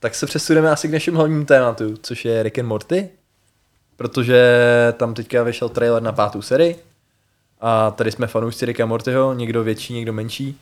tak 0.00 0.14
se 0.14 0.26
přesuneme 0.26 0.70
asi 0.70 0.88
k 0.88 0.92
našemu 0.92 1.16
hlavnímu 1.16 1.44
tématu, 1.44 1.94
což 2.02 2.24
je 2.24 2.42
Rick 2.42 2.58
and 2.58 2.66
Morty. 2.66 3.08
Protože 4.02 4.42
tam 4.96 5.14
teďka 5.14 5.42
vyšel 5.42 5.68
trailer 5.68 6.02
na 6.02 6.12
pátou 6.12 6.42
sérii. 6.42 6.76
A 7.60 7.90
tady 7.90 8.12
jsme 8.12 8.26
fanoušci 8.26 8.66
Ricka 8.66 8.86
Mortyho, 8.86 9.32
někdo 9.32 9.64
větší, 9.64 9.94
někdo 9.94 10.12
menší. 10.12 10.60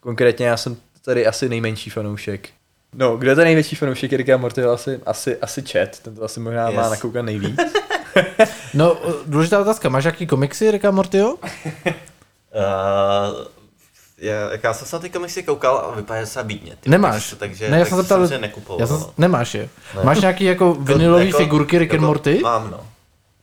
Konkrétně 0.00 0.46
já 0.46 0.56
jsem 0.56 0.76
tady 1.04 1.26
asi 1.26 1.48
nejmenší 1.48 1.90
fanoušek. 1.90 2.48
No, 2.94 3.16
kdo 3.16 3.30
je 3.30 3.36
ten 3.36 3.44
největší 3.44 3.76
fanoušek 3.76 4.12
Ricka 4.12 4.36
Mortyho? 4.36 4.72
Asi, 4.72 5.00
asi, 5.06 5.36
asi 5.36 5.62
Chat, 5.62 5.98
ten 5.98 6.14
to 6.14 6.24
asi 6.24 6.40
možná 6.40 6.68
yes. 6.68 6.76
má 6.76 6.88
nakoukat 6.88 7.24
nejvíc. 7.24 7.60
No, 8.74 8.96
důležitá 9.26 9.60
otázka. 9.60 9.88
Máš 9.88 10.04
jaký 10.04 10.26
komiksy, 10.26 10.70
Ricka 10.70 10.90
Mortyho? 10.90 11.38
Uh, 12.54 13.46
já, 14.20 14.50
jak 14.50 14.64
já 14.64 14.74
jsem 14.74 14.86
se 14.86 14.96
na 14.96 15.00
ty 15.00 15.10
komiksy 15.10 15.42
koukal 15.42 15.76
a 15.92 15.96
vypadá 15.96 16.26
se 16.26 16.44
bídně. 16.44 16.72
ty 16.80 16.90
Nemáš. 16.90 17.12
komiksy, 17.12 17.36
Takže, 17.36 17.70
Ne, 17.70 17.78
já 17.78 17.84
tak 17.84 17.88
jsem 17.88 17.98
se 17.98 18.04
ptal- 18.14 18.26
si 18.28 18.32
je 18.34 18.38
nekupoval. 18.38 18.80
Já 18.80 18.86
jsem, 18.86 18.96
no. 19.00 19.10
nemáš 19.18 19.54
je. 19.54 19.68
Ne. 19.96 20.04
Máš 20.04 20.20
nějaký 20.20 20.44
jako 20.44 20.74
vinilové 20.74 21.32
figurky 21.32 21.78
Rick 21.78 21.90
and 21.90 21.94
jako 21.96 22.06
Morty? 22.06 22.40
Mám, 22.42 22.70
no. 22.70 22.80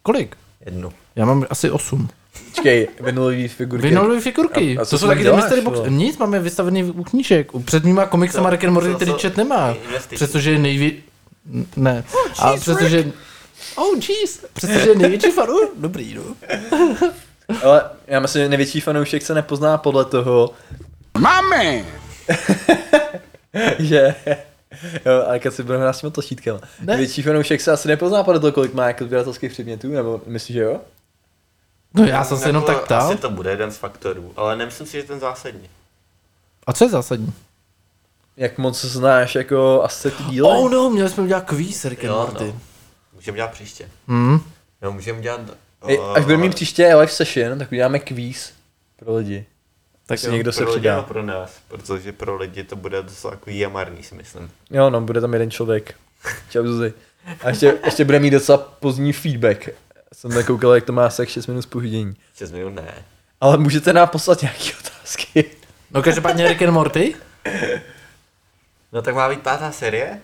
Kolik? 0.03 0.35
Jednu. 0.65 0.93
Já 1.15 1.25
mám 1.25 1.45
asi 1.49 1.71
8. 1.71 2.09
Počkej, 2.49 2.87
vinylový 3.01 3.47
figurky. 3.47 3.87
Vinilové 3.87 4.21
figurky. 4.21 4.77
A- 4.77 4.81
a 4.81 4.85
to 4.85 4.97
jsou 4.97 5.07
taky 5.07 5.23
ty 5.23 5.31
mystery 5.31 5.61
box. 5.61 5.77
vole? 5.77 5.89
Nic, 5.89 6.17
máme 6.17 6.39
vystavený 6.39 6.83
u 6.83 7.03
knížek. 7.03 7.55
U- 7.55 7.59
Před 7.63 7.83
mýma 7.83 8.05
komiksama 8.05 8.49
Co- 8.49 8.51
Rick 8.51 8.63
and 8.63 8.73
Morty, 8.73 8.95
který 8.95 9.13
čet 9.13 9.37
nemá. 9.37 9.75
Přestože 10.15 10.51
je 10.51 10.59
nejvě... 10.59 10.91
Ne. 11.75 12.03
A 12.39 12.53
přestože... 12.55 13.11
Oh 13.75 13.95
jeez, 14.09 14.45
přestože 14.53 14.89
je 14.89 14.95
největší 14.95 15.31
fan. 15.31 15.49
Uh, 15.49 15.59
dobrý, 15.77 16.13
no. 16.15 16.21
Ale 17.63 17.89
já 18.07 18.19
myslím, 18.19 18.43
že 18.43 18.49
největší 18.49 18.81
fanoušek 18.81 19.23
se 19.23 19.33
nepozná 19.33 19.77
podle 19.77 20.05
toho, 20.05 20.49
Mami! 21.19 21.85
že... 23.79 24.15
Jo, 25.05 25.23
ale 25.27 25.39
když 25.39 25.53
si 25.53 25.63
budeme 25.63 25.83
hrát 25.83 25.93
s 25.93 25.99
těma 25.99 26.11
tlačítkama. 26.11 26.59
Ne. 26.59 26.85
Největší 26.85 27.21
fanoušek 27.21 27.61
se 27.61 27.71
asi 27.71 27.87
nepozná 27.87 28.23
podle 28.23 28.39
toho, 28.39 28.51
kolik 28.51 28.73
má 28.73 28.87
jako 28.87 29.03
sběratelských 29.05 29.51
předmětů, 29.51 29.91
nebo 29.91 30.21
myslíš, 30.25 30.53
že 30.53 30.63
jo? 30.63 30.81
No 31.93 32.03
já 32.05 32.23
jsem 32.23 32.37
se 32.37 32.49
jenom 32.49 32.63
Jako 32.63 32.73
tak 32.73 32.85
ptal. 32.85 33.07
Asi 33.07 33.17
to 33.17 33.29
bude 33.29 33.49
jeden 33.49 33.71
z 33.71 33.77
faktorů, 33.77 34.33
ale 34.35 34.55
nemyslím 34.55 34.87
si, 34.87 34.97
že 34.97 35.07
ten 35.07 35.19
zásadní. 35.19 35.69
A 36.67 36.73
co 36.73 36.83
je 36.83 36.89
zásadní? 36.89 37.33
Jak 38.37 38.57
moc 38.57 38.85
znáš 38.85 39.35
jako 39.35 39.81
asi 39.83 40.11
ty 40.11 40.23
díly? 40.23 40.47
Oh 40.49 40.71
no, 40.71 40.89
měli 40.89 41.09
jsme 41.09 41.23
udělat 41.23 41.43
kvíz 41.45 41.85
Rick 41.85 42.03
and 42.05 42.11
Morty. 42.11 42.43
no. 42.43 42.59
Můžeme 43.13 43.35
dělat 43.35 43.51
příště. 43.51 43.89
Hmm. 44.07 44.39
Jo, 44.81 44.91
můžeme 44.91 45.21
dělat... 45.21 45.41
Ej, 45.87 45.99
uh, 45.99 46.17
Až 46.17 46.23
budeme 46.23 46.43
mít 46.43 46.55
příště 46.55 46.95
live 46.95 47.07
session, 47.11 47.59
tak 47.59 47.71
uděláme 47.71 47.99
kvíz 47.99 48.53
pro 48.95 49.15
lidi. 49.15 49.45
Tak 50.05 50.19
si 50.19 50.31
někdo 50.31 50.51
se 50.51 50.63
pro 50.63 50.73
lidi 50.73 50.89
a 50.89 50.93
přidá. 50.93 51.07
pro 51.07 51.23
nás, 51.23 51.51
protože 51.67 52.11
pro 52.11 52.35
lidi 52.37 52.63
to 52.63 52.75
bude 52.75 53.01
docela 53.01 53.33
takový 53.33 53.59
jamarný, 53.59 54.03
si 54.03 54.15
myslím. 54.15 54.51
Jo, 54.69 54.89
no, 54.89 55.01
bude 55.01 55.21
tam 55.21 55.33
jeden 55.33 55.51
člověk. 55.51 55.95
Čau 56.49 56.63
Zuzi. 56.67 56.93
A 57.41 57.49
ještě, 57.49 57.77
ještě 57.85 58.05
bude 58.05 58.19
mít 58.19 58.29
docela 58.29 58.57
pozdní 58.57 59.13
feedback. 59.13 59.69
Jsem 60.13 60.31
nekoukal, 60.31 60.73
jak 60.75 60.83
to 60.83 60.93
má 60.93 61.05
asi 61.05 61.21
jak 61.21 61.29
6 61.29 61.47
minut 61.47 61.61
spoždění. 61.61 62.15
6 62.35 62.51
minut 62.51 62.69
ne. 62.69 62.93
Ale 63.41 63.57
můžete 63.57 63.93
nám 63.93 64.07
poslat 64.07 64.41
nějaké 64.41 64.71
otázky. 64.79 65.45
No 65.91 66.03
každopádně 66.03 66.47
Rick 66.47 66.61
and 66.61 66.71
Morty. 66.73 67.15
No 68.91 69.01
tak 69.01 69.15
má 69.15 69.29
být 69.29 69.41
pátá 69.41 69.71
série. 69.71 70.21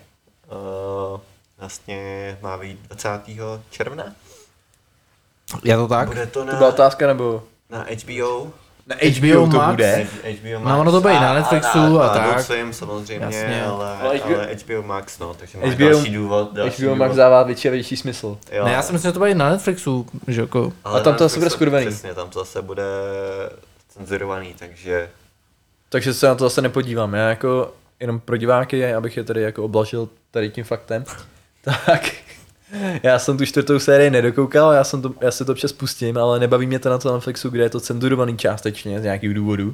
Uh, 1.14 1.20
vlastně 1.58 2.38
má 2.42 2.58
být 2.58 2.80
20. 2.80 3.10
června. 3.70 4.04
Je 5.64 5.76
to 5.78 5.88
tak? 5.88 6.08
Bude 6.08 6.26
to 6.26 6.40
To 6.40 6.46
na, 6.46 6.54
byla 6.56 6.70
otázka, 6.70 7.08
nebo? 7.08 7.44
na 7.70 7.86
HBO. 8.04 8.52
Na 8.88 8.96
HBO 8.96 9.42
HBO, 9.46 9.52
to 9.52 9.58
Max? 9.58 9.72
bude. 9.72 10.08
HBO 10.42 10.70
No, 10.70 10.80
ono 10.82 10.92
to 10.92 11.02
bude 11.02 11.14
i 11.14 11.20
na 11.20 11.34
Netflixu 11.34 11.80
a 12.00 12.08
na 12.08 12.14
tak. 12.14 12.22
Adult 12.28 12.46
Swim 12.46 12.74
samozřejmě, 12.74 13.26
Jasně. 13.26 13.66
ale, 13.66 13.98
Ale 13.98 14.18
HBO 14.18 14.36
ale 14.36 14.50
HBO 14.66 14.82
Max, 14.88 15.20
no, 15.20 15.34
takže 15.34 15.58
má 15.58 15.68
HBO 15.68 15.90
další 15.90 16.14
důvod. 16.14 16.54
Další 16.54 16.82
HBO 16.86 16.96
Max 16.96 17.10
důvod. 17.10 17.18
dává 17.18 17.44
větší 17.44 17.68
a 17.68 17.72
větší 17.72 17.98
smysl. 17.98 18.38
Jo. 18.52 18.66
Ne, 18.66 18.72
já 18.72 18.82
si 18.82 18.94
myslím, 18.94 19.10
že 19.10 19.14
to 19.14 19.20
bude 19.20 19.32
i 19.32 19.36
na 19.36 19.50
Netflixu, 19.50 20.06
že 20.28 20.42
jako... 20.42 20.74
Ale 20.84 21.00
A 21.00 21.04
tam 21.04 21.14
na 21.14 21.18
to 21.18 21.24
zase 21.24 21.40
bude 21.40 21.50
skurvený. 21.50 21.88
Přesně, 21.88 22.14
tam 22.14 22.30
to 22.30 22.40
zase 22.40 22.62
bude 22.62 22.84
cenzurovaný, 23.90 24.54
takže 24.60 25.10
Takže 25.90 26.14
se 26.14 26.28
na 26.28 26.36
to 26.36 26.44
zase 26.46 26.62
nepodívám. 26.62 27.14
Já 27.14 27.30
jako 27.30 27.72
jenom 28.00 28.20
pro 28.20 28.38
diváky, 28.38 28.94
abych 28.94 29.18
je 29.18 29.24
tady 29.24 29.42
jako 29.42 29.64
oblažil 29.64 30.10
tady 30.32 30.50
tím 30.50 30.64
faktem, 30.64 31.04
tak 31.86 32.12
já 33.04 33.20
jsem 33.20 33.38
tu 33.38 33.46
čtvrtou 33.46 33.80
sérii 33.80 34.10
nedokoukal, 34.10 34.72
já, 34.72 34.84
jsem 34.84 35.02
to, 35.02 35.12
já 35.22 35.32
si 35.32 35.46
to 35.46 35.52
občas 35.52 35.72
pustím, 35.72 36.18
ale 36.18 36.40
nebaví 36.40 36.68
mě 36.68 36.80
to 36.80 36.90
na 36.90 36.98
to 36.98 37.14
Netflixu, 37.14 37.50
kde 37.50 37.64
je 37.64 37.70
to 37.70 37.80
cenzurovaný 37.80 38.38
částečně 38.38 39.00
z 39.00 39.04
nějakých 39.04 39.34
důvodů. 39.34 39.74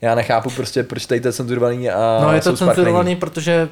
Já 0.00 0.14
nechápu 0.14 0.50
prostě, 0.50 0.82
proč 0.82 1.06
tady 1.06 1.20
to 1.20 1.28
je 1.28 1.32
cenzurovaný 1.32 1.90
a 1.90 2.20
No 2.22 2.32
je 2.32 2.40
to 2.40 2.56
cenzurovaný, 2.56 3.16
protože 3.16 3.68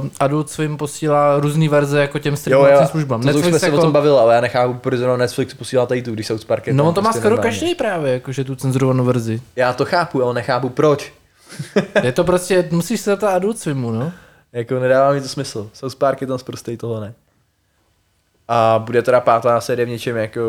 uh, 0.00 0.08
Adult 0.20 0.50
Swim 0.50 0.76
posílá 0.76 1.40
různé 1.40 1.68
verze 1.68 2.00
jako 2.00 2.18
těm 2.18 2.32
Jo, 2.32 2.36
streamovacím 2.36 2.82
jo, 2.82 2.88
službám. 2.90 3.20
to, 3.20 3.28
to 3.32 3.34
už 3.38 3.44
jsme 3.44 3.52
Netflix 3.52 3.72
se 3.74 3.78
o 3.78 3.82
tom 3.82 3.92
bavili, 3.92 4.16
ale 4.18 4.34
já 4.34 4.40
nechápu, 4.40 4.74
proč 4.74 4.98
zrovna 4.98 5.16
Netflix 5.16 5.54
posílá 5.54 5.86
tady 5.86 6.02
tu, 6.02 6.12
když 6.14 6.26
South 6.26 6.44
Park 6.44 6.66
je 6.66 6.72
No 6.72 6.88
on 6.88 6.94
to 6.94 7.02
má 7.02 7.04
prostě 7.04 7.20
skoro 7.20 7.34
normálně. 7.36 7.58
každý 7.58 7.74
právě, 7.74 8.12
jakože 8.12 8.44
tu 8.44 8.56
cenzurovanou 8.56 9.04
verzi. 9.04 9.40
Já 9.56 9.72
to 9.72 9.84
chápu, 9.84 10.22
ale 10.22 10.34
nechápu 10.34 10.68
proč. 10.68 11.12
Je 12.02 12.12
to 12.12 12.24
prostě, 12.24 12.68
musíš 12.70 13.00
se 13.00 13.10
zeptat 13.10 13.34
Adult 13.34 13.58
Swimu, 13.58 13.90
no. 13.90 14.12
Jako 14.52 14.80
nedává 14.80 15.12
mi 15.12 15.20
to 15.20 15.28
smysl. 15.28 15.70
South 15.72 15.94
Park 15.96 16.20
je 16.20 16.26
tam 16.26 16.38
zprostej 16.38 16.76
tohle 16.76 17.00
ne. 17.00 17.14
A 18.48 18.78
bude 18.78 19.02
teda 19.02 19.20
pátá 19.20 19.60
série 19.60 19.86
v 19.86 19.88
něčem 19.88 20.16
jako 20.16 20.42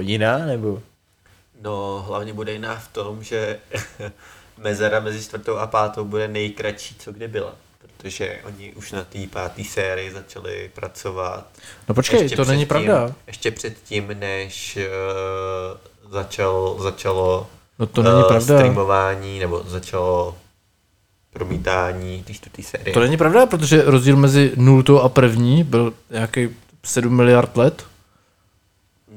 jiná, 0.00 0.38
nebo? 0.38 0.82
no 1.62 2.04
hlavně 2.08 2.32
bude 2.32 2.52
jiná 2.52 2.74
v 2.76 2.88
tom, 2.88 3.22
že 3.22 3.58
mezera 4.58 5.00
mezi 5.00 5.22
čtvrtou 5.24 5.56
a 5.56 5.66
pátou 5.66 6.04
bude 6.04 6.28
nejkratší, 6.28 6.94
co 6.98 7.12
kdy 7.12 7.28
byla. 7.28 7.52
Protože 7.82 8.38
oni 8.46 8.72
už 8.72 8.92
na 8.92 9.04
té 9.04 9.18
páté 9.30 9.64
sérii 9.64 10.12
začali 10.12 10.70
pracovat. 10.74 11.46
No 11.88 11.94
počkej, 11.94 12.22
Ještě 12.22 12.36
to 12.36 12.44
není 12.44 12.66
předtím- 12.66 12.68
pravda. 12.86 13.14
Ještě 13.26 13.50
předtím, 13.50 14.08
než 14.18 14.78
uh, 16.04 16.10
začal, 16.12 16.76
začalo 16.78 17.46
No 17.78 17.86
to 17.86 18.02
není 18.02 18.20
eh, 18.20 18.28
pravda. 18.28 18.40
streamování, 18.58 19.38
nebo 19.38 19.62
začalo 19.66 20.36
promítání 21.32 22.22
té 22.22 22.32
čtvrté 22.34 22.62
série. 22.62 22.94
To 22.94 23.00
není 23.00 23.16
pravda, 23.16 23.46
protože 23.46 23.82
rozdíl 23.82 24.16
mezi 24.16 24.52
nultou 24.56 24.98
a 25.00 25.08
první 25.08 25.64
byl 25.64 25.92
nějaký 26.10 26.48
7 26.84 27.16
miliard 27.16 27.56
let. 27.56 27.82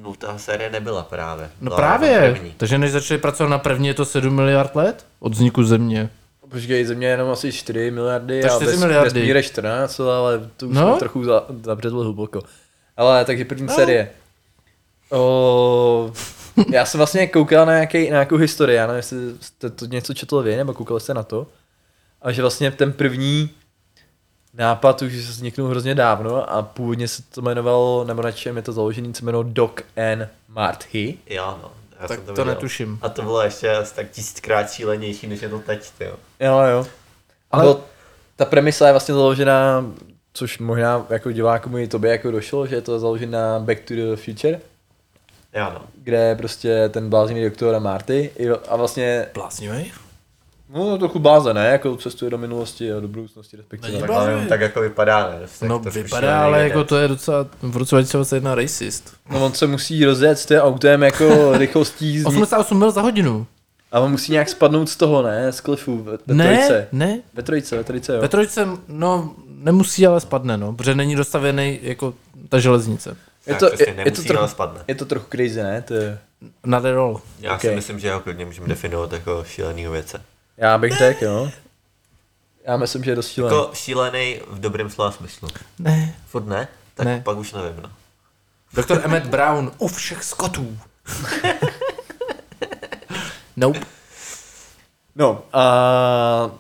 Nultá 0.02 0.38
série 0.38 0.70
nebyla 0.70 1.04
právě. 1.04 1.50
No 1.62 1.66
Byla 1.70 1.76
právě, 1.78 2.32
první. 2.34 2.54
takže 2.58 2.78
než 2.78 2.92
začali 2.92 3.18
pracovat 3.18 3.50
na 3.50 3.58
první, 3.60 3.88
je 3.88 3.94
to 3.94 4.06
7 4.06 4.36
miliard 4.36 4.76
let 4.76 5.06
od 5.20 5.34
vzniku 5.34 5.64
země. 5.64 6.10
Počkej, 6.50 6.86
země 6.86 7.08
je 7.08 7.12
jenom 7.12 7.30
asi 7.32 7.52
4 7.52 7.92
miliardy 7.92 8.42
To 8.42 8.48
je 8.48 8.52
a 8.52 8.56
4 8.56 8.72
bez, 8.72 8.80
miliardy. 8.80 9.20
vesmír 9.20 9.36
je 9.36 9.44
14, 9.44 10.00
ale 10.00 10.50
to 10.58 10.68
už 10.68 10.76
No. 10.76 10.82
no? 10.82 10.90
jsme 10.92 11.00
trochu 11.00 11.24
za, 11.24 11.46
zabředli 11.64 12.04
hluboko. 12.04 12.42
Ale 12.98 13.26
takže 13.26 13.46
první 13.46 13.66
No. 13.66 13.72
no. 13.72 13.76
série. 13.76 14.10
O, 15.12 16.12
já 16.72 16.86
jsem 16.86 16.98
vlastně 16.98 17.28
koukal 17.28 17.66
na, 17.66 17.74
nějaký, 17.74 17.98
na 18.04 18.10
nějakou 18.16 18.38
historii, 18.38 18.76
já 18.78 18.88
nevím, 18.88 18.98
jestli 18.98 19.18
jste 19.42 19.70
to 19.70 19.86
něco 19.86 20.14
četl 20.14 20.42
vy, 20.42 20.56
nebo 20.58 20.74
koukali 20.74 21.00
jste 21.02 21.14
na 21.14 21.24
to. 21.24 21.48
A 22.22 22.32
že 22.32 22.42
vlastně 22.42 22.72
ten 22.72 22.94
první 22.94 23.50
nápad 24.54 25.02
už 25.02 25.14
vzniknul 25.14 25.68
hrozně 25.70 25.96
dávno 25.96 26.50
a 26.52 26.62
původně 26.62 27.08
se 27.08 27.24
to 27.24 27.42
jmenovalo, 27.42 28.04
nebo 28.08 28.22
na 28.22 28.32
čem 28.32 28.56
je 28.58 28.62
to 28.64 28.72
založený, 28.74 29.14
se 29.14 29.24
jmenovalo 29.26 29.50
Doc 29.54 29.72
and 30.12 30.28
Marty. 30.50 31.18
Jo, 31.30 31.58
no. 31.64 31.72
Já 32.02 32.08
Tak 32.08 32.18
jsem 32.18 32.26
to 32.26 32.32
viděl. 32.32 32.46
netuším. 32.46 33.00
A 33.02 33.10
to 33.10 33.22
bylo 33.22 33.42
ještě 33.42 33.70
asi 33.72 33.96
tak 33.96 34.10
tisíckrát 34.12 34.72
šílenější, 34.72 35.28
než 35.28 35.42
je 35.42 35.50
to 35.50 35.60
teď, 35.60 35.92
jo. 36.00 36.16
Jo, 36.40 36.60
jo. 36.72 36.88
Ale- 37.52 37.64
Ale 37.64 37.76
ta 38.36 38.46
premisa 38.46 38.86
je 38.88 38.94
vlastně 38.94 39.14
založená, 39.14 39.86
což 40.34 40.60
možná 40.60 41.06
jako 41.10 41.32
divákům 41.32 41.78
i 41.78 41.88
tobě 41.88 42.12
jako 42.12 42.32
došlo, 42.32 42.68
že 42.68 42.76
je 42.76 42.82
to 42.82 43.00
založené 43.00 43.32
na 43.38 43.60
Back 43.60 43.80
to 43.80 43.94
the 43.94 44.16
Future, 44.16 44.60
Jo, 45.56 45.70
no. 45.74 45.82
kde 45.96 46.18
je 46.18 46.36
prostě 46.36 46.90
ten 46.90 47.10
bláznivý 47.10 47.44
doktor 47.44 47.76
a 47.76 47.80
Marty 47.80 48.30
a 48.70 48.76
vlastně, 48.76 49.26
Bláznivý? 49.34 49.92
No 50.70 50.98
trochu 50.98 51.20
bláze, 51.20 51.54
ne, 51.54 51.66
jako 51.68 51.96
cestuje 51.98 52.32
do 52.32 52.38
minulosti 52.38 52.94
a 52.94 53.00
do 53.00 53.08
budoucnosti 53.08 53.58
respektive. 53.58 54.00
Tak, 54.00 54.10
ale 54.10 54.46
tak 54.50 54.62
jako 54.62 54.82
vypadá, 54.82 55.30
ne? 55.30 55.40
Tak 55.60 55.70
No 55.70 55.80
trošku 55.80 56.04
vypadá, 56.04 56.28
šílený 56.28 56.44
ale 56.44 56.64
jako 56.64 56.84
to 56.84 56.98
je 56.98 57.08
docela 57.08 57.48
v 57.62 57.78
roce 57.78 57.96
2021 57.96 58.56
racist. 58.56 59.14
No 59.30 59.46
on 59.46 59.54
se 59.54 59.68
musí 59.68 60.06
rozjet 60.06 60.40
s 60.40 60.46
tím 60.46 60.58
autem 60.58 61.04
jako 61.04 61.52
rychlostí 61.58 62.20
z 62.20 62.26
88 62.26 62.80
mil 62.80 62.92
za 62.92 63.02
hodinu. 63.02 63.48
a 63.92 64.00
on 64.00 64.12
musí 64.12 64.32
nějak 64.32 64.50
spadnout 64.50 64.90
z 64.90 64.96
toho, 64.96 65.22
ne, 65.22 65.52
z 65.52 65.62
klifu 65.62 65.98
ve, 66.04 66.12
ve 66.28 66.34
Ne, 66.34 66.56
trojce. 66.58 66.88
ne. 66.92 67.20
Ve 67.34 67.44
trojce, 67.44 67.78
ve 67.78 67.84
trojce, 67.84 68.16
jo. 68.16 68.22
Ve 68.22 68.28
trojce, 68.28 68.68
no, 68.88 69.34
nemusí, 69.48 70.08
ale 70.08 70.20
spadne, 70.20 70.58
no, 70.58 70.74
protože 70.74 70.96
není 70.96 71.16
dostavěný 71.16 71.80
jako 71.82 72.14
ta 72.50 72.60
železnice. 72.60 73.18
Je 73.48 73.56
to, 73.56 73.68
přesně 73.68 73.86
je, 73.98 74.04
je, 74.06 74.12
to 74.12 74.24
trochu, 74.24 74.48
spadne. 74.48 74.80
je 74.88 74.96
to 74.96 75.06
trochu 75.06 75.26
crazy, 75.32 75.64
ne? 75.64 75.82
To 75.88 75.94
je, 75.94 76.20
Not 76.66 76.86
at 76.86 76.96
all. 76.98 77.22
Já 77.40 77.56
Okay. 77.56 77.70
si 77.70 77.76
myslím, 77.76 78.00
že 78.00 78.14
ho 78.14 78.20
klidně 78.20 78.46
můžeme 78.46 78.68
definovat 78.68 79.12
jako 79.14 79.44
šílenýho 79.48 79.92
věce. 79.92 80.22
Já 80.58 80.78
bych 80.78 80.98
řekl, 80.98 81.26
jo. 81.26 81.52
Já 82.66 82.78
myslím, 82.78 83.04
že 83.04 83.12
je 83.12 83.16
dost 83.16 83.28
šílený. 83.28 83.56
Jako 83.58 83.72
šílený 83.76 84.40
v 84.48 84.60
dobrém 84.60 84.90
slova 84.90 85.12
smyslu. 85.12 85.48
Ne. 85.80 86.16
Furt 86.28 86.46
ne? 86.48 86.68
Tak 86.94 87.06
Ne. 87.06 87.22
pak 87.26 87.38
už 87.38 87.54
nevím, 87.54 87.82
no. 87.84 87.92
Doktor 88.74 89.02
Emmett 89.04 89.26
Brown 89.26 89.72
u 89.78 89.88
všech 89.88 90.24
skotů. 90.24 90.78
nope. 93.58 93.80
No, 95.16 95.44
a 95.54 96.52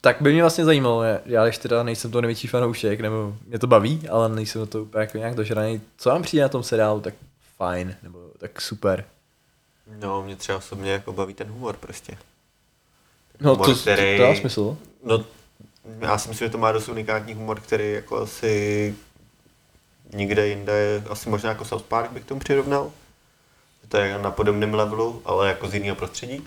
tak 0.00 0.16
by 0.22 0.32
mě 0.32 0.42
vlastně 0.42 0.64
zajímalo, 0.64 1.02
já- 1.02 1.18
já 1.26 1.44
když 1.44 1.58
teda 1.58 1.82
nejsem 1.82 2.10
to 2.10 2.20
největší 2.20 2.48
fanoušek, 2.48 3.00
nebo 3.00 3.34
mě 3.46 3.58
to 3.58 3.66
baví, 3.66 4.08
ale 4.08 4.28
nejsem 4.28 4.66
to 4.66 4.82
úplně 4.82 5.00
jako 5.00 5.18
nějak 5.18 5.34
dožraný, 5.34 5.80
co 5.96 6.08
vám 6.10 6.22
přijde 6.22 6.42
na 6.42 6.48
tom 6.48 6.62
seriálu, 6.62 7.00
tak 7.00 7.14
fajn, 7.56 7.96
nebo 8.02 8.18
tak 8.38 8.60
super. 8.60 9.04
No, 10.00 10.22
mě 10.22 10.36
třeba 10.36 10.58
osobně 10.58 10.92
jako 10.92 11.12
baví 11.12 11.34
ten 11.34 11.48
humor 11.48 11.76
prostě. 11.76 12.16
No 13.40 13.50
Humor, 13.50 13.66
to, 13.66 13.74
to, 13.74 13.80
který- 13.80 14.16
to 14.16 14.22
dá 14.22 14.34
smysl. 14.34 14.76
No, 15.04 15.24
já 16.00 16.18
si 16.18 16.28
myslím, 16.28 16.46
že 16.48 16.52
to 16.52 16.58
má 16.58 16.72
dost 16.72 16.88
unikátní 16.88 17.34
humor, 17.34 17.60
který 17.60 17.92
jako 17.92 18.16
asi 18.16 18.94
nikde 20.14 20.48
jinde, 20.48 21.02
asi 21.10 21.28
možná 21.28 21.48
jako 21.48 21.64
South 21.64 21.84
Park 21.84 22.10
bych 22.10 22.24
tomu 22.24 22.40
přirovnal. 22.40 22.92
To 23.88 23.96
je 23.96 24.18
na 24.18 24.30
podobném 24.30 24.74
levelu, 24.74 25.22
ale 25.24 25.48
jako 25.48 25.68
z 25.68 25.74
jiného 25.74 25.96
prostředí. 25.96 26.46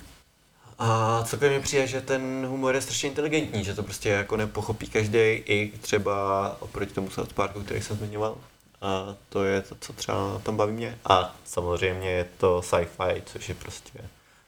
A 0.79 1.23
celkově 1.25 1.57
mi 1.57 1.63
přijde, 1.63 1.87
že 1.87 2.01
ten 2.01 2.45
humor 2.47 2.75
je 2.75 2.81
strašně 2.81 3.09
inteligentní, 3.09 3.63
že 3.63 3.75
to 3.75 3.83
prostě 3.83 4.09
jako 4.09 4.37
nepochopí 4.37 4.87
každý, 4.89 5.19
i 5.19 5.73
třeba 5.81 6.57
oproti 6.59 6.93
tomu 6.93 7.09
South 7.09 7.33
Parku, 7.33 7.61
který 7.63 7.81
jsem 7.81 7.97
zmiňoval. 7.97 8.35
A 8.81 9.15
to 9.29 9.43
je 9.43 9.61
to, 9.61 9.75
co 9.79 9.93
třeba 9.93 10.41
tom 10.43 10.57
baví 10.57 10.73
mě. 10.73 10.97
A 11.05 11.35
samozřejmě 11.45 12.09
je 12.09 12.25
to 12.37 12.61
sci-fi, 12.61 13.23
což 13.25 13.49
je 13.49 13.55
prostě 13.55 13.99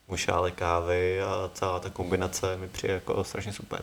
mušále 0.08 0.52
kávy 0.52 1.22
a 1.22 1.50
celá 1.54 1.80
ta 1.80 1.89
kombinace 1.89 2.58
mi 2.58 2.68
přijde 2.68 2.94
jako 2.94 3.24
strašně 3.24 3.54
super. 3.54 3.82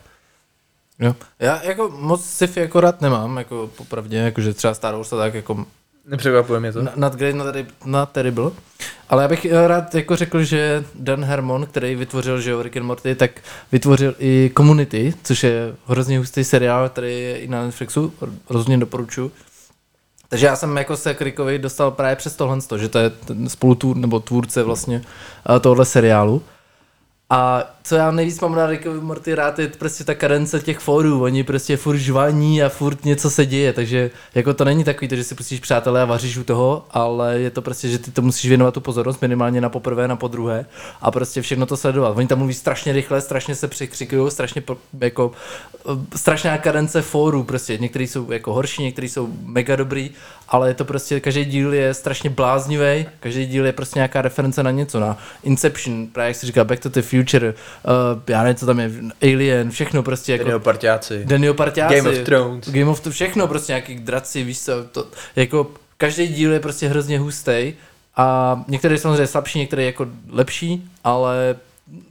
Jo. 0.98 1.14
Já 1.38 1.62
jako 1.62 1.88
moc 1.88 2.24
sci-fi 2.24 2.60
jako 2.60 2.80
rád 2.80 3.00
nemám, 3.00 3.36
jako 3.38 3.70
popravdě, 3.76 4.16
jakože 4.16 4.54
třeba 4.54 4.74
Star 4.74 4.94
Wars 4.94 5.12
a 5.12 5.16
tak 5.16 5.34
jako 5.34 5.64
Nepřekvapuje 6.06 6.60
mě 6.60 6.72
to. 6.72 6.82
na- 6.82 6.92
not 6.96 7.12
great, 7.14 7.34
not, 7.34 7.46
terri- 7.46 7.66
not 7.84 8.10
terrible. 8.10 8.50
Ale 9.08 9.22
já 9.22 9.28
bych 9.28 9.44
eh, 9.44 9.68
rád 9.68 9.94
jako 9.94 10.16
řekl, 10.16 10.44
že 10.44 10.84
Dan 10.94 11.24
Harmon, 11.24 11.66
který 11.66 11.94
vytvořil 11.94 12.40
že 12.40 12.50
jo, 12.50 12.62
Rick 12.62 12.76
and 12.76 12.82
Morty, 12.86 13.14
tak 13.14 13.30
vytvořil 13.72 14.14
i 14.18 14.50
Community, 14.56 15.14
což 15.24 15.42
je 15.42 15.74
hrozně 15.86 16.18
hustý 16.18 16.44
seriál, 16.44 16.88
který 16.88 17.20
je 17.20 17.38
i 17.38 17.48
na 17.48 17.64
Netflixu, 17.64 18.12
rozhodně 18.50 18.78
doporučuji. 18.78 19.32
Takže 20.32 20.46
já 20.46 20.56
jsem 20.56 20.76
jako 20.76 20.96
se 20.96 21.14
k 21.14 21.22
Rickovi 21.22 21.58
dostal 21.58 21.90
právě 21.90 22.16
přes 22.16 22.36
tohle, 22.36 22.58
že 22.76 22.88
to 22.88 22.98
je 22.98 23.10
ten 23.10 23.48
spolutvůr, 23.48 23.96
nebo 23.96 24.20
tvůrce 24.20 24.62
vlastně 24.62 25.02
eh, 25.56 25.60
tohohle 25.60 25.84
seriálu. 25.84 26.42
A 27.34 27.64
co 27.84 27.94
já 27.94 28.10
nejvíc 28.10 28.40
mám 28.40 28.54
na 28.54 28.66
Rickovi 28.66 29.00
Morty 29.00 29.34
rád 29.34 29.58
je 29.58 29.68
prostě 29.68 30.04
ta 30.04 30.14
kadence 30.14 30.60
těch 30.60 30.78
fórů, 30.78 31.22
oni 31.22 31.44
prostě 31.44 31.76
furt 31.76 31.96
žvaní 31.96 32.62
a 32.62 32.68
furt 32.68 33.04
něco 33.04 33.30
se 33.30 33.46
děje, 33.46 33.72
takže 33.72 34.10
jako 34.34 34.54
to 34.54 34.64
není 34.64 34.84
takový, 34.84 35.08
to, 35.08 35.16
že 35.16 35.24
si 35.24 35.34
pustíš 35.34 35.60
přátelé 35.60 36.02
a 36.02 36.04
vaříš 36.04 36.36
u 36.36 36.44
toho, 36.44 36.86
ale 36.90 37.38
je 37.38 37.50
to 37.50 37.62
prostě, 37.62 37.88
že 37.88 37.98
ty 37.98 38.10
to 38.10 38.22
musíš 38.22 38.48
věnovat 38.48 38.74
tu 38.74 38.80
pozornost 38.80 39.22
minimálně 39.22 39.60
na 39.60 39.68
poprvé, 39.68 40.08
na 40.08 40.16
podruhé 40.16 40.66
a 41.00 41.10
prostě 41.10 41.42
všechno 41.42 41.66
to 41.66 41.76
sledovat. 41.76 42.16
Oni 42.16 42.26
tam 42.26 42.38
mluví 42.38 42.54
strašně 42.54 42.92
rychle, 42.92 43.20
strašně 43.20 43.54
se 43.54 43.68
překřikují, 43.68 44.30
strašně 44.30 44.62
jako 45.00 45.32
eh, 45.90 46.18
strašná 46.18 46.58
kadence 46.58 47.02
fórů 47.02 47.44
prostě, 47.44 47.78
některý 47.78 48.06
jsou 48.06 48.32
jako 48.32 48.52
horší, 48.52 48.82
některý 48.82 49.08
jsou 49.08 49.28
mega 49.44 49.76
dobrý, 49.76 50.10
ale 50.48 50.68
je 50.68 50.74
to 50.74 50.84
prostě, 50.84 51.20
každý 51.20 51.44
díl 51.44 51.74
je 51.74 51.94
strašně 51.94 52.30
bláznivý, 52.30 53.06
každý 53.20 53.46
díl 53.46 53.66
je 53.66 53.72
prostě 53.72 53.98
nějaká 53.98 54.22
reference 54.22 54.62
na 54.62 54.70
něco, 54.70 55.00
na 55.00 55.18
Inception, 55.42 56.06
právě 56.06 56.28
jak 56.28 56.36
si 56.36 56.46
říká 56.46 56.64
Back 56.64 56.82
to 56.82 56.88
the 56.88 57.02
Future, 57.02 57.21
uh, 57.24 58.22
já 58.28 58.42
nevím, 58.42 58.56
co 58.56 58.66
tam 58.66 58.80
je, 58.80 58.90
Alien, 59.22 59.70
všechno 59.70 60.02
prostě 60.02 60.32
jako... 60.32 60.48
Jako 60.48 60.60
parťáci. 60.60 61.24
Danny 61.24 61.52
parťáci. 61.52 61.96
Game 61.96 62.10
of 62.10 62.18
Thrones. 62.18 62.68
Game 62.68 62.90
of 62.90 63.00
Thrones, 63.00 63.14
všechno 63.14 63.48
prostě 63.48 63.72
nějaký 63.72 63.94
draci, 63.94 64.44
víš 64.44 64.60
co, 64.60 64.84
to, 64.84 65.06
jako 65.36 65.70
každý 65.96 66.26
díl 66.26 66.52
je 66.52 66.60
prostě 66.60 66.88
hrozně 66.88 67.18
hustý 67.18 67.74
a 68.16 68.64
některý 68.68 68.94
je 68.94 68.98
samozřejmě 68.98 69.26
slabší, 69.26 69.58
některý 69.58 69.82
je 69.82 69.86
jako 69.86 70.06
lepší, 70.30 70.90
ale 71.04 71.56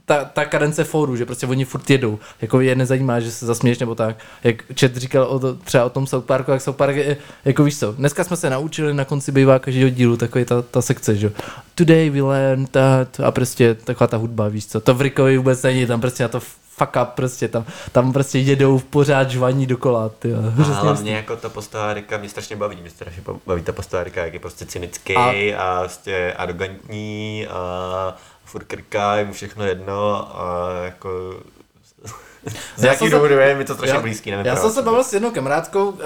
ta, 0.04 0.24
ta 0.24 0.44
kadence 0.44 0.84
fóru, 0.84 1.16
že 1.16 1.26
prostě 1.26 1.46
oni 1.46 1.64
furt 1.64 1.90
jedou, 1.90 2.18
jako 2.40 2.60
je 2.60 2.74
nezajímá, 2.74 3.20
že 3.20 3.30
se 3.30 3.46
zasměješ 3.46 3.78
nebo 3.78 3.94
tak, 3.94 4.16
jak 4.44 4.56
Chet 4.80 4.96
říkal 4.96 5.24
o 5.24 5.38
to, 5.38 5.54
třeba 5.54 5.84
o 5.84 5.90
tom 5.90 6.06
South 6.06 6.26
Parku, 6.26 6.50
jak 6.50 6.60
South 6.60 6.76
Park 6.76 6.96
je, 6.96 7.16
jako 7.44 7.64
víš 7.64 7.78
co, 7.78 7.92
dneska 7.92 8.24
jsme 8.24 8.36
se 8.36 8.50
naučili, 8.50 8.94
na 8.94 9.04
konci 9.04 9.32
bývá 9.32 9.58
každého 9.58 9.90
dílu 9.90 10.16
takový 10.16 10.44
ta, 10.44 10.62
ta 10.62 10.82
sekce, 10.82 11.16
že 11.16 11.26
jo. 11.26 11.32
today 11.74 12.10
we 12.10 12.22
learn 12.22 12.66
that 12.66 13.20
a 13.20 13.30
prostě 13.30 13.74
taková 13.74 14.06
ta 14.06 14.16
hudba, 14.16 14.48
víš 14.48 14.66
co, 14.66 14.80
to 14.80 14.94
v 14.94 15.00
Rickovi 15.00 15.36
vůbec 15.36 15.62
není, 15.62 15.86
tam 15.86 16.00
prostě 16.00 16.22
na 16.22 16.28
to 16.28 16.40
fuck 16.76 16.96
up, 17.02 17.08
prostě 17.08 17.48
tam, 17.48 17.64
tam 17.92 18.12
prostě 18.12 18.38
jedou 18.38 18.78
v 18.78 18.84
pořád 18.84 19.30
žvaní 19.30 19.66
dokola, 19.66 20.08
ty 20.08 20.34
A 20.34 20.62
hlavně 20.72 21.12
jako 21.12 21.36
ta 21.36 21.48
postava 21.48 21.94
Rika 21.94 22.18
mě 22.18 22.28
strašně 22.28 22.56
baví, 22.56 22.76
mě 22.80 22.90
strašně 22.90 23.22
baví 23.46 23.62
ta 23.62 23.72
postava 23.72 24.04
Rika, 24.04 24.24
jak 24.24 24.34
je 24.34 24.40
prostě 24.40 24.66
cynický 24.66 25.16
A- 25.16 25.30
a, 25.30 25.54
a 25.56 25.80
prostě 25.80 26.32
arrogantní 26.36 27.46
a 27.50 28.16
furt 28.52 28.64
krká, 28.64 29.16
je 29.16 29.24
mu 29.24 29.32
všechno 29.32 29.64
jedno 29.64 30.28
a 30.40 30.68
jako 30.84 31.40
z 32.76 32.82
Já 32.82 32.88
jaký 32.88 32.98
jsem 32.98 33.08
se- 33.08 33.14
důvodu 33.14 33.34
je 33.34 33.54
mi 33.56 33.64
to 33.64 33.74
strašně 33.74 33.94
já, 33.94 34.00
blízký, 34.00 34.30
nevím 34.30 34.46
Já 34.46 34.56
jsem 34.56 34.70
se 34.70 34.82
bavil 34.82 35.04
s 35.04 35.12
jednou 35.12 35.30
kamarádkou, 35.30 35.88
uh, 35.88 35.98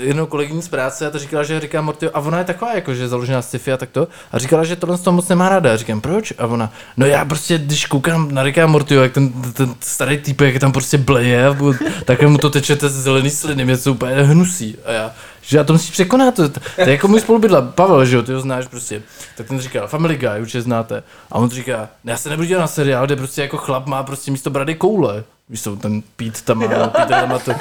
jednou 0.00 0.26
kolegyní 0.26 0.62
z 0.62 0.68
práce 0.68 1.06
a 1.06 1.10
to 1.10 1.18
říkala, 1.18 1.42
že 1.42 1.60
říká 1.60 1.80
Morty, 1.80 2.08
a 2.10 2.20
ona 2.20 2.38
je 2.38 2.44
taková, 2.44 2.74
jako, 2.74 2.94
že 2.94 3.02
je 3.02 3.08
založená 3.08 3.42
sci-fi 3.42 3.72
a 3.72 3.76
tak 3.76 3.90
to. 3.90 4.08
A 4.32 4.38
říkala, 4.38 4.64
že 4.64 4.76
tohle 4.76 4.98
to 4.98 5.12
moc 5.12 5.28
nemá 5.28 5.48
ráda. 5.48 5.72
A 5.72 5.76
říkám, 5.76 6.00
proč? 6.00 6.32
A 6.38 6.46
ona, 6.46 6.72
no 6.96 7.06
já 7.06 7.24
prostě, 7.24 7.58
když 7.58 7.86
koukám 7.86 8.34
na 8.34 8.42
Ricka 8.42 8.66
Morty, 8.66 8.94
jak 8.94 9.12
ten, 9.12 9.32
ten 9.52 9.74
starý 9.80 10.18
týpek 10.18 10.58
tam 10.60 10.72
prostě 10.72 10.98
bleje, 10.98 11.46
a 11.46 11.52
bu- 11.52 11.76
tak 12.04 12.22
mu 12.22 12.38
to 12.38 12.50
teče 12.50 12.76
ten 12.76 12.88
zelený 12.88 13.30
sliny, 13.30 13.64
mě 13.64 13.76
to 13.78 13.92
úplně 13.92 14.14
hnusí. 14.14 14.76
A 14.84 14.92
já, 14.92 15.12
že 15.42 15.56
já 15.56 15.64
to 15.64 15.72
musíš 15.72 15.90
překonat. 15.90 16.34
To, 16.34 16.48
to, 16.48 16.60
to 16.60 16.80
je 16.80 16.90
jako 16.90 17.08
můj 17.08 17.20
spolubydla, 17.20 17.62
Pavel, 17.62 18.04
že 18.04 18.16
jo, 18.16 18.22
ty 18.22 18.32
ho 18.32 18.40
znáš 18.40 18.66
prostě. 18.66 19.02
Tak 19.36 19.46
ten 19.48 19.60
říkal, 19.60 19.88
Family 19.88 20.16
Guy, 20.16 20.40
určitě 20.40 20.62
znáte. 20.62 21.02
A 21.30 21.34
on 21.34 21.50
říká, 21.50 21.88
já 22.04 22.16
se 22.16 22.30
nebudu 22.30 22.48
dělat 22.48 22.60
na 22.60 22.66
seriál, 22.66 23.06
kde 23.06 23.16
prostě 23.16 23.42
jako 23.42 23.56
chlap 23.56 23.86
má 23.86 24.02
prostě 24.02 24.30
místo 24.30 24.50
brady 24.50 24.74
koule. 24.74 25.24
Víš 25.48 25.62
co, 25.62 25.76
ten 25.76 26.02
Pete 26.16 26.42
tam 26.44 26.58
má, 26.58 26.86
Peter 26.86 27.20
tam 27.20 27.28
má 27.28 27.38
to, 27.38 27.52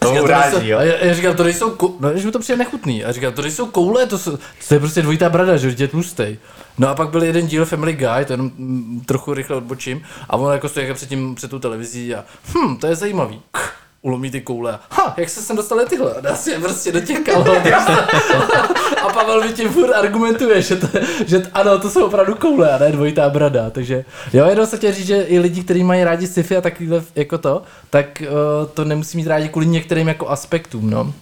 To 0.00 0.08
Říkám, 0.08 0.24
uráží, 0.24 0.68
jo. 0.68 0.78
A 0.78 0.82
já, 0.82 0.96
já 1.04 1.14
říkám, 1.14 1.36
to 1.36 1.44
nejsou, 1.44 1.70
kou... 1.70 1.96
no, 2.00 2.18
že 2.18 2.26
mi 2.26 2.32
to 2.32 2.38
přijde 2.38 2.56
nechutný. 2.56 3.04
A 3.04 3.12
říkám, 3.12 3.32
to 3.32 3.42
nejsou 3.42 3.66
koule, 3.66 4.06
to, 4.06 4.18
jsou, 4.18 4.38
to 4.68 4.74
je 4.74 4.80
prostě 4.80 5.02
dvojitá 5.02 5.28
brada, 5.28 5.56
že 5.56 5.74
je 5.78 5.88
tlustej. 5.88 6.38
No 6.78 6.88
a 6.88 6.94
pak 6.94 7.10
byl 7.10 7.22
jeden 7.22 7.46
díl 7.46 7.64
Family 7.64 7.92
Guy, 7.92 8.24
to 8.26 8.32
jenom 8.32 8.50
trochu 9.06 9.34
rychle 9.34 9.56
odbočím, 9.56 10.02
a 10.28 10.36
on 10.36 10.52
jako 10.52 10.68
stojí 10.68 10.86
jako 10.86 10.96
před, 10.96 11.08
tím, 11.08 11.34
před 11.34 11.50
tou 11.50 11.58
televizí 11.58 12.14
a 12.14 12.24
hm, 12.54 12.76
to 12.76 12.86
je 12.86 12.94
zajímavý. 12.94 13.40
Ulomí 14.02 14.30
ty 14.30 14.40
koule 14.40 14.72
a 14.72 14.80
ha, 14.90 15.14
jak 15.16 15.28
se 15.28 15.42
sem 15.42 15.56
dostali 15.56 15.86
tyhle? 15.86 16.14
A 16.14 16.20
dá 16.20 16.36
si 16.36 16.50
je 16.50 16.60
prostě 16.60 16.92
do 16.92 17.00
těch 17.00 17.20
kalhot. 17.20 17.66
a 19.02 19.08
Pavel 19.14 19.40
mi 19.44 19.52
tím 19.52 19.68
furt 19.68 19.92
argumentuje, 19.92 20.62
že, 20.62 20.76
to, 20.76 20.86
že 21.26 21.38
t- 21.38 21.50
ano, 21.52 21.78
to 21.78 21.90
jsou 21.90 22.06
opravdu 22.06 22.34
koule 22.34 22.72
a 22.72 22.78
ne 22.78 22.92
dvojitá 22.92 23.30
brada. 23.30 23.70
Takže 23.70 24.04
jo, 24.32 24.46
jenom 24.46 24.66
se 24.66 24.76
chtěl 24.76 24.92
říct, 24.92 25.06
že 25.06 25.22
i 25.22 25.38
lidi, 25.38 25.64
kteří 25.64 25.84
mají 25.84 26.04
rádi 26.04 26.26
sci-fi 26.26 26.56
a 26.56 26.60
takovýhle 26.60 27.02
jako 27.14 27.38
to, 27.38 27.62
tak 27.90 28.22
uh, 28.22 28.68
to 28.74 28.84
nemusí 28.84 29.16
mít 29.16 29.26
rádi 29.26 29.48
kvůli 29.48 29.66
některým 29.66 30.08
jako 30.08 30.28
aspektům, 30.28 30.90
no. 30.90 31.12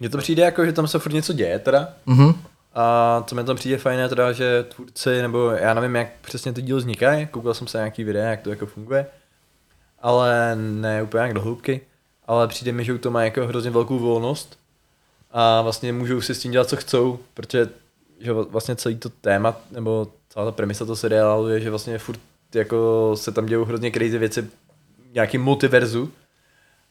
Mně 0.00 0.08
to 0.08 0.18
přijde 0.18 0.42
jako, 0.42 0.66
že 0.66 0.72
tam 0.72 0.88
se 0.88 0.98
furt 0.98 1.12
něco 1.12 1.32
děje 1.32 1.58
teda. 1.58 1.88
Mhm. 2.06 2.34
A 2.74 3.24
co 3.26 3.34
mi 3.34 3.44
tam 3.44 3.56
přijde 3.56 3.78
fajn 3.78 4.00
je 4.00 4.08
teda, 4.08 4.32
že 4.32 4.62
tvůrci, 4.74 5.22
nebo 5.22 5.50
já 5.50 5.74
nevím, 5.74 5.96
jak 5.96 6.08
přesně 6.20 6.52
ty 6.52 6.62
díl 6.62 6.76
vznikají, 6.76 7.26
koukal 7.26 7.54
jsem 7.54 7.66
se 7.66 7.78
na 7.78 7.84
nějaký 7.84 8.04
videa, 8.04 8.30
jak 8.30 8.40
to 8.40 8.50
jako 8.50 8.66
funguje, 8.66 9.06
ale 10.02 10.56
ne 10.56 11.02
úplně 11.02 11.22
jak 11.22 11.34
do 11.34 11.40
hloubky, 11.40 11.80
ale 12.26 12.48
přijde 12.48 12.72
mi, 12.72 12.84
že 12.84 12.92
u 12.92 12.98
to 12.98 13.10
má 13.10 13.24
jako 13.24 13.46
hrozně 13.46 13.70
velkou 13.70 13.98
volnost 13.98 14.58
a 15.30 15.62
vlastně 15.62 15.92
můžou 15.92 16.20
si 16.20 16.34
s 16.34 16.38
tím 16.38 16.52
dělat, 16.52 16.68
co 16.68 16.76
chcou, 16.76 17.18
protože 17.34 17.68
že 18.20 18.32
vlastně 18.32 18.76
celý 18.76 18.96
to 18.96 19.08
téma, 19.08 19.56
nebo 19.70 20.08
celá 20.28 20.44
ta 20.44 20.52
premisa 20.52 20.84
toho 20.84 20.96
seriálu 20.96 21.48
je, 21.48 21.60
že 21.60 21.70
vlastně 21.70 21.98
furt 21.98 22.20
jako 22.54 23.12
se 23.14 23.32
tam 23.32 23.46
dějou 23.46 23.64
hrozně 23.64 23.90
crazy 23.90 24.18
věci 24.18 24.42
v 24.42 25.14
nějakým 25.14 25.42
multiverzu 25.42 26.10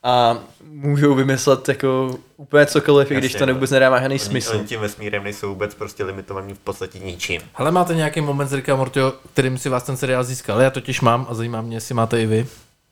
a 0.04 0.38
můžou 0.64 1.16
vymyslet 1.16 1.70
jako 1.70 2.20
úplně 2.38 2.66
cokoliv, 2.66 3.12
i 3.12 3.16
když 3.16 3.36
to 3.36 3.54
vůbec 3.54 3.72
nedává 3.72 4.00
žádný 4.00 4.20
smysl. 4.20 4.56
oni 4.56 4.68
tím 4.68 4.80
vesmírem 4.80 5.24
nejsou 5.24 5.50
vůbec 5.50 5.76
prostě 5.76 6.04
limitovaní 6.04 6.54
v 6.54 6.60
podstatě 6.60 7.00
ničím. 7.00 7.42
Ale 7.56 7.72
máte 7.72 7.96
nějaký 7.96 8.22
moment 8.22 8.48
z 8.48 8.54
Ricka 8.54 8.76
Mortyho, 8.76 9.14
kterým 9.34 9.58
si 9.58 9.70
vás 9.70 9.84
ten 9.84 9.98
seriál 9.98 10.24
získal? 10.24 10.62
Já 10.62 10.70
totiž 10.70 11.02
mám 11.02 11.28
a 11.30 11.34
zajímá 11.34 11.62
mě, 11.62 11.78
jestli 11.78 11.96
máte 11.96 12.22
i 12.22 12.26
vy. 12.26 12.48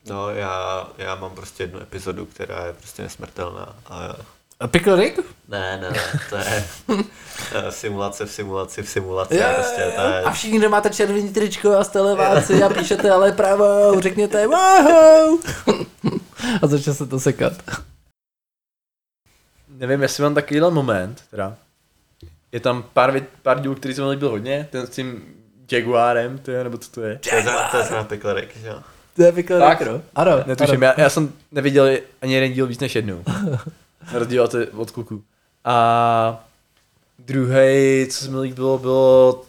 No, 0.09 0.29
já, 0.29 0.87
já 0.97 1.15
mám 1.15 1.31
prostě 1.35 1.63
jednu 1.63 1.81
epizodu, 1.81 2.25
která 2.25 2.65
je 2.65 2.73
prostě 2.73 3.01
nesmrtelná. 3.01 3.75
A 3.89 4.15
A 4.59 4.67
Pickle 4.67 4.95
Rick? 4.95 5.19
ne, 5.47 5.77
ne, 5.81 5.89
ne, 5.91 6.19
to 6.29 6.35
je 6.35 6.63
simulace 7.69 8.25
v 8.25 8.31
simulaci 8.31 8.83
v 8.83 8.89
simulaci. 8.89 9.39
prostě, 9.55 9.91
to 9.95 10.01
je, 10.01 10.21
A 10.23 10.31
všichni, 10.31 10.57
kdo 10.59 10.69
máte 10.69 10.89
červený 10.89 11.33
tričko 11.33 11.77
a 11.77 11.83
jste 11.83 12.01
leváci 12.01 12.63
a 12.63 12.69
píšete 12.73 13.11
ale 13.11 13.31
pravou, 13.31 13.99
řekněte 13.99 14.47
wow. 14.47 15.39
a 16.61 16.67
začne 16.67 16.93
se 16.93 17.05
to 17.05 17.19
sekat. 17.19 17.53
Nevím, 19.67 20.01
jestli 20.01 20.23
mám 20.23 20.35
takovýhle 20.35 20.71
moment, 20.71 21.23
teda. 21.31 21.55
je 22.51 22.59
tam 22.59 22.83
pár, 22.93 23.11
vět, 23.11 23.29
pár 23.41 23.59
dílů, 23.59 23.75
který 23.75 23.93
se 23.93 24.01
mi 24.01 24.09
líbil 24.09 24.29
hodně, 24.29 24.67
ten 24.71 24.87
s 24.87 24.89
tím 24.89 25.35
Jaguarem, 25.71 26.37
to 26.37 26.51
je, 26.51 26.63
nebo 26.63 26.77
co 26.77 26.91
to 26.91 27.01
je. 27.01 27.19
To 27.29 27.35
je 27.35 27.43
za- 27.43 27.67
to 27.71 27.77
je 27.77 27.83
za 27.83 28.03
Picklerek, 28.03 28.57
že 28.57 28.67
jo? 28.67 28.79
To 29.15 29.23
je 29.23 29.31
vyklad, 29.31 29.59
Fakt? 29.59 29.81
no. 29.87 30.01
Ano, 30.15 30.31
Netuším, 30.47 30.75
ano. 30.75 30.83
já, 30.85 30.93
já 31.01 31.09
jsem 31.09 31.33
neviděl 31.51 31.89
ani 32.21 32.33
jeden 32.33 32.53
díl 32.53 32.67
víc 32.67 32.79
než 32.79 32.95
jednou. 32.95 33.23
Na 34.13 34.19
rozdíl 34.19 34.43
od, 34.43 34.55
od 34.77 34.91
kluků. 34.91 35.23
A 35.65 36.47
druhý, 37.19 38.07
co 38.09 38.23
se 38.25 38.31
mi 38.31 38.39
líbilo, 38.39 38.77
bylo 38.77 39.41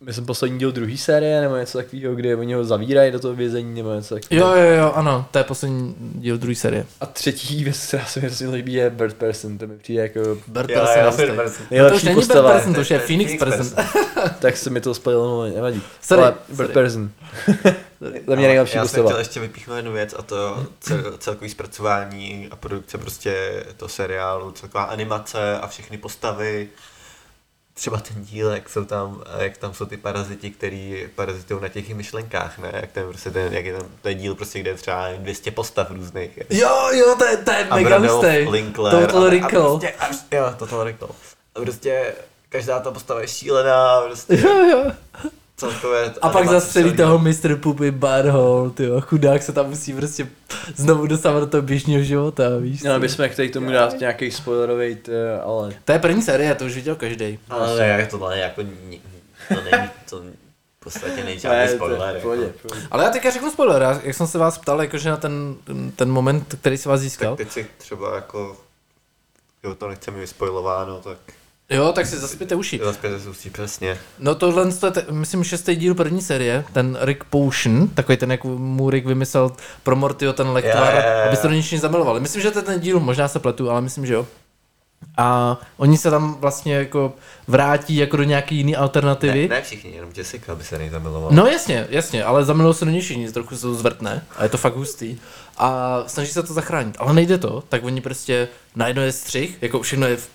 myslím 0.00 0.26
poslední 0.26 0.58
díl 0.58 0.72
druhé 0.72 0.96
série, 0.96 1.40
nebo 1.40 1.56
něco 1.56 1.78
takového, 1.78 2.14
kde 2.14 2.36
oni 2.36 2.54
ho 2.54 2.64
zavírají 2.64 3.12
do 3.12 3.20
toho 3.20 3.34
vězení, 3.34 3.74
nebo 3.74 3.94
něco 3.94 4.14
takového. 4.14 4.56
Jo, 4.56 4.62
jo, 4.62 4.70
jo, 4.76 4.92
ano, 4.94 5.26
to 5.30 5.38
je 5.38 5.44
poslední 5.44 5.94
díl 5.98 6.38
druhé 6.38 6.54
série. 6.54 6.86
A 7.00 7.06
třetí 7.06 7.64
věc, 7.64 7.86
která 7.86 8.04
se 8.04 8.20
mi 8.20 8.26
hrozně 8.26 8.48
líbí, 8.48 8.72
je 8.72 8.90
Bird 8.90 9.14
Person, 9.16 9.58
to 9.58 9.66
mi 9.66 9.78
přijde 9.78 10.02
jako 10.02 10.20
Bert 10.46 10.70
Jo, 10.70 10.80
Person, 10.80 11.04
jo. 11.04 11.12
Bird 11.16 11.36
Person. 11.36 11.66
No 11.70 11.88
to 11.90 11.96
už 11.96 12.02
nejlepší 12.02 12.14
postava. 12.14 12.52
Person, 12.52 12.74
to 12.74 12.80
už 12.80 12.90
je 12.90 12.98
Phoenix 12.98 13.32
Person. 13.38 13.86
tak 14.38 14.56
se 14.56 14.70
mi 14.70 14.80
to 14.80 14.94
spojilo, 14.94 15.24
no, 15.48 15.54
nevadí. 15.54 15.82
Sorry, 16.00 16.22
Ale 16.22 16.32
sorry. 16.32 16.56
Bird 16.56 16.72
Person. 16.72 17.10
Za 18.00 18.10
mě 18.10 18.20
Ale 18.26 18.36
nejlepší 18.36 18.76
Já 18.76 18.82
jsem 18.82 18.88
postava. 18.88 19.08
chtěl 19.08 19.18
ještě 19.18 19.40
vypíchnout 19.40 19.76
jednu 19.76 19.92
věc 19.92 20.14
a 20.18 20.22
to 20.22 20.66
cel, 20.80 21.14
celkový 21.18 21.50
zpracování 21.50 22.48
a 22.50 22.56
produkce 22.56 22.98
prostě 22.98 23.64
toho 23.76 23.88
seriálu, 23.88 24.50
celková 24.50 24.84
animace 24.84 25.58
a 25.58 25.66
všechny 25.66 25.98
postavy. 25.98 26.68
Třeba 27.78 28.00
ten 28.00 28.24
díl, 28.24 28.50
jak 28.50 28.68
jsou 28.68 28.84
tam, 28.84 29.22
jak 29.38 29.58
tam 29.58 29.74
jsou 29.74 29.86
ty 29.86 29.96
paraziti, 29.96 30.50
který 30.50 31.08
parazitují 31.14 31.62
na 31.62 31.68
těch 31.68 31.94
myšlenkách, 31.94 32.58
ne? 32.58 32.70
Jak 32.74 32.92
ten 32.92 33.08
prostě 33.08 33.30
ten, 33.30 33.52
jak 33.52 33.64
je 33.64 33.78
tam, 33.78 33.86
je 34.04 34.14
díl 34.14 34.34
prostě, 34.34 34.60
kde 34.60 34.70
je 34.70 34.74
třeba 34.74 35.08
200 35.12 35.50
postav 35.50 35.90
různých. 35.90 36.38
Jo, 36.50 36.88
jo, 36.92 37.14
to 37.18 37.24
je, 37.24 37.36
to 37.36 37.50
je 37.50 37.66
mega 37.74 37.98
hustý. 37.98 38.26
Linkler. 38.26 39.06
Total 39.06 39.24
a, 39.24 39.30
Recall. 39.30 39.66
A 39.66 39.78
prostě, 39.78 39.92
a, 39.98 40.36
jo, 40.36 40.54
Total 40.58 40.84
Recall. 40.84 41.10
A 41.54 41.60
prostě 41.60 42.14
každá 42.48 42.80
ta 42.80 42.90
postava 42.90 43.20
je 43.20 43.28
šílená, 43.28 44.00
prostě 44.00 44.36
Jo, 44.36 44.64
jo. 44.70 44.92
Celkové 45.58 46.14
A 46.22 46.28
pak 46.28 46.48
zastřelí 46.48 46.84
celý. 46.84 46.96
toho 46.96 47.18
Mr. 47.18 47.56
Puppy 47.56 47.90
Barhole, 47.90 48.70
ty 48.70 48.88
chudák 49.00 49.42
se 49.42 49.52
tam 49.52 49.68
musí 49.68 49.94
prostě 49.94 50.28
znovu 50.76 51.06
dostávat 51.06 51.40
do 51.40 51.46
toho 51.46 51.62
běžného 51.62 52.02
života, 52.02 52.44
víš 52.60 52.80
Měli 52.82 52.96
co? 52.96 53.00
bychom 53.00 53.28
k 53.48 53.52
tomu 53.52 53.70
dát 53.70 54.00
nějaký 54.00 54.30
spoilerový, 54.30 54.98
ale 55.42 55.74
To 55.84 55.92
je 55.92 55.98
první 55.98 56.22
série, 56.22 56.54
to 56.54 56.64
už 56.64 56.74
viděl 56.74 56.94
každý. 56.96 57.38
Ale 57.50 57.78
ne, 57.78 58.06
to 58.10 58.28
ne, 58.28 58.38
jako, 58.38 58.62
to 59.48 59.54
není, 59.70 59.88
to 60.10 60.18
v 60.80 60.84
podstatě 60.84 61.24
není 61.24 61.38
žádný 61.38 61.58
Ne, 61.58 61.64
to 61.66 61.70
je 61.72 61.76
spoiler. 61.76 62.08
Jako. 62.14 62.20
pohodě, 62.20 62.52
pohodě. 62.62 62.86
Ale 62.90 63.04
já 63.04 63.10
teďka 63.10 63.30
řeknu 63.30 63.50
spoiler, 63.50 63.82
já- 63.82 64.00
jak 64.02 64.14
jsem 64.16 64.26
se 64.26 64.38
vás 64.38 64.58
ptal, 64.58 64.82
jakože 64.82 65.10
na 65.10 65.16
ten, 65.16 65.56
ten 65.96 66.10
moment, 66.10 66.54
který 66.60 66.76
se 66.78 66.88
vás 66.88 67.00
získal. 67.00 67.36
Tak 67.36 67.46
teď 67.46 67.52
si 67.52 67.66
třeba 67.78 68.14
jako, 68.14 68.56
jo, 69.64 69.74
to 69.74 69.88
nechce 69.88 70.10
mi 70.10 70.20
vyspoilováno, 70.20 71.00
tak 71.00 71.18
Jo, 71.70 71.92
tak 71.92 72.06
si 72.06 72.18
zaspěte 72.18 72.54
uši. 72.54 72.80
zase 72.84 73.18
zůstí 73.18 73.50
přesně. 73.50 73.98
No 74.18 74.34
tohle 74.34 74.62
je, 74.64 75.04
myslím, 75.10 75.44
šestý 75.44 75.76
díl 75.76 75.94
první 75.94 76.22
série, 76.22 76.64
ten 76.72 76.98
Rick 77.00 77.24
Potion, 77.24 77.88
takový 77.88 78.18
ten, 78.18 78.30
jak 78.30 78.44
mu 78.44 78.90
Rick 78.90 79.06
vymyslel 79.06 79.52
pro 79.82 79.96
Mortyho 79.96 80.32
ten 80.32 80.48
lektvar, 80.48 80.94
jo, 80.94 81.00
jo. 81.00 81.26
aby 81.26 81.36
se 81.36 81.48
do 81.48 81.54
ničeho 81.54 81.80
zamilovali. 81.80 82.20
Myslím, 82.20 82.42
že 82.42 82.50
to 82.50 82.58
je 82.58 82.62
ten 82.62 82.80
díl, 82.80 83.00
možná 83.00 83.28
se 83.28 83.38
pletu, 83.38 83.70
ale 83.70 83.80
myslím, 83.80 84.06
že 84.06 84.14
jo. 84.14 84.26
A 85.16 85.58
oni 85.76 85.98
se 85.98 86.10
tam 86.10 86.34
vlastně 86.34 86.74
jako 86.74 87.12
vrátí 87.48 87.96
jako 87.96 88.16
do 88.16 88.22
nějaký 88.22 88.56
jiný 88.56 88.76
alternativy. 88.76 89.48
Ne, 89.48 89.54
ne 89.54 89.62
všichni, 89.62 89.90
jenom 89.90 90.10
Jessica 90.16 90.54
by 90.54 90.64
se 90.64 90.78
nejzamilovala. 90.78 91.34
No 91.34 91.46
jasně, 91.46 91.86
jasně, 91.90 92.24
ale 92.24 92.44
zamilují 92.44 92.74
se 92.74 92.84
do 92.84 92.90
něj 92.90 93.00
všichni, 93.00 93.32
trochu 93.32 93.56
se 93.56 93.62
to 93.62 93.74
zvrtne 93.74 94.24
a 94.36 94.42
je 94.42 94.48
to 94.48 94.58
fakt 94.58 94.76
hustý. 94.76 95.18
A 95.58 95.98
snaží 96.06 96.32
se 96.32 96.42
to 96.42 96.52
zachránit, 96.52 96.96
ale 96.98 97.14
nejde 97.14 97.38
to, 97.38 97.62
tak 97.68 97.84
oni 97.84 98.00
prostě 98.00 98.48
najednou 98.76 99.02
je 99.02 99.12
střih, 99.12 99.58
jako 99.60 99.82
všechno 99.82 100.06
je 100.06 100.16
v 100.16 100.28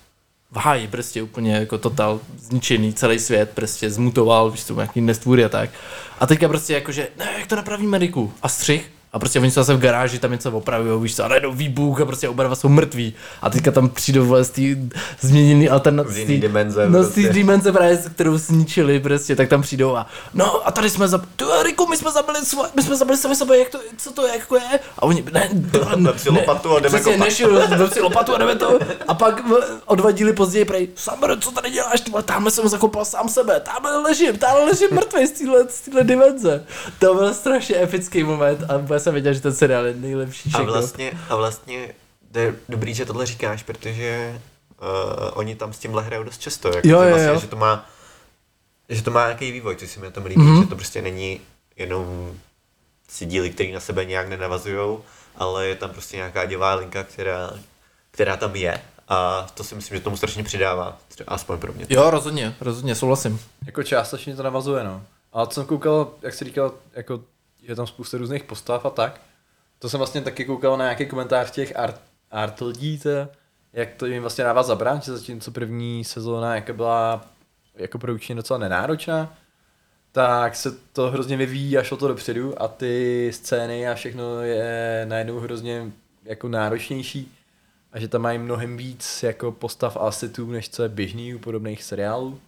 v 0.53 0.57
háji, 0.57 0.87
prostě 0.87 1.23
úplně 1.23 1.55
jako 1.55 1.77
total 1.77 2.19
zničený, 2.37 2.93
celý 2.93 3.19
svět 3.19 3.51
prostě 3.53 3.89
zmutoval, 3.89 4.51
víš 4.51 4.65
co, 4.65 4.75
nějaký 4.75 5.01
nestvůry 5.01 5.45
a 5.45 5.49
tak. 5.49 5.69
A 6.19 6.25
teďka 6.25 6.47
prostě 6.47 6.73
jakože, 6.73 7.07
ne, 7.17 7.29
jak 7.39 7.47
to 7.47 7.55
napravíme 7.55 7.97
Riku? 7.97 8.33
A 8.41 8.49
střih, 8.49 8.91
a 9.13 9.19
prostě 9.19 9.39
oni 9.39 9.51
jsou 9.51 9.61
zase 9.61 9.73
v 9.73 9.79
garáži, 9.79 10.19
tam 10.19 10.31
něco 10.31 10.51
opravují, 10.51 11.01
víš 11.03 11.15
co, 11.15 11.23
a 11.25 11.27
najednou 11.27 11.53
výbuch 11.53 12.01
a 12.01 12.05
prostě 12.05 12.29
oba 12.29 12.43
dva 12.43 12.55
jsou 12.55 12.69
mrtví. 12.69 13.13
A 13.41 13.49
teďka 13.49 13.71
tam 13.71 13.89
přijdou 13.89 14.25
vole 14.25 14.43
z 14.43 14.49
té 14.49 14.61
změněný 15.21 15.67
Z 15.67 15.71
alternativy. 15.71 16.19
jiný 16.21 16.37
dimenze. 16.41 16.89
No 16.89 17.03
z 17.03 17.07
té 17.07 17.13
prostě. 17.13 17.33
dimenze 17.33 17.71
právě, 17.71 17.97
kterou 18.15 18.37
zničili 18.37 18.99
prostě, 18.99 19.35
tak 19.35 19.49
tam 19.49 19.61
přijdou 19.61 19.95
a 19.95 20.07
no 20.33 20.67
a 20.67 20.71
tady 20.71 20.89
jsme 20.89 21.07
zabili, 21.07 21.31
tu 21.35 21.45
Riku, 21.63 21.87
my 21.89 21.97
jsme 21.97 22.11
zabili 22.11 22.39
svoje, 22.45 22.69
my 22.75 22.81
jsme 22.83 22.95
zabili 22.95 23.17
sami 23.17 23.35
sebe, 23.35 23.57
jak 23.57 23.69
to, 23.69 23.79
co 23.97 24.11
to 24.11 24.27
je, 24.27 24.33
jako 24.33 24.55
je? 24.55 24.79
A 24.99 25.03
oni, 25.03 25.23
ne, 25.33 25.49
Vem 25.95 26.13
si 26.19 26.29
lopatu 26.29 26.75
a 26.75 26.79
jdeme 26.79 26.89
přesně, 26.97 27.13
kopat. 27.13 27.27
nešil, 27.27 27.67
vem 27.67 27.89
si 27.89 28.01
lopatu 28.01 28.35
a 28.35 28.37
jdeme 28.37 28.55
to. 28.55 28.79
A 29.07 29.13
pak 29.13 29.47
v- 29.47 29.81
o 29.85 29.95
dva 29.95 30.11
díly 30.11 30.33
později 30.33 30.65
prej, 30.65 30.87
Samber, 30.95 31.39
co 31.39 31.51
tady 31.51 31.69
děláš, 31.69 32.01
ty 32.01 32.11
vole, 32.11 32.23
tamhle 32.23 32.51
jsem 32.51 32.67
zakopal 32.69 33.05
sám 33.05 33.29
sebe, 33.29 33.59
tamhle 33.59 33.97
ležím, 33.97 34.37
tamhle 34.37 34.65
ležím 34.65 34.87
mrtvý 34.91 35.27
z 35.27 35.31
téhle, 35.31 35.65
z 35.69 36.03
dimenze. 36.03 36.63
To 36.99 37.13
byl 37.15 37.33
strašně 37.33 37.81
epický 37.83 38.23
moment 38.23 38.59
a 38.69 38.77
jsem 39.03 39.13
věděl, 39.13 39.33
že 39.33 39.41
ten 39.41 39.53
seriál 39.53 39.85
je 39.85 39.93
nejlepší 39.93 40.49
A 40.53 40.57
všechno. 40.57 40.73
vlastně, 40.73 41.11
a 41.29 41.35
vlastně 41.35 41.93
to 42.31 42.39
je 42.39 42.55
dobrý, 42.69 42.93
že 42.93 43.05
tohle 43.05 43.25
říkáš, 43.25 43.63
protože 43.63 44.41
uh, 44.81 44.87
oni 45.33 45.55
tam 45.55 45.73
s 45.73 45.79
tímhle 45.79 46.03
hrajou 46.03 46.23
dost 46.23 46.41
často, 46.41 46.67
jako, 46.67 46.87
Jo, 46.87 47.03
že, 47.03 47.09
vlastně, 47.09 47.27
jo. 47.27 47.39
že 47.39 47.47
to 47.47 47.55
má 47.55 47.89
že 48.89 49.01
to 49.03 49.11
má 49.11 49.25
nějaký 49.25 49.51
vývoj, 49.51 49.75
což 49.75 49.89
se 49.91 49.99
mi 49.99 50.05
na 50.05 50.11
tom 50.11 50.25
líbí, 50.25 50.41
Mhm. 50.41 50.55
mm-hmm. 50.57 50.61
že 50.63 50.67
to 50.69 50.75
prostě 50.75 51.01
není 51.01 51.41
jenom 51.75 52.31
si 53.09 53.25
díly, 53.25 53.49
které 53.49 53.71
na 53.73 53.79
sebe 53.79 54.05
nějak 54.05 54.29
nenavazují, 54.29 54.97
ale 55.35 55.67
je 55.67 55.75
tam 55.75 55.89
prostě 55.89 56.17
nějaká 56.17 56.45
děvá 56.45 56.73
linka, 56.75 57.03
která, 57.03 57.51
která 58.11 58.37
tam 58.37 58.55
je 58.55 58.81
a 59.09 59.47
to 59.53 59.63
si 59.63 59.75
myslím, 59.75 59.97
že 59.97 60.03
tomu 60.03 60.17
strašně 60.17 60.43
přidává, 60.43 60.97
třeba 61.07 61.33
aspoň 61.35 61.57
pro 61.59 61.73
mě. 61.73 61.85
Jo, 61.89 62.09
rozhodně, 62.09 62.55
rozhodně, 62.61 62.95
souhlasím. 62.95 63.39
Jako 63.65 63.83
částečně 63.83 64.35
to 64.35 64.43
navazuje, 64.43 64.83
no. 64.83 65.01
A 65.33 65.45
co 65.45 65.53
jsem 65.53 65.65
koukal, 65.65 66.11
jak 66.21 66.33
jsi 66.33 66.45
říkal, 66.45 66.73
jako 66.93 67.19
je 67.67 67.75
tam 67.75 67.87
spousta 67.87 68.17
různých 68.17 68.43
postav 68.43 68.85
a 68.85 68.89
tak. 68.89 69.21
To 69.79 69.89
jsem 69.89 69.97
vlastně 69.97 70.21
taky 70.21 70.45
koukal 70.45 70.77
na 70.77 70.83
nějaký 70.83 71.05
komentář 71.05 71.51
těch 71.51 71.79
art, 71.79 72.01
art 72.31 72.61
lidí, 72.61 72.99
to, 72.99 73.09
jak 73.73 73.93
to 73.93 74.05
jim 74.05 74.21
vlastně 74.21 74.43
dává 74.43 74.63
zabrat, 74.63 75.03
že 75.03 75.17
zatímco 75.17 75.51
první 75.51 76.03
sezóna 76.03 76.55
jako 76.55 76.73
byla 76.73 77.25
jako 77.75 77.99
pro 77.99 78.13
učení 78.13 78.37
docela 78.37 78.59
nenáročná, 78.59 79.37
tak 80.11 80.55
se 80.55 80.71
to 80.71 81.11
hrozně 81.11 81.37
vyvíjí 81.37 81.77
a 81.77 81.83
šlo 81.83 81.97
to 81.97 82.07
dopředu 82.07 82.61
a 82.61 82.67
ty 82.67 83.31
scény 83.33 83.87
a 83.87 83.95
všechno 83.95 84.41
je 84.41 85.05
najednou 85.09 85.39
hrozně 85.39 85.91
jako 86.23 86.47
náročnější 86.47 87.31
a 87.91 87.99
že 87.99 88.07
tam 88.07 88.21
mají 88.21 88.39
mnohem 88.39 88.77
víc 88.77 89.23
jako 89.23 89.51
postav 89.51 89.97
a 89.97 89.99
asetů, 89.99 90.51
než 90.51 90.69
co 90.69 90.83
je 90.83 90.89
běžný 90.89 91.35
u 91.35 91.39
podobných 91.39 91.83
seriálů. 91.83 92.39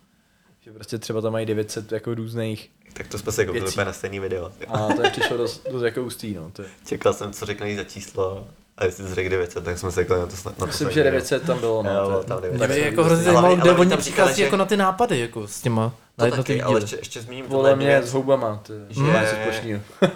Že 0.66 0.72
prostě 0.72 0.98
třeba 0.98 1.22
tam 1.22 1.34
mají 1.34 1.46
900 1.46 1.92
jako 1.92 2.14
různých 2.16 2.72
Tak 2.94 3.08
to 3.08 3.18
jsme 3.18 3.32
se 3.32 3.46
koupili 3.46 3.62
Věcí. 3.62 3.74
úplně 3.74 3.86
na 3.86 3.94
stejný 3.94 4.20
video. 4.20 4.52
a 4.68 4.88
to 4.94 5.04
je 5.04 5.10
přišlo 5.12 5.38
dost, 5.38 5.68
dost 5.72 5.84
jako 5.84 6.04
ústý, 6.04 6.34
no. 6.34 6.50
To 6.54 6.62
je. 6.62 6.68
Čekal 6.86 7.14
jsem, 7.14 7.34
co 7.34 7.46
řekne 7.46 7.76
za 7.76 7.84
číslo 7.84 8.48
a 8.78 8.86
jestli 8.86 9.08
jsi 9.08 9.16
řekl 9.16 9.30
900, 9.30 9.64
tak 9.64 9.78
jsme 9.80 9.92
se 9.92 9.96
řekli 10.02 10.20
na 10.20 10.26
to 10.28 10.36
snad. 10.38 10.52
Na 10.60 10.66
to 10.66 10.66
Myslím, 10.68 10.90
že 10.90 10.94
video. 10.96 11.12
900 11.12 11.44
tam 11.46 11.60
bylo, 11.60 11.84
no. 11.84 11.92
Jo, 11.92 12.24
tam 12.28 12.42
900. 12.42 12.58
Mě 12.60 12.68
by 12.68 12.74
jsem 12.74 12.84
jako 12.92 13.04
hrozně 13.04 13.24
zajímalo, 13.24 13.48
ale 13.48 13.56
kde 13.58 13.72
oni 13.72 13.98
přichází 13.98 14.42
jako 14.42 14.54
že- 14.54 14.58
na 14.58 14.66
ty 14.66 14.78
nápady, 14.78 15.20
jako 15.20 15.48
s 15.48 15.62
těma. 15.62 15.84
Na 15.84 15.92
To 16.18 16.26
jednotlivý 16.26 16.60
taky, 16.60 16.70
ale 16.70 16.82
ještě, 16.82 16.96
ještě 16.96 17.22
zmíním 17.22 17.46
tohle 17.46 17.76
mě 17.76 17.88
věc, 17.88 18.06
s 18.06 18.14
houbama, 18.14 18.62
to 18.66 18.74
je. 18.74 18.80
Že- 18.90 18.96
Že... 18.96 19.02
něco 19.02 19.36
společného. 19.42 19.82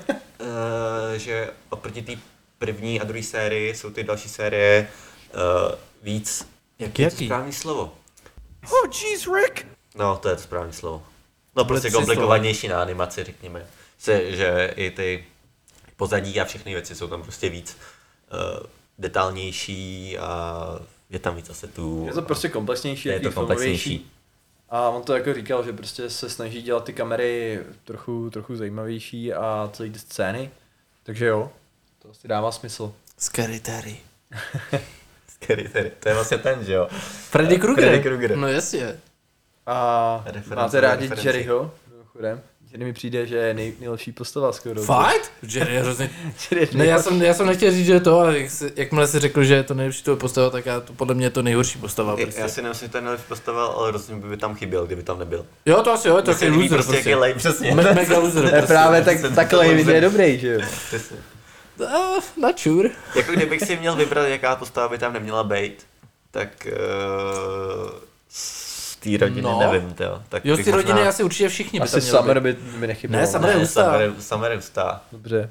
eh, 1.16 1.20
že 1.20 1.50
oproti 1.70 2.02
té 2.02 2.12
první 2.60 3.02
a 3.02 3.04
druhé 3.04 3.24
sérii 3.24 3.76
jsou 3.76 3.90
ty 3.90 4.04
další 4.04 4.30
série 4.30 4.88
uh, 5.34 5.76
víc, 6.04 6.48
Jaký, 6.80 7.02
je 7.02 7.10
to 7.10 7.16
jaký? 7.16 7.26
správný 7.26 7.54
slovo? 7.54 7.94
Oh, 8.72 8.90
jeez, 9.04 9.28
Rick! 9.36 9.66
No, 9.96 10.18
to 10.18 10.30
je 10.30 10.36
to 10.36 10.42
správné 10.42 10.74
slovo. 10.74 11.04
No 11.56 11.66
prostě 11.66 11.92
komplikovanější 11.92 12.68
na 12.68 12.82
animaci, 12.82 13.24
řekněme. 13.24 13.66
Se, 13.98 14.32
že 14.36 14.74
i 14.76 14.92
ty 14.92 15.26
pozadí 15.96 16.42
a 16.42 16.46
všechny 16.46 16.74
věci 16.74 16.96
jsou 16.96 17.08
tam 17.08 17.24
prostě 17.24 17.50
víc 17.50 17.78
uh, 18.34 18.66
detailnější 18.98 20.18
a 20.18 20.64
je 21.10 21.20
tam 21.20 21.36
víc 21.36 21.50
asetů. 21.50 22.04
Je 22.08 22.14
to 22.14 22.22
prostě 22.22 22.50
komplexnější, 22.50 23.10
je 23.10 23.20
to 23.20 23.32
komplexnější. 23.32 24.12
A 24.70 24.90
on 24.90 25.04
to 25.04 25.14
jako 25.14 25.34
říkal, 25.34 25.64
že 25.64 25.74
prostě 25.74 26.10
se 26.10 26.30
snaží 26.30 26.62
dělat 26.62 26.84
ty 26.84 26.94
kamery 26.94 27.60
trochu, 27.84 28.30
trochu 28.30 28.56
zajímavější 28.56 29.34
a 29.34 29.70
celý 29.74 29.92
ty 29.92 30.00
scény. 30.00 30.52
Takže 31.04 31.26
jo, 31.26 31.52
to 32.00 32.10
asi 32.10 32.28
dává 32.28 32.52
smysl. 32.52 32.94
Scary 33.18 33.60
Terry. 33.60 33.98
Scary 35.28 35.70
Terry. 35.70 35.92
To 36.00 36.10
je 36.10 36.16
vlastně 36.16 36.38
ten, 36.38 36.66
že 36.66 36.74
jo? 36.74 36.88
Freddy 37.30 37.58
Krueger. 37.58 37.86
Freddy 37.86 38.04
Krueger. 38.04 38.38
No 38.38 38.48
jasně. 38.48 39.00
A 39.72 40.22
Reference 40.26 40.56
máte 40.56 40.82
rádi 40.82 41.02
referenci. 41.04 41.28
Jerryho? 41.28 41.72
Mimochodem. 41.92 42.42
Jerry 42.72 42.86
mi 42.86 42.94
přijde, 42.94 43.26
že 43.28 43.36
je 43.38 43.54
nej, 43.54 43.74
nejlepší 43.80 44.12
postava 44.12 44.52
skoro. 44.52 44.82
Fakt? 44.84 45.32
Jerry 45.44 45.74
je 45.74 45.82
hrozně... 45.82 46.10
Jerry 46.52 46.68
je 46.72 46.78
Ne, 46.78 46.86
já 46.86 47.00
jsem, 47.02 47.22
já 47.22 47.34
jsem 47.34 47.48
nechtěl 47.48 47.72
říct, 47.72 47.86
že 47.86 47.94
je 47.94 48.00
to, 48.00 48.20
ale 48.20 48.40
jak 48.40 48.50
se, 48.52 48.72
jakmile 48.76 49.08
jsi 49.08 49.20
řekl, 49.20 49.44
že 49.44 49.54
je 49.56 49.64
to 49.64 49.74
nejlepší 49.74 50.04
tvoje 50.04 50.18
postava, 50.18 50.50
tak 50.50 50.66
já, 50.66 50.80
to 50.80 50.94
podle 50.94 51.16
mě 51.16 51.26
je 51.26 51.30
to 51.30 51.42
nejhorší 51.42 51.80
postava. 51.80 52.12
Já- 52.18 52.26
Prostě. 52.26 52.42
Já 52.42 52.48
si 52.48 52.62
nemyslím, 52.62 52.88
že 52.88 52.92
to 52.92 52.98
je 52.98 53.02
nejlepší 53.02 53.26
postava, 53.28 53.66
ale 53.66 53.92
rozhodně 53.92 54.28
by 54.30 54.38
tam 54.38 54.56
chyběl, 54.56 54.86
kdyby 54.86 55.04
tam 55.04 55.20
nebyl. 55.20 55.46
Jo, 55.66 55.82
to 55.82 55.92
asi 55.94 56.08
jo, 56.08 56.16
je 56.18 56.22
to 56.24 56.32
takový 56.34 56.52
loser 56.52 56.70
prostě, 56.70 56.92
prostě. 56.92 57.10
je 57.10 57.16
lame, 57.16 57.34
přesně. 57.34 57.76
Me- 57.76 57.94
Mega 57.94 58.20
loser 58.20 58.42
To 58.42 58.48
je 58.48 58.52
prostě. 58.52 58.68
právě 58.74 59.02
tak, 59.02 59.18
takhle 59.36 59.68
je 59.68 60.02
dobrý, 60.02 60.40
že 60.40 60.54
jo? 60.54 60.62
Přesně. 60.88 61.18
Uh, 61.80 61.88
not 62.42 62.60
sure. 62.60 62.90
Jako 63.16 63.32
kdybych 63.32 63.62
si 63.62 63.78
měl 63.78 63.96
vybrat, 63.96 64.28
jaká 64.28 64.56
postava 64.56 64.90
by 64.90 64.98
tam 64.98 65.14
neměla 65.14 65.44
být, 65.44 65.86
tak 66.32 66.68
uh, 66.68 67.90
té 69.00 69.18
rodiny 69.26 69.42
No. 69.42 69.60
nevím, 69.60 69.96
jo. 70.00 70.22
Tak 70.30 70.46
Jo, 70.46 70.56
z 70.56 70.58
bych 70.58 70.66
ty 70.66 70.72
možná- 70.72 70.92
rodiny 70.92 71.08
asi 71.08 71.24
určitě 71.24 71.50
všichni 71.50 71.80
by 71.80 71.84
Asi 71.84 71.92
tam 71.92 72.02
měli 72.02 72.18
Summer 72.18 72.40
by, 72.40 72.54
by 72.54 72.88
nechybělo. 72.88 73.22
Ne, 73.22 73.28
Summer 73.28 73.50
je 73.50 73.56
Ne, 73.56 73.62
hustá. 73.62 73.84
Summer, 73.84 74.12
Summer 74.20 74.52
je 74.52 74.58
hustá. 74.58 75.02
Dobře. 75.12 75.50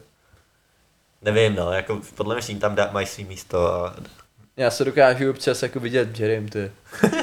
Nevím, 1.22 1.54
no, 1.54 1.72
jako 1.72 2.00
podle 2.14 2.34
mě 2.34 2.42
všichni 2.42 2.60
tam 2.60 2.74
dá, 2.74 2.88
mají 2.92 3.06
svý 3.06 3.24
místo 3.24 3.74
a 3.74 3.94
Já 4.56 4.70
se 4.70 4.84
dokážu 4.84 5.30
občas 5.30 5.62
jako 5.62 5.80
vidět 5.80 6.20
Jerem, 6.20 6.48
ty. 6.48 6.72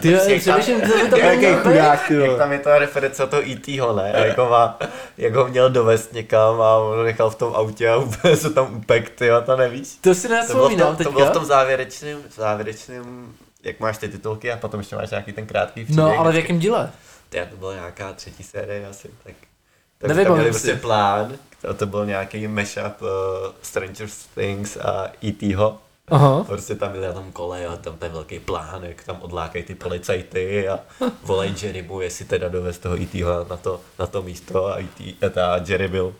Ty, 0.00 0.16
přemýšlím, 0.38 0.82
co 0.82 0.98
by 0.98 1.10
to 1.10 1.16
Jaký 1.16 1.46
chudák, 1.62 2.08
ty 2.08 2.14
jak 2.14 2.38
tam 2.38 2.52
je 2.52 2.58
ta 2.58 2.78
reference 2.78 3.26
toho 3.26 3.42
E.T.ho, 3.42 3.96
ne? 3.96 4.12
A 4.12 4.18
jako, 4.24 4.46
má, 4.48 4.78
jak 5.18 5.34
ho 5.34 5.48
měl 5.48 5.70
dovést 5.70 6.12
někam 6.12 6.60
a 6.60 6.76
on 6.76 6.96
ho 6.96 7.02
nechal 7.02 7.30
v 7.30 7.34
tom 7.34 7.54
autě 7.54 7.88
a 7.88 7.96
úplně 7.96 8.36
se 8.36 8.50
tam 8.50 8.74
upek, 8.76 9.10
ty 9.10 9.28
to 9.46 9.56
nevíš? 9.56 9.88
To 10.00 10.14
si 10.14 10.28
nevzpomínám 10.28 10.96
tom, 10.96 11.04
to 11.04 11.10
bylo 11.12 11.24
v 11.24 11.28
teďka. 11.28 11.38
tom 11.38 11.44
závěrečném, 11.44 12.18
závěrečném, 12.36 13.32
jak 13.64 13.80
máš 13.80 13.98
ty 13.98 14.08
titulky 14.08 14.52
a 14.52 14.56
potom 14.56 14.80
ještě 14.80 14.96
máš 14.96 15.10
nějaký 15.10 15.32
ten 15.32 15.46
krátký 15.46 15.84
příběh. 15.84 16.06
No, 16.06 16.18
ale 16.18 16.32
v 16.32 16.36
jakém 16.36 16.58
díle? 16.58 16.90
Já 17.34 17.46
to 17.46 17.56
byla 17.56 17.74
nějaká 17.74 18.12
třetí 18.12 18.42
série 18.42 18.86
asi, 18.86 19.10
tak. 19.24 19.34
Tak 19.98 20.08
Nevím, 20.08 20.24
tam 20.24 20.34
měli 20.34 20.50
prostě 20.50 20.74
plán, 20.74 21.32
to, 21.62 21.74
to 21.74 21.86
byl 21.86 22.06
nějaký 22.06 22.48
mashup 22.48 23.02
uh, 23.02 23.08
Stranger 23.62 24.08
Things 24.34 24.76
a 24.76 25.12
E.T.ho. 25.24 25.78
Aha. 26.08 26.44
Prostě 26.44 26.74
tam 26.74 26.92
byli 26.92 27.06
na 27.06 27.12
tom 27.12 27.32
kole 27.32 27.66
a 27.66 27.76
tam 27.76 27.96
ten 27.96 28.12
velký 28.12 28.38
plán, 28.38 28.84
jak 28.84 29.04
tam 29.04 29.16
odlákají 29.20 29.64
ty 29.64 29.74
policajty 29.74 30.68
a 30.68 30.80
volají 31.22 31.54
Jerrymu, 31.62 32.00
jestli 32.00 32.24
teda 32.24 32.48
dovez 32.48 32.78
toho 32.78 32.96
E.T.ho 32.96 33.46
na 33.50 33.56
to, 33.56 33.80
na 33.98 34.06
to 34.06 34.22
místo 34.22 34.66
a 34.66 34.80
E.T. 34.80 35.16
a 35.26 35.28
ta 35.28 35.60
Jerry 35.66 35.88
byl 35.88 36.14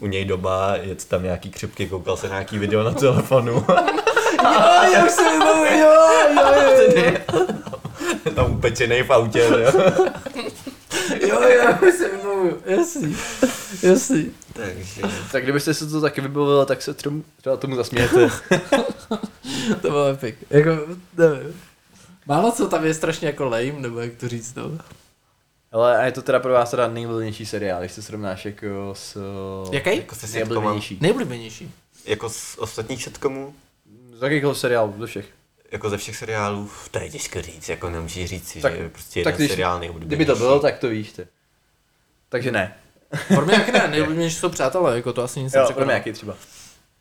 u 0.00 0.06
něj 0.06 0.24
doma, 0.24 0.76
je 0.76 0.94
tam 0.94 1.22
nějaký 1.22 1.50
křipky, 1.50 1.88
koukal 1.88 2.16
se 2.16 2.28
nějaký 2.28 2.58
video 2.58 2.82
na 2.82 2.90
telefonu. 2.90 3.66
Jo, 4.54 4.92
já 4.92 5.04
už 5.06 5.10
si 5.12 5.22
vybavuji, 5.32 5.78
jo, 5.78 5.94
jo, 6.34 6.42
jo, 6.54 7.02
jo. 7.34 7.46
tam 8.34 8.52
upečený 8.52 9.02
v 9.02 9.10
autě, 9.12 9.38
jo. 9.38 9.72
Jo, 11.28 11.40
já 11.42 11.78
už 11.80 11.94
si 11.94 12.08
vybavuji, 12.08 12.62
jasný, 12.66 13.16
jasný. 13.82 14.30
Takže 14.52 15.00
Tak 15.32 15.42
kdybyste 15.42 15.74
se 15.74 15.86
to 15.86 16.00
taky 16.00 16.20
vybavili, 16.20 16.66
tak 16.66 16.82
se 16.82 16.94
třeba, 16.94 17.16
třeba 17.36 17.56
tomu 17.56 17.76
zasmějete. 17.76 18.30
To 19.82 19.90
bylo 19.90 20.06
epic. 20.06 20.34
Jako, 20.50 20.70
nevím. 21.16 21.60
Málo 22.26 22.52
co 22.52 22.68
tam 22.68 22.84
je 22.84 22.94
strašně 22.94 23.26
jako 23.26 23.44
lame, 23.44 23.72
nebo 23.78 24.00
jak 24.00 24.12
to 24.14 24.28
říct, 24.28 24.54
no. 24.54 24.70
Ale 25.72 25.98
a 25.98 26.04
je 26.04 26.12
to 26.12 26.22
teda 26.22 26.40
pro 26.40 26.52
vás 26.52 26.70
teda 26.70 26.88
nejoblíbenější 26.88 27.46
seriál, 27.46 27.80
když 27.80 27.92
se 27.92 28.02
srovnáš 28.02 28.44
jako 28.44 28.66
s... 28.92 29.16
Jaký? 29.72 29.96
jako 29.96 30.14
se 30.14 30.26
sitcomem, 30.26 30.48
Nejoblíbenější. 30.48 30.98
Nejoblíbenější. 31.00 31.70
jako 32.04 32.30
z 32.30 32.58
ostatních 32.58 33.04
sitcomů, 33.04 33.54
Z 34.18 34.22
jakýchkoliv 34.22 34.58
seriálu, 34.58 34.94
ze 35.00 35.06
všech. 35.06 35.26
jako 35.72 35.90
ze 35.90 35.96
všech 35.96 36.16
seriálů, 36.16 36.70
to 36.90 36.98
je 36.98 37.10
těžko 37.10 37.42
říct, 37.42 37.68
jako 37.68 37.90
nemůžeš 37.90 38.30
říct 38.30 38.48
si, 38.48 38.60
Tak- 38.60 38.72
že 38.76 38.82
je 38.82 38.88
prostě 38.88 39.24
tak 39.24 39.32
jeden 39.34 39.38
když- 39.38 39.50
seriál 39.50 39.78
Kdyby 39.78 39.88
to 39.88 39.98
nejoblíbenější. 39.98 40.38
bylo, 40.38 40.60
tak 40.60 40.78
to 40.78 40.88
víš 40.88 41.12
ty. 41.12 41.26
Takže 42.28 42.52
ne. 42.52 42.74
Pro 43.28 43.46
mě 43.46 43.54
jak 43.54 43.68
ne, 43.72 43.88
nejoblíbenější 43.88 44.36
jsou 44.36 44.48
přátelé, 44.48 44.96
jako 44.96 45.12
to 45.12 45.22
asi 45.22 45.40
nic 45.42 45.54
Jo, 45.54 45.68
pro 45.74 45.84
mě 45.84 45.94
jaký 45.94 46.12
třeba. 46.12 46.34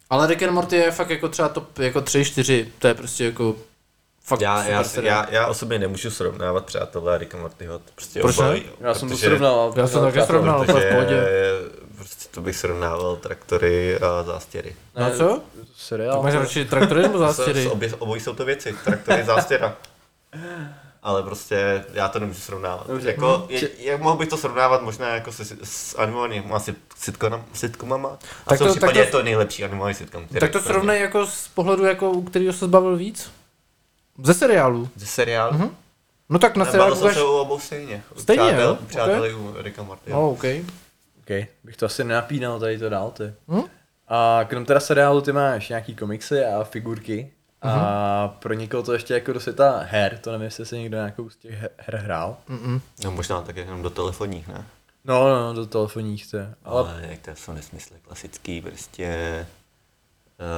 Ale 0.10 0.28
Rick 0.28 0.44
and 0.44 0.52
Morty 0.54 0.76
je 0.76 0.92
fakt 0.92 1.10
jako 1.10 1.30
třeba 1.30 1.50
top 1.50 1.80
jako 1.80 2.02
3, 2.02 2.26
4, 2.26 2.72
to 2.80 2.88
je 2.88 2.94
prostě 2.94 3.26
jako 3.26 3.56
fakt 4.24 4.42
Já, 4.42 4.64
já, 4.68 4.84
seriál. 4.84 5.26
já, 5.26 5.32
já 5.34 5.48
osobně 5.48 5.80
nemůžu 5.80 6.12
srovnávat 6.12 6.66
přátelé 6.66 7.16
a 7.16 7.18
Ricka 7.18 7.38
Mortyho. 7.38 7.80
to 7.80 7.86
Prostě 7.96 8.20
Proč 8.22 8.38
ne? 8.38 8.46
obojí, 8.46 8.64
Já 8.82 8.94
jsem 8.94 9.10
to 9.10 9.16
protože- 9.16 9.28
srovnal. 9.28 9.74
Já 9.76 9.88
jsem 9.88 10.02
také 10.02 10.12
přátelé. 10.12 10.28
srovnal. 10.28 10.62
úplně 10.62 10.74
v 10.74 10.76
Protože 10.76 10.90
pohodě. 10.92 11.24
Prostě 12.38 12.42
to 12.42 12.42
bych 12.42 12.56
srovnával 12.58 13.16
traktory 13.16 13.98
a 14.00 14.24
zástěry. 14.24 14.76
No 14.96 15.12
co? 15.18 15.42
Seriál. 15.78 16.14
Tak 16.16 16.24
máš 16.24 16.34
radši 16.34 16.66
traktory 16.66 17.02
nebo 17.02 17.18
zástěry? 17.18 17.68
Obě, 17.68 17.94
obojí 18.00 18.22
jsou 18.22 18.34
to 18.36 18.46
věci, 18.46 18.76
traktory, 18.84 19.24
zástěra. 19.24 19.76
Ale 21.04 21.24
prostě 21.24 21.86
já 21.94 22.08
to 22.08 22.20
nemůžu 22.20 22.40
srovnávat. 22.40 22.88
Dobře. 22.88 23.08
Jako, 23.08 23.46
je, 23.50 23.70
je, 23.78 23.98
mohl 23.98 24.18
bych 24.18 24.30
to 24.30 24.38
srovnávat 24.38 24.82
možná 24.82 25.08
jako 25.16 25.32
se, 25.32 25.44
s 25.64 25.96
animovanými 25.98 26.54
sit, 26.58 26.78
sitcom, 26.98 27.44
sitcomama. 27.54 28.10
A 28.10 28.50
Tak 28.50 28.56
v 28.56 28.60
tom 28.60 28.68
to- 28.68 28.74
případě 28.74 28.94
tak 28.94 29.12
to- 29.12 29.18
je 29.18 29.22
to 29.22 29.24
nejlepší 29.24 29.64
animovaný 29.64 29.94
sitcom. 29.96 30.26
který 30.26 30.40
Tak 30.40 30.52
to 30.52 30.60
pro 30.60 30.64
mě- 30.64 30.74
srovnej 30.74 31.02
jako 31.02 31.28
z 31.28 31.48
pohledu, 31.48 31.84
jako, 31.86 32.12
u 32.12 32.22
kterého 32.24 32.54
se 32.54 32.66
zbavil 32.66 32.98
víc? 32.98 33.32
Ze 34.24 34.34
seriálu. 34.34 34.90
Ze 34.96 35.06
seriálu? 35.06 35.54
Mhm. 35.54 35.76
No 36.30 36.40
tak 36.40 36.56
na 36.56 36.66
Bavil 36.66 36.72
seriálu 36.72 36.96
jsem 36.96 37.02
budeš... 37.02 37.18
se 37.18 37.24
u 37.24 37.28
obou 37.38 37.60
stejně. 37.60 38.04
Stejně, 38.18 38.44
přátel, 38.44 38.68
jo? 38.70 38.78
u 38.82 38.86
Přáteli 38.86 39.34
u 39.34 39.56
Ricka 39.58 39.84
Morty. 39.84 40.12
Oh, 40.12 40.34
OK. 40.34 40.44
OK, 41.30 41.48
bych 41.64 41.78
to 41.78 41.86
asi 41.86 42.04
nenapínal 42.04 42.60
tady 42.60 42.80
to 42.80 42.90
dál 42.90 43.12
ty. 43.12 43.34
Hm? 43.48 43.62
A 44.08 44.40
krom 44.48 44.66
teda 44.66 44.80
seriálu 44.80 45.22
ty 45.22 45.32
máš 45.32 45.70
nějaký 45.70 45.96
komiksy 45.96 46.46
a 46.46 46.64
figurky. 46.64 47.32
A 47.62 48.26
Mhm. 48.28 48.36
pro 48.40 48.54
někoho 48.54 48.84
to 48.84 48.94
ještě 48.94 49.14
jako 49.14 49.34
do 49.34 49.40
světa 49.40 49.80
her, 49.90 50.18
to 50.18 50.32
nevím, 50.32 50.46
jestli 50.46 50.66
se 50.66 50.78
někdo 50.78 50.98
nějakou 50.98 51.30
z 51.30 51.36
těch 51.36 51.52
he- 51.54 51.70
her 51.78 51.96
hrál. 51.96 52.38
Mm-mm. 52.50 52.82
No 53.04 53.12
možná 53.12 53.42
tak 53.42 53.56
jenom 53.56 53.82
do 53.82 53.90
telefonních, 53.90 54.48
ne? 54.48 54.66
No, 55.06 55.28
no, 55.30 55.40
no, 55.48 55.54
do 55.54 55.66
telefonních 55.66 56.32
to 56.32 56.38
je. 56.38 56.54
Ale 56.64 56.80
Ale 56.82 57.02
jak 57.10 57.20
to 57.20 57.32
jsou 57.36 57.54
nesmysly 57.54 57.96
klasický, 58.08 58.62
prostě 58.62 59.46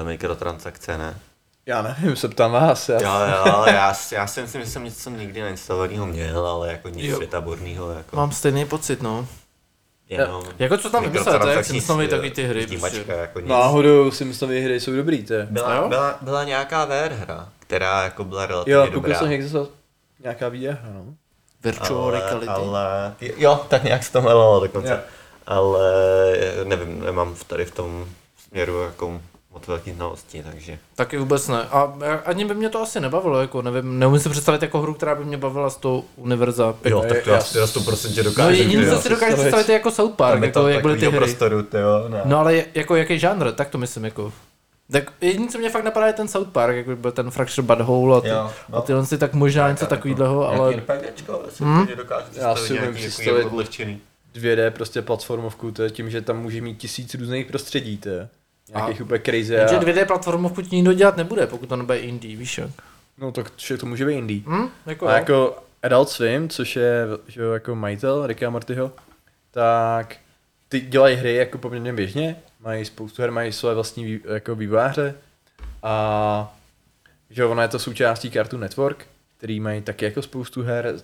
uh, 0.01 0.07
mikrotransakce, 0.07 0.97
ne? 0.97 1.17
já 1.65 1.81
nevím, 1.81 2.15
se 2.15 2.27
ptám 2.27 2.51
vás. 2.51 2.89
Já. 2.89 2.99
Jo, 3.01 3.43
jo, 3.47 3.65
já, 3.67 3.93
s- 3.93 4.11
já 4.11 4.27
si 4.27 4.41
myslím, 4.41 4.61
že 4.61 4.67
jsem 4.69 4.83
něco 4.83 5.09
nikdy 5.09 5.41
nainstalovaného 5.41 6.05
měl, 6.05 6.47
ale 6.47 6.71
jako 6.71 6.89
nic 6.89 7.15
světaborného, 7.15 7.91
jako 7.91 8.15
Mám 8.15 8.31
stejný 8.31 8.65
pocit, 8.65 9.01
no. 9.01 9.27
Jenom... 10.09 10.43
Jako 10.59 10.77
co 10.77 10.89
tam 10.89 11.03
vymysleli, 11.03 11.39
to 11.39 11.47
je 11.49 11.63
Simpsonovi 11.63 12.07
taky 12.07 12.31
ty 12.31 12.43
hry. 12.43 12.67
Prostě. 12.79 13.05
jako 13.07 13.39
nic. 13.39 13.49
Náhodou 13.49 14.11
si 14.11 14.25
myslím, 14.25 14.49
že 14.53 14.59
hry 14.59 14.79
jsou 14.79 14.91
dobrý, 14.95 15.23
to 15.23 15.33
je. 15.33 15.47
Byla, 15.51 15.75
Jo? 15.75 15.89
byla, 15.89 16.17
byla 16.21 16.43
nějaká 16.43 16.85
VR 16.85 17.13
hra, 17.13 17.49
která 17.59 18.03
jako 18.03 18.23
byla 18.23 18.45
relativně 18.45 18.73
Jo, 18.73 18.81
koukal 18.85 19.01
dobrá. 19.01 19.19
jsem 19.19 19.29
někde 19.29 19.47
za 19.47 19.67
nějaká 20.23 20.49
výhra, 20.49 20.77
no. 20.93 21.05
Virtual 21.63 22.03
ale, 22.03 22.19
reality. 22.19 22.47
ale, 22.47 23.13
jo, 23.37 23.65
tak 23.69 23.83
nějak 23.83 24.03
se 24.03 24.11
to 24.11 24.19
jmenovalo 24.19 24.59
dokonce. 24.59 24.91
Jo. 24.91 24.97
Ale 25.47 25.93
nevím, 26.63 27.03
nemám 27.05 27.35
tady 27.47 27.65
v 27.65 27.71
tom 27.71 28.05
směru 28.49 28.81
jako 28.81 29.21
moc 29.53 29.67
velký 29.67 29.91
znalosti, 29.91 30.43
takže... 30.51 30.77
Taky 30.95 31.17
vůbec 31.17 31.47
ne. 31.47 31.61
A 31.71 31.93
ani 32.25 32.45
by 32.45 32.53
mě 32.55 32.69
to 32.69 32.81
asi 32.81 32.99
nebavilo, 32.99 33.41
jako 33.41 33.61
nevím, 33.61 33.99
neumím 33.99 34.19
si 34.19 34.29
představit 34.29 34.61
jako 34.61 34.81
hru, 34.81 34.93
která 34.93 35.15
by 35.15 35.25
mě 35.25 35.37
bavila 35.37 35.69
z 35.69 35.77
toho 35.77 36.03
univerza. 36.15 36.75
Jo, 36.85 37.05
tak 37.09 37.23
to 37.23 37.29
já- 37.29 37.35
já, 37.35 37.59
já 37.59 37.65
100% 37.65 38.17
No 38.17 38.23
dokážu. 38.23 38.57
jediný, 38.57 38.83
jo. 38.83 38.95
co 38.95 39.01
si 39.01 39.09
dokážu 39.09 39.15
představit. 39.33 39.35
představit, 39.35 39.69
je 39.69 39.73
jako 39.73 39.91
South 39.91 40.15
Park, 40.15 40.41
jako 40.43 40.59
to 40.61 40.67
jak 40.67 40.81
byly 40.81 40.99
ty 40.99 41.05
hry. 41.07 41.17
prostoru, 41.17 41.63
ty 41.63 41.77
jo, 41.77 42.09
ne. 42.09 42.21
No 42.25 42.39
ale 42.39 42.63
jako 42.75 42.95
jaký 42.95 43.19
žánr, 43.19 43.51
tak 43.51 43.69
to 43.69 43.77
myslím 43.77 44.05
jako. 44.05 44.33
Tak 44.91 45.13
jediný, 45.21 45.47
co 45.47 45.57
mě 45.57 45.69
fakt 45.69 45.83
napadá, 45.83 46.07
je 46.07 46.13
ten 46.13 46.27
South 46.27 46.49
Park, 46.49 46.75
jako 46.75 46.89
by 46.89 46.95
byl 46.95 47.11
ten 47.11 47.31
Fracture 47.31 47.67
Butthole 47.67 48.17
a, 48.17 48.21
ty, 48.21 48.27
Jo, 48.27 48.51
no. 48.69 48.77
a 48.77 48.81
tyhle 48.81 49.05
si 49.05 49.17
tak 49.17 49.33
možná 49.33 49.69
něco 49.71 49.85
takového, 49.85 50.47
ale 50.47 50.73
RPGčko, 50.75 51.41
si 51.49 51.63
Hmm? 51.63 51.87
dokážu 51.97 52.25
Já 52.25 52.53
představit 52.53 52.67
si 52.67 52.73
umím 52.73 52.81
nějaký 52.81 52.97
představit- 52.97 53.37
jako 53.37 53.49
odlehčený. 53.49 53.99
2D 54.33 54.71
prostě 54.71 55.01
platformovku, 55.01 55.71
to 55.71 55.83
je 55.83 55.89
tím, 55.89 56.09
že 56.09 56.21
tam 56.21 56.41
může 56.41 56.61
mít 56.61 56.77
tisíc 56.77 57.15
různých 57.15 57.45
prostředí, 57.45 57.97
to 57.97 58.09
je. 58.09 58.29
Nějakých 58.75 59.01
úplně 59.01 59.19
crazy 59.19 59.53
jenže 59.53 59.75
a... 59.75 59.79
2D 59.81 60.05
platformovku 60.05 60.61
ti 60.61 60.75
nikdo 60.75 60.93
dělat 60.93 61.17
nebude, 61.17 61.47
pokud 61.47 61.69
to 61.69 61.75
nebude 61.75 61.99
indie, 61.99 62.37
víš 62.37 62.57
jak. 62.57 62.69
No 63.17 63.31
tak 63.31 63.51
že 63.57 63.77
to 63.77 63.85
může 63.85 64.05
být 64.05 64.13
indie. 64.17 64.41
Hm? 64.45 64.69
Jako, 64.85 65.07
A 65.07 65.11
jo. 65.11 65.17
jako 65.17 65.57
Adult 65.83 66.09
Swim, 66.09 66.49
což 66.49 66.75
je 66.75 67.05
že 67.27 67.41
jo, 67.41 67.51
jako 67.51 67.75
majitel 67.75 68.27
Ricka 68.27 68.47
a 68.47 68.49
Mortyho, 68.49 68.91
tak 69.51 70.17
ty 70.69 70.81
dělají 70.81 71.15
hry 71.15 71.35
jako 71.35 71.57
poměrně 71.57 71.93
běžně, 71.93 72.35
mají 72.59 72.85
spoustu 72.85 73.21
her, 73.21 73.31
mají 73.31 73.51
své 73.51 73.73
vlastní 73.73 74.03
vý, 74.05 74.19
jako 74.33 74.55
vývojáře 74.55 75.15
a 75.83 76.55
že 77.29 77.41
jo, 77.41 77.49
ona 77.51 77.63
je 77.63 77.69
to 77.69 77.79
součástí 77.79 78.31
Cartoon 78.31 78.61
Network, 78.61 79.07
který 79.37 79.59
mají 79.59 79.81
taky 79.81 80.05
jako 80.05 80.21
spoustu 80.21 80.63
her, 80.63 80.95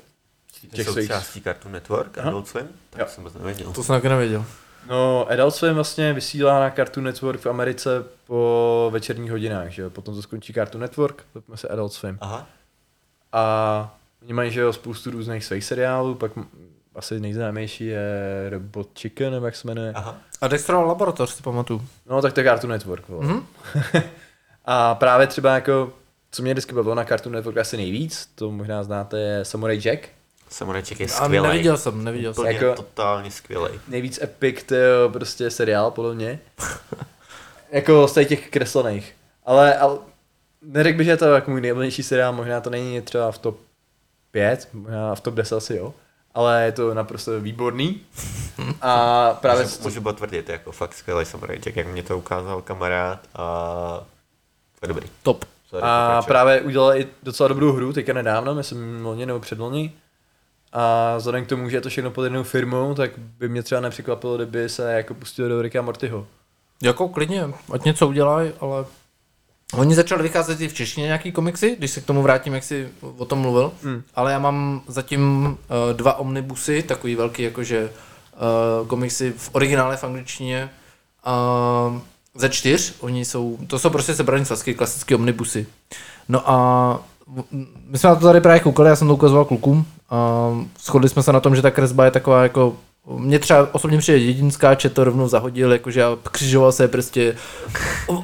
těch 0.71 0.85
Jsou 0.85 0.93
svých... 0.93 1.07
částí 1.07 1.41
Cartoon 1.41 1.71
Network. 1.73 2.17
Adult 2.17 2.47
Swim? 2.47 2.67
Tak 2.89 2.99
Jo. 3.01 3.07
jsem 3.09 3.23
moc 3.23 3.33
nevěděl. 3.33 3.73
To 3.73 3.83
jsem 3.83 3.95
taky 3.95 4.09
nevěděl. 4.09 4.45
No, 4.89 5.27
Adult 5.31 5.55
Swim 5.55 5.73
vlastně 5.73 6.13
vysílá 6.13 6.59
na 6.59 6.69
Cartoon 6.69 7.03
Network 7.03 7.41
v 7.41 7.45
Americe 7.45 8.03
po 8.27 8.89
večerních 8.93 9.31
hodinách, 9.31 9.69
že 9.69 9.81
jo, 9.81 9.89
potom 9.89 10.15
to 10.15 10.21
skončí 10.21 10.53
Cartoon 10.53 10.81
Network, 10.81 11.23
vezme 11.33 11.57
se 11.57 11.67
Adult 11.67 11.93
Swim. 11.93 12.17
Aha. 12.21 12.47
A 13.31 13.95
oni 14.23 14.33
mají, 14.33 14.51
že 14.51 14.61
jo, 14.61 14.73
spoustu 14.73 15.11
různých 15.11 15.45
svých 15.45 15.63
seriálů, 15.63 16.15
pak 16.15 16.31
asi 16.95 17.19
nejznámější 17.19 17.85
je 17.85 18.09
Robot 18.49 18.89
Chicken, 18.99 19.33
nebo 19.33 19.45
jak 19.45 19.55
se 19.55 19.67
jmenuje. 19.67 19.93
Aha. 19.95 20.17
A 20.41 20.47
Dexterova 20.47 20.85
laboratoř 20.85 21.29
si 21.29 21.43
pamatuju. 21.43 21.81
No, 22.09 22.21
tak 22.21 22.33
to 22.33 22.39
je 22.39 22.43
Cartoon 22.43 22.71
Network. 22.71 23.09
Mhm. 23.09 23.45
A 24.65 24.95
právě 24.95 25.27
třeba 25.27 25.55
jako, 25.55 25.93
co 26.31 26.41
mě 26.43 26.53
vždycky 26.53 26.75
bavilo 26.75 26.95
na 26.95 27.05
Cartoon 27.05 27.35
Network 27.35 27.57
asi 27.57 27.77
nejvíc, 27.77 28.29
to 28.35 28.51
možná 28.51 28.83
znáte, 28.83 29.19
je 29.19 29.45
Samurai 29.45 29.81
Jack. 29.81 30.09
Samurajček 30.55 30.99
je 30.99 31.05
A 31.05 31.09
skvělý. 31.09 31.47
neviděl 31.47 31.77
jsem, 31.77 32.03
neviděl 32.03 32.33
jsem. 32.33 32.45
Jako- 32.45 32.75
totálně 32.75 33.31
skvělý. 33.31 33.79
Nejvíc 33.87 34.19
epic, 34.21 34.63
to 34.63 34.75
je 34.75 34.89
prostě 35.13 35.51
seriál, 35.51 35.91
podle 35.91 36.15
mě. 36.15 36.39
jako 37.71 38.07
z 38.07 38.25
těch 38.25 38.49
kreslených. 38.49 39.15
Ale, 39.45 39.77
ale 39.77 39.97
neřekl 40.61 40.97
bych, 40.97 41.05
že 41.05 41.11
je 41.11 41.17
to 41.17 41.25
jako 41.25 41.51
můj 41.51 41.61
nejblnější 41.61 42.03
seriál, 42.03 42.33
možná 42.33 42.61
to 42.61 42.69
není 42.69 43.01
třeba 43.01 43.31
v 43.31 43.37
top 43.37 43.59
5, 44.31 44.69
možná 44.73 45.15
v 45.15 45.21
top 45.21 45.33
10 45.33 45.55
asi 45.55 45.75
jo. 45.75 45.93
Ale 46.33 46.63
je 46.63 46.71
to 46.71 46.93
naprosto 46.93 47.39
výborný. 47.39 48.01
A 48.81 49.33
právě... 49.41 49.63
Můžu, 49.63 49.77
můžu 49.83 50.01
potvrdit, 50.01 50.49
jako 50.49 50.71
fakt 50.71 50.93
skvělý 50.93 51.25
samurajček, 51.25 51.75
jak 51.75 51.87
mě 51.87 52.03
to 52.03 52.17
ukázal 52.17 52.61
kamarád 52.61 53.19
a 53.35 53.45
to 54.79 54.85
je 54.85 54.87
dobrý. 54.87 55.07
Top. 55.23 55.45
Sorry, 55.69 55.83
A 55.85 56.21
právě 56.27 56.61
udělal 56.61 56.97
i 56.97 57.07
docela 57.23 57.49
dobrou 57.49 57.71
hru, 57.71 57.93
teďka 57.93 58.13
nedávno, 58.13 58.55
myslím 58.55 59.05
loni 59.05 59.25
nebo 59.25 59.39
předloni. 59.39 59.93
A 60.77 61.17
vzhledem 61.17 61.45
k 61.45 61.47
tomu, 61.47 61.69
že 61.69 61.77
je 61.77 61.81
to 61.81 61.89
všechno 61.89 62.11
pod 62.11 62.23
jednou 62.23 62.43
firmou, 62.43 62.93
tak 62.93 63.11
by 63.17 63.49
mě 63.49 63.63
třeba 63.63 63.81
nepřekvapilo, 63.81 64.35
kdyby 64.35 64.69
se 64.69 64.93
jako 64.93 65.13
pustil 65.13 65.49
do 65.49 65.61
Ricka 65.61 65.81
Mortyho. 65.81 66.27
Jako 66.83 67.09
klidně, 67.09 67.43
ať 67.71 67.83
něco 67.83 68.07
udělají, 68.07 68.51
ale 68.59 68.85
Oni 69.73 69.95
začali 69.95 70.23
vycházet 70.23 70.61
i 70.61 70.67
v 70.67 70.73
češtině 70.73 71.05
nějaký 71.05 71.31
komiksy, 71.31 71.75
když 71.77 71.91
se 71.91 72.01
k 72.01 72.05
tomu 72.05 72.21
vrátím, 72.21 72.53
jak 72.53 72.63
jsi 72.63 72.89
o 73.17 73.25
tom 73.25 73.39
mluvil, 73.39 73.71
Hmm. 73.83 74.03
ale 74.15 74.31
já 74.31 74.39
mám 74.39 74.81
zatím 74.87 75.45
uh, 75.45 75.93
dva 75.93 76.19
omnibusy, 76.19 76.83
takový 76.83 77.15
velký 77.15 77.43
jakože 77.43 77.89
uh, 78.81 78.87
komiksy 78.87 79.33
v 79.37 79.49
originále 79.51 79.97
v 79.97 80.03
angličtině 80.03 80.69
uh, 81.27 81.99
ze 82.35 82.49
čtyř, 82.49 82.95
oni 82.99 83.25
jsou, 83.25 83.57
to 83.67 83.79
jsou 83.79 83.89
prostě 83.89 84.15
sebraný 84.15 84.45
svazky, 84.45 84.73
klasické 84.73 85.15
omnibusy. 85.15 85.67
No 86.29 86.49
a 86.49 86.99
my 87.87 87.97
jsme 87.97 88.09
na 88.09 88.15
to 88.15 88.25
tady 88.25 88.41
právě 88.41 88.59
koukali, 88.59 88.89
já 88.89 88.95
jsem 88.95 89.07
to 89.07 89.13
ukazoval 89.13 89.45
klukům 89.45 89.85
a 90.09 90.49
shodli 90.85 91.09
jsme 91.09 91.23
se 91.23 91.33
na 91.33 91.39
tom, 91.39 91.55
že 91.55 91.61
ta 91.61 91.71
kresba 91.71 92.05
je 92.05 92.11
taková 92.11 92.43
jako 92.43 92.73
mně 93.17 93.39
třeba 93.39 93.69
osobně 93.71 93.97
přijde 93.97 94.17
jedinská, 94.17 94.75
to 94.93 95.03
rovnou 95.03 95.27
zahodil, 95.27 95.73
jakože 95.73 96.03
a 96.03 96.17
křižoval 96.31 96.71
se 96.71 96.87
prostě 96.87 97.35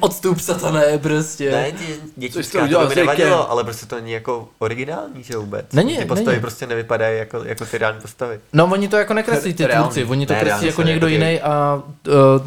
odstup 0.00 0.40
satané 0.40 0.98
prostě. 0.98 1.50
Ne, 1.50 1.72
dětinská, 2.16 2.66
to 2.68 2.74
to, 2.80 2.86
by 2.86 2.94
nevadilo, 2.94 3.50
ale 3.50 3.64
prostě 3.64 3.86
to 3.86 3.96
není 3.96 4.12
jako 4.12 4.48
originální, 4.58 5.22
že 5.22 5.36
vůbec. 5.36 5.66
Není, 5.72 5.98
Ty 5.98 6.04
postavy 6.04 6.26
není. 6.30 6.40
prostě 6.40 6.66
nevypadají 6.66 7.18
jako, 7.18 7.44
jako 7.44 7.66
ty 7.66 7.78
reální 7.78 8.00
postavy. 8.00 8.40
No 8.52 8.64
oni 8.66 8.88
to 8.88 8.96
jako 8.96 9.14
nekreslí 9.14 9.54
ty 9.54 9.66
Reálný. 9.66 9.88
tvůrci, 9.90 10.04
oni 10.10 10.26
to 10.26 10.32
Ne, 10.32 10.40
kreslí 10.40 10.66
jako 10.66 10.82
se 10.82 10.88
někdo 10.88 11.06
jako 11.08 11.24
jiný 11.24 11.40
a 11.40 11.82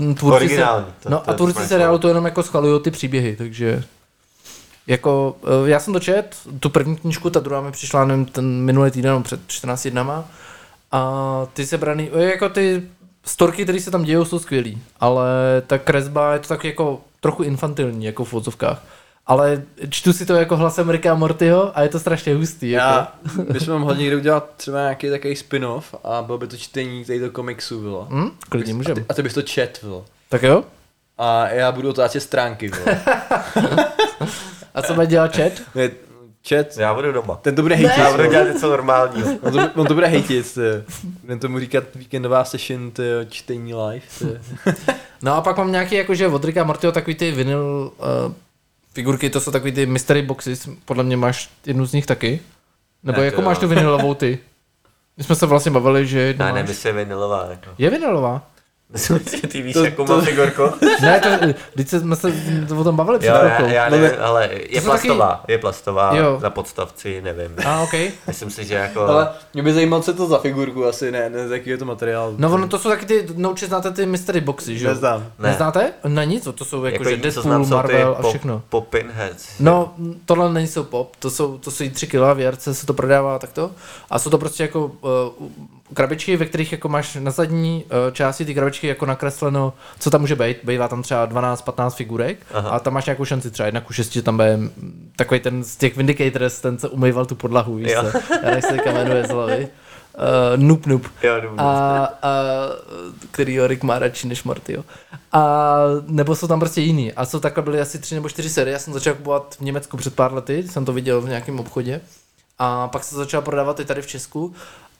uh, 0.08 0.16
tvůrci 0.16 0.36
Originální, 0.36 0.86
se, 0.86 1.04
to- 1.04 1.10
no 1.10 1.18
to 1.20 1.30
a 1.30 1.34
tvůrci 1.34 1.52
správně 1.54 1.70
seriálu 1.70 1.92
slovo. 1.94 2.02
to 2.02 2.08
jenom 2.08 2.26
jako 2.26 2.44
schvalují 2.44 2.82
ty 2.82 2.92
příběhy, 2.92 3.36
takže 3.36 3.84
jako, 4.88 5.36
uh, 5.42 5.70
já 5.70 5.80
jsem 5.80 5.94
to 5.94 6.00
čet, 6.00 6.36
tu 6.60 6.70
první 6.70 6.96
knížku, 6.96 7.30
ta 7.30 7.40
druhá 7.40 7.62
mi 7.62 7.72
přišla 7.72 8.06
nevím, 8.06 8.26
ten 8.26 8.46
minulý 8.46 8.92
týden 8.92 9.12
no, 9.12 9.24
před 9.24 9.40
14 9.48 9.88
dnama 9.88 10.26
a 10.92 11.48
ty 11.54 11.66
sebraný, 11.66 12.10
eh, 12.14 12.24
jako 12.24 12.50
ty 12.50 12.84
storky, 13.26 13.64
které 13.64 13.80
se 13.80 13.92
tam 13.92 14.04
dějou, 14.04 14.26
jsou 14.26 14.40
skvělý, 14.40 14.82
ale 15.00 15.28
ta 15.68 15.78
kresba 15.78 16.34
je 16.34 16.40
to 16.40 16.48
tak 16.48 16.64
jako 16.64 17.02
trochu 17.20 17.44
infantilní, 17.44 18.06
jako 18.06 18.26
v 18.26 18.34
odzovkách. 18.34 18.84
Ale 19.28 19.64
čtu 19.90 20.14
si 20.14 20.26
to 20.26 20.34
jako 20.36 20.58
hlasem 20.58 20.90
Ricka 20.90 21.12
a 21.12 21.16
Mortyho 21.16 21.78
a 21.78 21.82
je 21.82 21.90
to 21.90 22.00
strašně 22.00 22.36
hustý. 22.36 22.70
Jako. 22.70 22.86
Já, 22.86 23.12
bychom 23.52 23.82
mohli 23.82 23.98
někdy 23.98 24.16
udělat 24.16 24.50
třeba 24.58 24.78
nějaký 24.82 25.10
takový 25.10 25.36
spin-off 25.36 25.96
a 26.04 26.22
bylo 26.22 26.38
by 26.38 26.48
to 26.48 26.58
čtení 26.58 27.06
tady 27.06 27.20
do 27.20 27.32
komiksu, 27.32 27.82
bylo. 27.82 28.08
Hm? 28.10 28.32
Klidně 28.50 28.74
A 28.74 28.76
můžeme. 28.76 28.96
ty, 28.96 29.06
a 29.10 29.14
ty 29.14 29.24
bys 29.24 29.34
to 29.34 29.42
čet, 29.42 29.80
bylo. 29.84 30.06
Tak 30.30 30.44
jo? 30.44 30.64
A 31.18 31.48
já 31.48 31.72
budu 31.72 31.90
otáčet 31.90 32.24
stránky, 32.24 32.70
bylo. 32.70 32.98
A 34.76 34.82
co 34.82 34.94
bude 34.94 35.08
dělat 35.08 35.36
chat? 35.38 35.52
Ne, 35.76 35.90
Chat, 36.50 36.78
Já 36.78 36.94
budu 36.94 37.12
doma. 37.12 37.36
ten 37.36 37.56
to 37.56 37.62
bude 37.62 37.76
hejtit. 37.76 37.98
Já 37.98 38.12
budu 38.12 38.30
dělat 38.30 38.48
něco 38.54 38.70
normálního. 38.70 39.30
On 39.42 39.52
to, 39.52 39.70
on 39.82 39.88
to 39.88 39.94
bude 39.94 40.08
hejtit, 40.08 40.54
ty. 40.54 40.62
Budeme 41.22 41.40
tomu 41.40 41.60
říkat 41.60 41.84
víkendová 41.96 42.44
session, 42.46 42.92
ty, 42.92 43.04
čtení 43.30 43.74
live. 43.74 44.06
No 45.22 45.34
a 45.36 45.42
pak 45.42 45.58
mám 45.58 45.72
nějaký 45.72 45.96
jakože 45.96 46.28
od 46.28 46.46
Ricka 46.46 46.62
a 46.62 46.64
Mortyho 46.64 46.92
takový 46.92 47.16
ty 47.16 47.32
vinyl 47.32 47.92
uh, 47.98 48.34
figurky, 48.94 49.30
to 49.30 49.40
jsou 49.42 49.52
takový 49.52 49.72
ty 49.72 49.86
mystery 49.86 50.22
boxes, 50.22 50.70
podle 50.86 51.04
mě 51.04 51.18
máš 51.18 51.50
jednu 51.66 51.86
z 51.86 51.94
nich 51.94 52.06
taky. 52.06 52.40
Nebo 53.04 53.20
Ne, 53.20 53.26
jako 53.26 53.36
to 53.36 53.42
máš 53.42 53.58
tu 53.58 53.68
vinylovou 53.68 54.14
ty? 54.14 54.40
My 55.18 55.24
jsme 55.24 55.36
se 55.36 55.46
vlastně 55.46 55.72
bavili, 55.72 56.08
že 56.08 56.20
jednu 56.20 56.46
Ne, 56.46 56.54
ne, 56.54 56.64
my 56.64 56.74
se 56.74 56.92
vinilová. 56.92 57.48
Jako. 57.50 57.70
Je 57.78 57.90
vinylová? 57.90 58.48
Myslím 58.94 59.20
si, 59.20 59.42
že 59.42 59.48
ty 59.48 59.62
víš, 59.62 59.74
To- 59.74 59.86
jakou 59.86 60.06
to- 60.06 60.14
mám 60.16 60.26
figurku. 60.26 60.62
Ne, 61.02 61.20
to, 61.20 61.30
když 61.74 61.90
jsme 61.90 62.16
se 62.16 62.32
o 62.80 62.84
tom 62.84 62.96
bavili 62.96 63.20
před 63.20 63.30
Jo, 63.30 63.36
já, 63.36 63.62
já 63.68 63.90
No, 63.90 63.96
nevím, 63.98 64.12
ne- 64.12 64.18
ale 64.18 64.50
je 64.70 64.82
jsou 64.82 64.90
taky- 64.92 65.08
plastová, 65.08 65.44
je 65.48 65.58
plastová, 65.58 66.16
Jo. 66.16 66.40
na 66.44 66.50
podstavci, 66.50 67.22
nevím. 67.22 67.52
A, 67.66 67.80
ok. 67.82 67.94
Myslím 68.28 68.50
si, 68.50 68.66
že 68.66 68.76
jako... 68.76 69.02
Ale 69.02 69.30
mě 69.54 69.64
by 69.64 69.74
zajímalo, 69.74 70.04
co 70.04 70.12
je 70.12 70.16
to 70.16 70.28
za 70.28 70.38
figurku, 70.38 70.86
asi 70.86 71.12
ne, 71.12 71.30
ne 71.30 71.48
z 71.48 71.52
jakého 71.52 71.78
to 71.80 71.86
materiálu. 71.86 72.36
No 72.38 72.54
ono 72.54 72.68
to 72.68 72.80
jsou 72.80 72.90
taky 72.90 73.06
ty, 73.06 73.28
no 73.36 73.50
určitě 73.50 73.68
znáte 73.68 73.92
ty 73.92 74.06
mystery 74.06 74.42
boxy, 74.42 74.78
že 74.78 74.86
jo? 74.86 74.92
Neznám. 74.92 75.26
Ne. 75.40 75.50
Neznáte? 75.50 75.92
Na 76.08 76.24
nic, 76.24 76.48
to 76.56 76.66
jsou 76.66 76.84
jako, 76.86 76.96
jako 77.04 77.10
že 77.10 77.18
Deadpool, 77.18 77.44
znám, 77.44 77.70
Marvel 77.70 78.12
a 78.20 78.22
pop, 78.22 78.30
všechno. 78.30 78.62
Popinheads. 78.70 79.46
No, 79.60 79.94
tohle 80.26 80.54
nejsou 80.54 80.84
pop, 80.84 81.16
to 81.20 81.30
jsou, 81.30 81.58
to 81.58 81.72
jsou 81.72 81.84
i 81.84 81.90
3 81.90 82.08
kg, 82.08 82.16
v 82.34 82.40
jarce 82.40 82.74
se 82.74 82.86
to 82.86 82.94
prodává 82.94 83.40
takto. 83.40 83.72
A 84.10 84.20
jsou 84.20 84.30
to 84.30 84.38
prostě 84.38 84.64
jako 84.64 84.86
uh, 84.86 85.48
krabičky, 85.94 86.38
ve 86.38 86.46
kterých 86.46 86.72
jako 86.72 86.90
máš 86.90 87.18
na 87.20 87.32
zadní 87.32 87.84
uh, 87.84 88.14
části 88.14 88.46
ty 88.46 88.54
krabičky 88.54 88.88
jako 88.88 89.06
nakresleno, 89.06 89.74
co 90.00 90.10
tam 90.10 90.22
může 90.22 90.36
být. 90.36 90.58
Bývá 90.64 90.88
tam 90.88 91.04
třeba 91.04 91.28
12-15 91.28 91.90
figurek 91.90 92.38
Aha. 92.54 92.70
a 92.70 92.80
tam 92.80 92.94
máš 92.94 93.06
nějakou 93.06 93.26
šanci 93.26 93.52
třeba 93.52 93.66
jedna 93.66 93.82
ku 93.82 93.94
6, 93.94 94.14
že 94.14 94.22
tam 94.22 94.36
bude 94.36 94.60
takový 95.16 95.40
ten 95.40 95.64
z 95.64 95.76
těch 95.76 95.98
Vindicators, 95.98 96.62
ten, 96.62 96.78
co 96.78 96.90
umýval 96.90 97.26
tu 97.26 97.36
podlahu, 97.36 97.76
víš 97.76 97.92
Jo. 97.92 98.04
co? 98.12 98.18
Já 98.44 98.52
nech 98.52 98.66
se 98.66 98.72
teďka 98.72 98.92
jmenuje 98.92 99.24
z 99.24 99.30
hlavy. 99.30 99.68
Uh, 100.18 100.64
noob 100.64 100.86
noob. 100.86 101.08
Jo, 101.24 101.34
dobře. 101.42 101.58
A, 101.58 102.08
a, 102.22 102.30
který 103.32 103.68
Rick 103.68 103.84
má 103.84 104.00
radši 104.00 104.28
než 104.28 104.44
Morty, 104.44 104.74
jo. 104.74 104.84
A 105.32 105.76
nebo 106.08 106.36
jsou 106.36 106.48
tam 106.48 106.60
prostě 106.60 106.82
jiný. 106.82 107.14
A 107.14 107.26
jsou 107.26 107.40
takhle 107.40 107.64
byly 107.64 107.82
asi 107.82 108.00
tři 108.00 108.16
nebo 108.16 108.30
čtyři 108.30 108.50
série. 108.50 108.74
Já 108.74 108.80
jsem 108.80 108.94
začal 108.94 109.14
kupovat 109.14 109.56
v 109.60 109.62
Německu 109.62 109.98
před 109.98 110.16
pár 110.16 110.34
lety, 110.34 110.64
jsem 110.64 110.86
to 110.86 110.94
viděl 110.94 111.22
v 111.22 111.30
nějakém 111.30 111.60
obchodě. 111.60 112.02
A 112.60 112.88
pak 112.88 113.04
se 113.04 113.16
začal 113.16 113.42
prodávat 113.42 113.80
i 113.80 113.86
tady 113.86 114.02
v 114.02 114.08
Česku. 114.08 114.56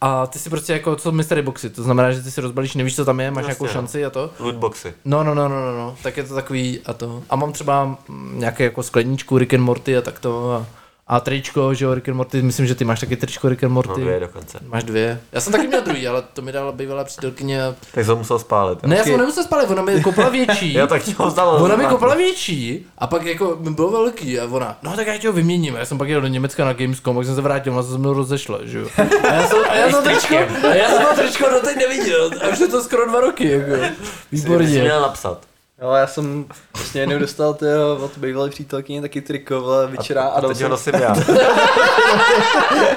A 0.06 0.28
ty 0.28 0.40
si 0.40 0.50
prostě 0.50 0.74
jako, 0.74 0.96
co 0.96 1.12
mystery 1.12 1.42
boxy, 1.42 1.70
to 1.70 1.84
znamená, 1.84 2.12
že 2.12 2.22
ty 2.22 2.32
si 2.32 2.42
rozbalíš, 2.42 2.76
nevíš, 2.76 2.96
co 2.96 3.06
tam 3.06 3.20
je, 3.20 3.32
máš 3.32 3.42
Jasně, 3.42 3.50
nějakou 3.50 3.66
no. 3.66 3.72
šanci 3.72 4.06
a 4.06 4.10
to. 4.10 4.30
Lootboxy. 4.40 4.94
No, 5.06 5.24
no, 5.24 5.36
no, 5.36 5.50
no, 5.50 5.62
no, 5.62 5.78
no, 5.78 5.96
tak 6.04 6.18
je 6.18 6.24
to 6.24 6.36
takový 6.36 6.80
a 6.86 6.94
to. 6.94 7.24
A 7.30 7.36
mám 7.36 7.52
třeba 7.52 7.98
nějaké 8.34 8.64
jako 8.64 8.84
skleníčku 8.84 9.38
Rick 9.38 9.54
and 9.54 9.64
Morty 9.64 9.98
a 9.98 10.02
tak 10.02 10.20
to. 10.20 10.52
A, 10.52 10.66
a 11.08 11.20
tričko, 11.20 11.74
že 11.74 11.86
jo, 11.86 11.94
Rick 11.94 12.10
and 12.10 12.16
Morty, 12.16 12.42
myslím, 12.42 12.68
že 12.68 12.76
ty 12.76 12.86
máš 12.86 13.00
taky 13.00 13.16
tričko 13.18 13.50
Rick 13.50 13.64
and 13.64 13.72
Morty. 13.72 13.90
No 13.90 13.96
dvě 14.06 14.20
dokonce. 14.20 14.60
Máš 14.68 14.84
dvě. 14.84 15.20
Já 15.32 15.42
jsem 15.42 15.52
taky 15.54 15.68
měl 15.68 15.82
druhý, 15.82 16.08
ale 16.08 16.24
to 16.34 16.42
mi 16.42 16.52
dala 16.52 16.72
bývalá 16.72 17.04
přítelkyně. 17.04 17.64
a- 17.64 17.76
Tak 17.94 18.06
jsem 18.06 18.18
musel 18.18 18.40
spálit. 18.40 18.80
jo. 18.84 18.90
Ne, 18.90 18.98
já 18.98 19.04
jsem 19.04 19.12
ho 19.12 19.18
nemusel 19.20 19.44
spálit, 19.44 19.70
ona 19.70 19.82
mi 19.82 20.02
koupila 20.02 20.30
větší. 20.30 20.74
Jo, 20.78 20.88
tak 20.88 21.08
ho 21.18 21.30
zdalo. 21.30 21.64
Ona 21.64 21.76
mi 21.76 21.86
koupila 21.86 22.16
větší 22.16 22.86
a 22.98 23.08
pak 23.08 23.26
jako 23.26 23.58
mi 23.60 23.70
bylo 23.72 23.92
velký 23.92 24.40
a 24.40 24.46
ona, 24.46 24.78
no 24.84 24.96
tak 24.96 25.08
já 25.08 25.18
ti 25.18 25.28
ho 25.28 25.34
vyměním. 25.34 25.76
Já 25.76 25.86
jsem 25.86 25.98
pak 25.98 26.10
jel 26.10 26.22
do 26.22 26.28
Německa 26.28 26.66
na 26.66 26.74
Gamescom, 26.74 27.16
pak 27.16 27.26
jsem 27.26 27.36
se 27.36 27.42
vrátil, 27.42 27.74
ona 27.74 27.84
se 27.84 27.92
se 27.92 27.98
mnou 27.98 28.14
rozešla, 28.14 28.60
že 28.64 28.80
jo. 28.80 28.88
A 29.24 29.34
já 29.34 29.48
jsem, 29.48 29.58
a 29.70 29.76
já 29.76 29.90
jsem 29.92 30.04
tričko, 30.04 30.36
a 30.70 30.76
já 30.76 30.90
jsem 30.90 31.06
to 31.06 31.16
tričko 31.22 31.50
doteď 31.50 31.78
neviděl. 31.78 32.32
A 32.44 32.48
už 32.48 32.60
je 32.60 32.68
to 32.68 32.84
skoro 32.84 33.10
dva 33.10 33.22
roky, 33.22 33.50
jako. 33.52 33.72
Jsi 33.76 33.92
Výborně. 34.32 34.82
měl 34.82 35.02
napsat. 35.02 35.42
Ale 35.82 36.00
já 36.00 36.08
jsem 36.08 36.46
vlastně 36.78 37.02
jednou 37.02 37.20
dostal 37.20 37.54
tyjo, 37.54 37.96
od 38.02 38.18
bývalé 38.18 38.50
přítelkyně 38.50 39.02
taky 39.02 39.22
triko, 39.22 39.62
vole, 39.62 39.88
večera 39.88 40.22
a, 40.24 40.28
A 40.28 40.40
dal 40.40 40.50
teď 40.54 40.58
ho 40.58 40.78
jsem, 40.78 40.94
nosím 40.94 40.94
já. 41.02 41.16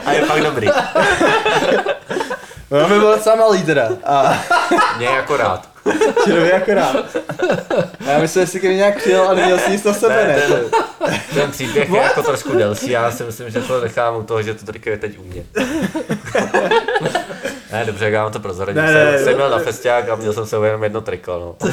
A 0.06 0.12
je 0.12 0.24
fakt 0.24 0.42
dobrý. 0.42 0.68
no, 2.70 2.88
mi 2.88 2.98
byl 2.98 3.16
docela 3.16 3.36
malý 3.36 3.62
teda. 3.62 3.88
A 4.04 4.38
Mě 4.96 5.06
jako 5.06 5.36
rád. 5.36 5.68
čerovi 6.24 6.52
akorát. 6.52 6.96
A 8.06 8.10
já 8.10 8.18
myslím, 8.18 8.46
že 8.46 8.52
jsi 8.52 8.60
ke 8.60 8.68
mně 8.68 8.76
nějak 8.76 8.96
přijel 8.98 9.28
a 9.28 9.34
neměl 9.34 9.58
jsi 9.58 9.70
nic 9.70 9.84
na 9.84 9.92
sebe, 9.92 10.14
Ne, 10.26 10.36
ne? 10.36 10.40
ten, 10.48 11.20
ten 11.34 11.50
příběh 11.50 11.90
je 11.90 12.00
jako 12.00 12.22
trošku 12.22 12.54
delší, 12.58 12.90
já 12.90 13.10
si 13.10 13.24
myslím, 13.24 13.50
že 13.50 13.60
to 13.60 13.80
nechám 13.80 14.16
u 14.16 14.22
toho, 14.22 14.42
že 14.42 14.54
to 14.54 14.66
triko 14.66 14.90
je 14.90 14.98
teď 14.98 15.18
u 15.18 15.22
mě. 15.24 15.44
Ne, 17.72 17.84
dobře, 17.84 18.10
já 18.10 18.22
vám 18.22 18.32
to 18.32 18.40
prozradím. 18.40 18.82
Ne, 18.82 18.92
Jsem, 18.92 19.04
ne, 19.06 19.12
ne. 19.12 19.18
jsem 19.24 19.34
měl 19.34 19.50
na 19.50 19.58
festiák 19.58 20.08
a 20.08 20.14
měl 20.16 20.32
jsem 20.32 20.46
se 20.46 20.56
jenom 20.56 20.82
jedno 20.82 21.00
triko, 21.00 21.56
no. 21.60 21.70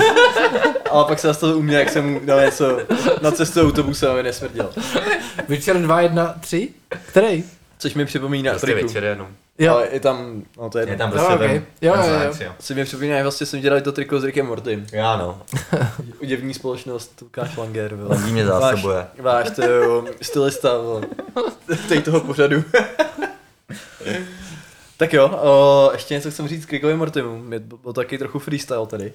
Ale 0.95 1.05
pak 1.05 1.19
se 1.19 1.27
zastavil 1.27 1.57
u 1.57 1.61
mě, 1.61 1.77
jak 1.77 1.89
jsem 1.89 2.13
mu 2.13 2.19
dal 2.25 2.41
něco 2.41 2.79
na 3.21 3.31
cestu 3.31 3.61
autobusem, 3.61 4.11
aby 4.11 4.23
nesmrděl. 4.23 4.69
Večer 5.47 5.81
2, 5.81 6.01
1, 6.01 6.35
3? 6.39 6.69
Který? 7.07 7.43
Což 7.77 7.93
mi 7.93 8.05
připomíná 8.05 8.51
Prostě 8.51 8.67
triku. 8.67 8.87
večer 8.87 9.03
jenom. 9.03 9.27
Jo. 9.59 9.73
Ale 9.73 9.87
je 9.91 9.99
tam, 9.99 10.43
no 10.57 10.69
to 10.69 10.79
je 10.79 10.89
Je 10.89 10.95
tam 10.97 11.09
Jo, 11.09 11.15
prostě 11.17 11.33
okej. 11.33 11.47
ten, 11.49 11.65
Jo, 11.81 11.93
ten 11.93 12.03
jo, 12.13 12.19
jo. 12.23 12.33
jo. 12.45 12.51
Si 12.59 12.75
mi 12.75 12.85
připomíná, 12.85 13.15
jak 13.15 13.23
vlastně 13.23 13.47
jsme 13.47 13.59
dělali 13.59 13.81
to 13.81 13.91
triko 13.91 14.19
s 14.19 14.23
Rickem 14.23 14.45
Mortym. 14.45 14.87
Já 14.91 15.17
no, 15.17 15.41
Uděvní 16.21 16.53
společnost 16.53 17.21
Lukáš 17.21 17.57
Langer. 17.57 17.97
Landí 18.07 18.31
mě 18.31 18.45
zásobuje. 18.45 18.95
Váš, 18.97 19.07
váš 19.19 19.49
to 19.55 19.61
jo, 19.63 20.05
stylista. 20.21 20.69
Tej 21.89 22.01
toho 22.01 22.19
pořadu. 22.19 22.63
tak 24.97 25.13
jo, 25.13 25.39
o, 25.43 25.89
ještě 25.93 26.13
něco 26.13 26.31
chcem 26.31 26.47
říct 26.47 26.65
k 26.65 26.71
Rickovi 26.71 26.95
Mortimu. 26.95 27.51
Je 27.53 27.59
byl 27.59 27.93
taky 27.93 28.17
trochu 28.17 28.39
freestyle 28.39 28.87
tady. 28.87 29.13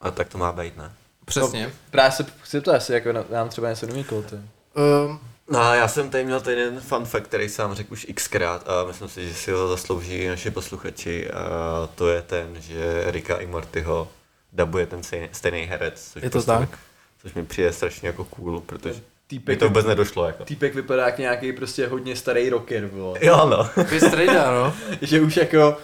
A 0.00 0.10
tak 0.10 0.28
to 0.28 0.38
má 0.38 0.52
být, 0.52 0.76
ne? 0.76 0.92
Přesně. 1.24 1.72
Právě 1.90 2.12
se 2.12 2.26
chci 2.42 2.60
ptát, 2.60 2.74
jestli 2.74 2.94
jako 2.94 3.12
nám 3.30 3.48
třeba 3.48 3.70
něco 3.70 3.86
domíkl, 3.86 4.22
ty. 4.22 4.36
Um, 4.36 5.20
No 5.50 5.60
a 5.60 5.74
já 5.74 5.88
jsem 5.88 6.10
tady 6.10 6.24
měl 6.24 6.40
tady 6.40 6.56
jeden 6.56 6.80
fun 6.80 7.04
fact, 7.04 7.24
který 7.26 7.48
jsem 7.48 7.74
řekl 7.74 7.92
už 7.92 8.06
xkrát 8.14 8.68
a 8.68 8.84
myslím 8.84 9.08
si, 9.08 9.28
že 9.28 9.34
si 9.34 9.50
ho 9.50 9.68
zaslouží 9.68 10.26
naši 10.28 10.50
posluchači 10.50 11.30
a 11.30 11.88
to 11.94 12.08
je 12.08 12.22
ten, 12.22 12.48
že 12.60 13.04
Rika 13.06 13.36
i 13.36 13.46
Mortyho 13.46 14.08
dabuje 14.52 14.86
ten 14.86 15.02
stejný, 15.02 15.28
stejný 15.32 15.60
herec. 15.62 16.10
Což 16.12 16.22
Je 16.22 16.30
to 16.30 16.32
prostě- 16.32 16.50
tak? 16.50 16.78
Což 17.22 17.34
mi 17.34 17.44
přijde 17.44 17.72
strašně 17.72 18.08
jako 18.08 18.24
cool, 18.24 18.60
protože 18.60 18.94
mi 18.94 19.00
Týpek, 19.26 19.58
to 19.58 19.68
vůbec 19.68 19.86
nedošlo 19.86 20.26
jako. 20.26 20.44
týpek 20.44 20.74
vypadá 20.74 21.06
jak 21.06 21.18
nějaký 21.18 21.52
prostě 21.52 21.86
hodně 21.86 22.16
starý 22.16 22.48
rocker, 22.50 22.86
vole. 22.86 23.18
Jo 23.22 23.46
no. 23.50 23.64
Takový 23.74 24.00
strejda, 24.00 24.50
no. 24.50 24.74
že 25.02 25.20
už 25.20 25.36
jako, 25.36 25.76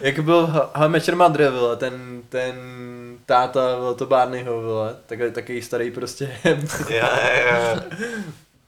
jak 0.00 0.18
byl 0.20 0.46
Ha- 0.46 0.70
How 0.74 0.86
I 0.86 0.88
Met 0.88 1.08
Your 1.08 1.16
Mother, 1.16 1.50
vole, 1.50 1.76
ten, 1.76 2.22
ten 2.28 2.54
táta, 3.26 3.78
vole, 3.78 3.94
to 3.94 4.06
Barneyho, 4.06 4.62
vole, 4.62 4.96
takhle 5.06 5.30
takový 5.30 5.62
starý 5.62 5.90
prostě, 5.90 6.36
já, 6.88 7.20
já. 7.30 7.84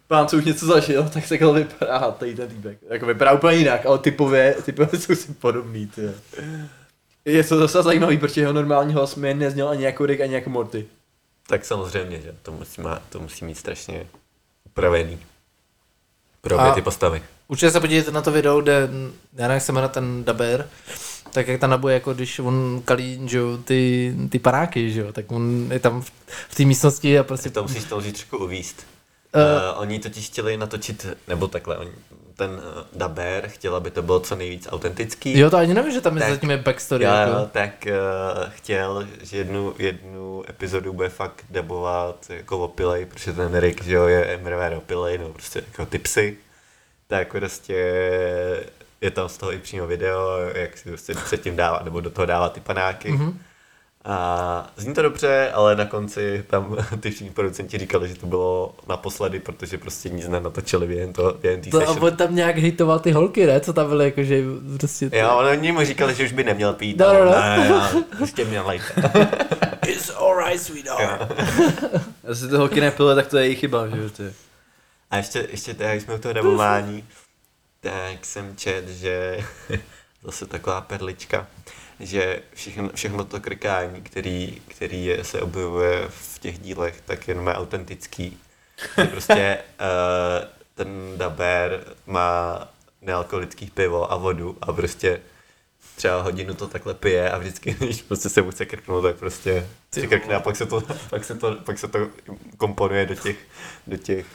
pán, 0.09 0.29
co 0.29 0.37
už 0.37 0.45
něco 0.45 0.67
zažil, 0.67 1.09
tak 1.09 1.29
takhle 1.29 1.53
vypadá 1.53 2.11
tady 2.11 2.35
ten 2.35 2.49
týpek. 2.49 2.79
Jako 2.89 3.07
vypadá 3.07 3.33
úplně 3.33 3.57
jinak, 3.57 3.87
ale 3.87 3.99
typově, 3.99 4.55
typově 4.65 5.01
jsou 5.01 5.15
si 5.15 5.33
podobný, 5.33 5.87
ty. 5.87 6.11
Je 7.25 7.45
to 7.45 7.59
zase 7.59 7.83
zajímavý, 7.83 8.19
protože 8.19 8.41
jeho 8.41 8.53
normální 8.53 8.95
hlas 8.95 9.15
mi 9.15 9.35
nezněl 9.35 9.69
ani 9.69 9.85
jako 9.85 10.07
Rick, 10.07 10.21
ani 10.21 10.35
jako 10.35 10.51
Morty. 10.51 10.87
Tak 11.47 11.65
samozřejmě, 11.65 12.21
že 12.21 12.35
to 12.43 12.53
musí, 12.53 12.81
má, 12.81 13.03
to 13.09 13.21
musí 13.21 13.45
mít 13.45 13.59
strašně 13.59 14.07
upravený. 14.65 15.19
Pro 16.41 16.59
obě 16.59 16.73
ty 16.73 16.83
postavy. 16.83 17.23
Určitě 17.49 17.71
se 17.71 17.81
podívejte 17.81 18.11
na 18.11 18.23
to 18.23 18.33
video, 18.33 18.61
kde, 18.61 18.73
já 19.33 19.43
nevím, 19.43 19.55
jak 19.55 19.63
se 19.63 19.73
jmenuje 19.73 19.89
ten 19.89 20.25
daber, 20.25 20.69
tak 21.37 21.49
jak 21.49 21.61
tam 21.61 21.70
nabuje, 21.70 21.95
jako 21.95 22.14
když 22.14 22.39
on 22.39 22.82
kalí, 22.84 23.20
že 23.28 23.39
jo, 23.39 23.59
ty, 23.64 24.14
ty 24.30 24.39
paráky, 24.39 24.93
že 24.93 25.01
jo, 25.01 25.12
tak 25.12 25.32
on 25.32 25.68
je 25.72 25.78
tam 25.78 26.03
v, 26.03 26.12
v 26.49 26.55
té 26.55 26.64
místnosti 26.64 27.18
a 27.18 27.24
prostě... 27.24 27.51
To 27.51 27.62
musíš 27.62 27.84
to 27.84 28.01
trošku 28.01 28.39
uvíst. 28.39 28.87
Eh. 29.32 29.72
Uh, 29.72 29.80
oni 29.80 29.99
totiž 29.99 30.26
chtěli 30.26 30.57
natočit, 30.57 31.07
nebo 31.28 31.49
takhle, 31.49 31.76
oni, 31.76 31.91
ten 32.37 32.51
uh, 32.51 32.61
daber 32.93 33.49
chtěl, 33.49 33.76
aby 33.76 33.91
to 33.91 34.03
bylo 34.03 34.20
co 34.20 34.37
nejvíc 34.37 34.68
autentický. 34.70 35.39
Jo, 35.39 35.51
to 35.51 35.57
ani 35.57 35.74
nevím, 35.74 35.93
že 35.93 36.01
tam 36.01 36.16
je 36.16 36.20
Tak. 36.20 36.30
zatím 36.30 36.51
je 36.51 36.57
backstory. 36.57 37.05
Jo, 37.05 37.11
jako. 37.11 37.49
tak 37.53 37.87
uh, 37.87 38.51
chtěl, 38.51 39.09
že 39.22 39.37
jednu, 39.37 39.74
jednu 39.78 40.43
epizodu 40.49 40.93
bude 40.93 41.09
fakt 41.09 41.45
debovat 41.51 42.26
jako 42.28 42.59
opilej, 42.59 43.07
protože 43.07 43.32
ten 43.32 43.59
Rick, 43.59 43.84
že 43.84 43.95
jo, 43.95 44.07
je 44.07 44.24
Emmerver 44.24 44.74
opilej, 44.74 45.18
no 45.18 45.28
prostě 45.28 45.62
jako 45.66 45.87
ty 45.87 45.99
psy. 45.99 46.37
Tak 47.07 47.32
prostě 47.32 47.74
je 49.07 49.11
tam 49.11 49.29
z 49.29 49.37
toho 49.37 49.53
i 49.53 49.59
přímo 49.59 49.87
video, 49.87 50.39
jak 50.55 50.79
si 50.79 50.89
prostě 50.89 51.15
předtím 51.15 51.57
dává, 51.57 51.81
nebo 51.85 52.01
do 52.01 52.11
toho 52.11 52.27
dává 52.27 52.49
ty 52.49 52.61
panáky. 52.61 53.13
Mhm. 53.13 53.29
Mm-hmm. 53.29 53.35
A 54.09 54.71
zní 54.77 54.95
to 54.95 55.03
dobře, 55.03 55.51
ale 55.55 55.77
na 55.77 55.85
konci 55.85 56.45
tam 56.47 56.77
ty 57.01 57.11
všichni 57.11 57.31
producenti 57.31 57.79
říkali, 57.79 58.09
že 58.09 58.15
to 58.15 58.27
bylo 58.27 58.75
naposledy, 58.89 59.41
protože 59.41 59.79
prostě 59.79 60.09
nic 60.09 60.29
nenatočili 60.29 60.87
během 60.87 61.13
toho, 61.13 61.33
během 61.33 61.61
té 61.61 61.71
To, 61.71 61.89
a 61.89 61.91
on 61.91 62.17
tam 62.17 62.35
nějak 62.35 62.57
hejtoval 62.57 62.99
ty 62.99 63.13
holky, 63.13 63.47
ne? 63.47 63.61
Co 63.61 63.73
tam 63.73 63.89
byly, 63.89 64.05
jakože 64.05 64.43
prostě... 64.79 65.11
Jo, 65.13 65.43
oni 65.53 65.73
mu 65.73 65.85
říkali, 65.85 66.15
že 66.15 66.25
už 66.25 66.33
by 66.33 66.45
neměl 66.45 66.73
pít. 66.73 66.99
No, 66.99 67.07
ale 67.07 67.19
no, 67.19 67.25
no. 67.25 67.41
Ne, 67.41 67.67
já, 67.69 67.93
ještě 68.21 68.45
měl. 68.51 68.73
It's 69.87 70.11
alright, 70.11 70.63
sweetheart. 70.63 71.33
Jestli 72.29 72.49
ty 72.49 72.57
holky 72.57 72.81
nepily, 72.81 73.15
tak 73.15 73.27
to 73.27 73.39
je 73.39 73.45
jejich 73.45 73.59
chyba, 73.59 73.89
že 73.89 74.03
jo, 74.03 74.11
ty. 74.11 74.33
A 75.11 75.17
ještě, 75.17 75.47
ještě 75.51 75.75
teda, 75.75 75.91
jak 75.91 76.01
jsme 76.01 76.15
u 76.15 76.19
toho 76.19 76.35
dabování, 76.35 77.05
tak 77.87 78.26
jsem 78.26 78.57
čet, 78.57 78.89
že 78.89 79.45
zase 80.22 80.47
taková 80.47 80.80
perlička, 80.80 81.47
že 82.01 82.43
všechno, 82.55 82.91
všechno 82.95 83.24
to 83.24 83.41
krkání, 83.41 84.03
který, 84.03 84.62
který 84.68 85.05
je, 85.05 85.24
se 85.24 85.41
objevuje 85.41 86.09
v 86.09 86.39
těch 86.39 86.59
dílech, 86.59 87.01
tak 87.01 87.28
jenom 87.28 87.47
je 87.47 87.55
autentický. 87.55 88.39
Že 88.99 89.05
prostě 89.05 89.59
uh, 89.80 90.49
ten 90.74 90.89
daber 91.16 91.95
má 92.07 92.68
nealkoholický 93.03 93.70
pivo 93.70 94.12
a 94.12 94.16
vodu 94.16 94.59
a 94.61 94.72
prostě 94.72 95.20
třeba 95.97 96.22
hodinu 96.22 96.55
to 96.55 96.68
takhle 96.68 96.95
pije 96.95 97.30
a 97.30 97.39
vždycky, 97.39 97.72
když 97.78 98.03
prostě 98.03 98.28
se 98.28 98.43
mu 98.43 98.51
chce 98.51 98.66
krknout, 98.66 99.05
tak 99.05 99.16
prostě 99.16 99.68
si 99.95 100.09
krkne 100.09 100.34
a 100.34 100.41
pak 100.41 100.57
se 100.57 100.66
to, 100.66 100.82
pak 101.11 101.24
se 101.24 101.34
to, 101.34 101.55
pak 101.55 101.78
se 101.78 101.89
to 101.89 102.09
komponuje 102.57 103.07
do 103.07 103.14
těch, 103.14 103.37
do 103.87 103.97
těch, 103.97 104.26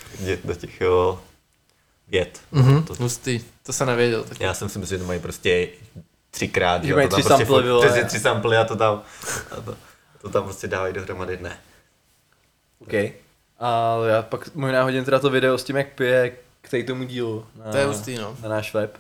do 0.44 0.56
těch 0.56 0.82
jo, 0.82 1.22
vět. 2.12 2.40
Mhm, 2.52 2.84
To, 2.84 2.96
hustý, 2.96 3.40
to 3.66 3.74
jsem 3.74 3.88
nevěděl. 3.88 4.24
Tak. 4.24 4.40
já 4.40 4.54
jsem 4.54 4.70
si 4.70 4.80
myslel, 4.80 4.98
že 4.98 5.02
to 5.04 5.08
mají 5.08 5.20
prostě 5.20 5.70
třikrát, 6.32 6.84
Že 6.84 6.96
mají 6.96 7.10
to 7.10 7.16
tam 7.16 7.22
tři 7.22 7.28
prostě 7.28 7.46
samply, 7.46 7.88
přesně 7.88 8.04
tři 8.06 8.20
samply 8.20 8.58
a 8.58 8.64
to 8.66 8.76
tam, 8.76 9.02
a 9.52 9.62
to, 9.62 9.78
to 10.22 10.30
tam 10.30 10.44
prostě 10.44 10.68
dávají 10.68 10.94
dohromady, 10.94 11.38
ne. 11.42 11.58
OK. 12.80 12.94
A 13.60 13.98
já 14.08 14.22
pak 14.22 14.56
možná 14.56 14.84
hodím 14.84 15.06
teda 15.06 15.20
to 15.20 15.30
video 15.30 15.58
s 15.58 15.64
tím, 15.64 15.76
jak 15.76 15.88
pije 15.88 16.32
k 16.62 16.88
tomu 16.88 17.04
dílu. 17.04 17.46
Na, 17.66 17.72
To 17.72 17.78
je 17.78 17.86
hustý, 17.86 18.16
no. 18.16 18.38
Na 18.42 18.50
náš 18.50 18.74
web. 18.74 18.98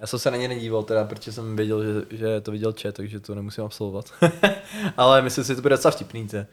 Já 0.00 0.06
jsem 0.06 0.18
se 0.18 0.30
na 0.30 0.36
ně 0.36 0.48
nedíval 0.48 0.82
teda, 0.82 1.04
protože 1.04 1.32
jsem 1.32 1.56
věděl, 1.56 1.84
že, 1.84 2.16
že 2.16 2.40
to 2.40 2.50
viděl 2.50 2.74
chat, 2.82 2.94
takže 2.94 3.20
to 3.20 3.34
nemusím 3.34 3.64
absolvovat. 3.64 4.12
Ale 4.96 5.22
myslím 5.22 5.44
si, 5.44 5.48
že 5.48 5.54
to 5.56 5.62
bude 5.62 5.74
docela 5.76 5.92
vtipný, 5.92 6.28
te. 6.28 6.46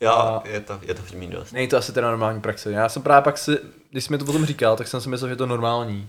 Jo, 0.00 0.10
A- 0.12 0.42
je 0.44 0.60
to, 0.60 0.78
je 0.82 0.94
to 0.94 1.02
vtipný 1.02 1.26
dost. 1.26 1.52
Není 1.52 1.68
to 1.68 1.76
asi 1.76 1.92
teda 1.92 2.08
normální 2.08 2.40
praxe. 2.40 2.72
Já 2.72 2.88
jsem 2.88 3.02
právě 3.02 3.22
pak 3.22 3.38
si, 3.38 3.58
když 3.90 4.04
jsi 4.04 4.12
mi 4.12 4.18
to 4.18 4.24
potom 4.24 4.44
říkal, 4.46 4.76
tak 4.76 4.88
jsem 4.88 5.00
si 5.00 5.08
myslel, 5.08 5.28
že 5.28 5.32
je 5.32 5.36
to 5.36 5.46
normální. 5.46 6.08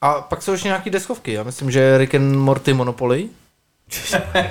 A 0.00 0.12
pak 0.20 0.42
jsou 0.42 0.52
ještě 0.52 0.68
nějaký 0.68 0.90
deskovky, 0.90 1.32
já 1.32 1.42
myslím, 1.42 1.70
že 1.70 1.98
Rick 1.98 2.14
and 2.14 2.36
Morty 2.36 2.72
Monopoly. 2.72 3.28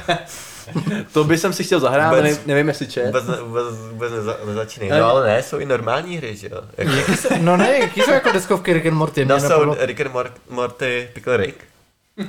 To 1.13 1.23
by 1.23 1.37
jsem 1.37 1.53
si 1.53 1.63
chtěl 1.63 1.79
zahrát, 1.79 2.09
Vůbec- 2.09 2.23
nevím, 2.23 2.37
nevím 2.45 2.67
jestli 2.67 2.85
chat. 2.85 3.05
Vůbec, 3.05 3.23
vůbec, 3.39 3.65
vůbec 3.91 4.11
neza, 4.11 4.37
nezačínej. 4.45 4.89
Ne. 4.89 4.99
No 4.99 5.05
ale 5.09 5.27
ne, 5.27 5.43
jsou 5.43 5.59
i 5.59 5.65
normální 5.65 6.17
hry, 6.17 6.35
že 6.37 6.49
jo. 6.51 6.61
Jako, 6.77 6.91
no 7.39 7.57
ne, 7.57 7.79
jaký 7.79 8.01
jsou 8.01 8.11
jako 8.11 8.31
deskovky 8.31 8.73
Rick 8.73 8.85
and 8.85 8.93
Morty? 8.93 9.25
no 9.25 9.39
jsou 9.39 9.47
napadlo- 9.47 9.75
Rick 9.79 10.01
and 10.01 10.13
Mor- 10.13 10.31
Morty, 10.49 11.09
Pickle 11.13 11.37
Rick. 11.37 11.55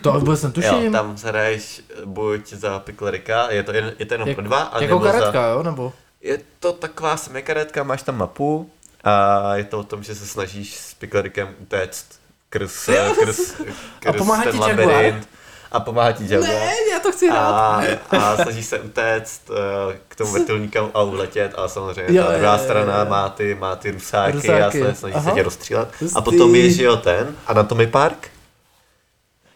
To 0.02 0.12
vůbec 0.12 0.42
Jo, 0.42 0.48
netuším. 0.48 0.92
tam 0.92 1.16
hraješ 1.24 1.80
buď 2.04 2.52
za 2.52 2.78
Pickle 2.78 3.10
Ricka, 3.10 3.50
je 3.50 3.62
to, 3.62 3.72
jen, 3.72 3.92
je 3.98 4.06
to 4.06 4.14
jenom 4.14 4.28
Jak- 4.28 4.36
pro 4.36 4.44
dva, 4.44 4.58
a 4.62 4.82
jako 4.82 4.94
nebo 4.94 5.04
za, 5.06 5.12
karetka, 5.12 5.46
jo, 5.48 5.62
nebo? 5.62 5.92
Je 6.22 6.38
to 6.60 6.72
taková 6.72 7.16
semikaretka, 7.16 7.82
máš 7.82 8.02
tam 8.02 8.18
mapu 8.18 8.70
a 9.04 9.54
je 9.56 9.64
to 9.64 9.78
o 9.78 9.84
tom, 9.84 10.02
že 10.02 10.14
se 10.14 10.26
snažíš 10.26 10.76
s 10.76 10.94
Picklerickem 10.94 11.48
utéct 11.60 12.06
krz, 12.50 12.88
krz, 13.24 13.54
krz 14.00 14.16
pomáhá 14.18 14.42
ten 14.44 14.52
ti 14.52 14.58
labirint. 14.58 15.28
A 15.72 15.80
pomáhá 15.80 16.12
ti 16.12 16.24
Jaguar. 16.28 16.50
já 16.92 17.00
to 17.02 17.12
chci 17.12 17.28
A, 17.30 17.82
a 18.10 18.36
snažíš 18.42 18.66
se 18.66 18.80
utéct 18.80 19.50
eh, 19.50 19.98
k 20.08 20.16
tomu 20.16 20.32
vrtulníku 20.32 20.78
a 20.94 21.02
uletět 21.02 21.54
a 21.56 21.68
samozřejmě 21.68 22.18
Jo, 22.18 22.24
ta 22.24 22.38
druhá 22.38 22.56
jo, 22.56 22.64
strana 22.64 22.98
jo. 22.98 23.10
má 23.10 23.28
ty, 23.28 23.54
má 23.54 23.76
ty 23.76 23.90
rusáky, 23.90 24.32
Rusáky. 24.32 24.82
a 24.82 24.86
se 24.86 24.94
snaží 24.94 25.14
Aha. 25.14 25.30
se 25.30 25.34
tě 25.34 25.42
rozstřílet. 25.42 25.88
A 26.14 26.20
potom 26.20 26.54
je, 26.54 26.70
že 26.70 26.82
jo, 26.84 26.96
ten 26.96 27.36
Anatomy 27.46 27.86
Park. 27.86 28.28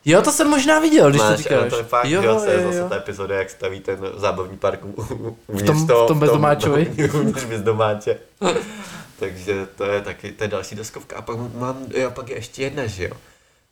Jo, 0.08 0.22
to 0.22 0.32
jsem 0.32 0.48
možná 0.48 0.78
viděl, 0.80 1.08
když 1.10 1.20
to 1.22 1.28
Máš 1.28 1.38
říkáš. 1.38 1.58
Anatomy 1.58 1.84
Park, 1.84 2.08
jo, 2.10 2.22
jo, 2.22 2.40
to 2.40 2.50
je 2.50 2.56
jo, 2.62 2.66
zase 2.68 2.78
jo. 2.78 2.88
ta 2.88 2.96
epizoda, 2.96 3.34
jak 3.36 3.50
staví 3.50 3.80
ten 3.80 3.98
zábavní 4.16 4.56
park 4.56 4.84
u- 4.84 4.88
u- 5.14 5.38
uvnitř 5.46 5.66
tom- 5.66 5.86
toho- 5.86 6.04
v 6.04 6.08
tom 6.08 6.18
bezdomáčovi. 6.18 6.86
uvnitř 7.14 7.44
bezdomáče. 7.44 8.18
Takže 9.18 9.66
to 9.76 9.84
je 9.84 10.00
taky, 10.02 10.32
to 10.32 10.44
je 10.44 10.48
další 10.48 10.74
deskovka. 10.74 11.16
A 11.16 11.22
pak 11.22 11.36
mám, 11.54 11.78
jo, 11.94 12.10
pak 12.10 12.28
je 12.28 12.36
ještě 12.36 12.62
jedna, 12.62 12.86
že 12.86 13.04
jo. 13.04 13.14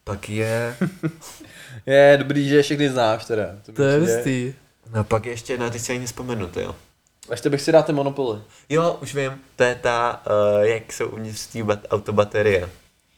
Pak 0.05 0.28
je, 0.28 0.76
Je 1.87 2.16
dobrý, 2.18 2.49
že 2.49 2.57
je 2.57 2.62
všechny 2.62 2.89
znáš 2.91 3.24
teda. 3.24 3.45
To 3.74 3.82
je 3.82 3.99
přijde- 3.99 4.14
hustý. 4.16 4.55
no 4.95 5.05
pak 5.05 5.26
je 5.26 5.32
ještě 5.32 5.53
jedna, 5.53 5.70
teď 5.70 5.80
si 5.82 5.93
ani 5.93 6.01
nespomenu, 6.01 6.47
to 6.47 6.61
jo. 6.61 6.74
Ještě 7.30 7.51
bych 7.51 7.61
si 7.61 7.72
dát 7.72 7.87
ty 7.87 7.93
monopoly. 7.93 8.41
Jo, 8.68 8.99
už 9.03 9.14
vím, 9.14 9.32
to 9.57 9.64
je 9.64 9.74
ta, 9.74 10.22
uh, 10.57 10.62
jak 10.62 10.93
jsou 10.93 11.07
uvnitř 11.07 11.47
té 11.47 11.59
bat- 11.59 11.87
autobaterie. 11.91 12.68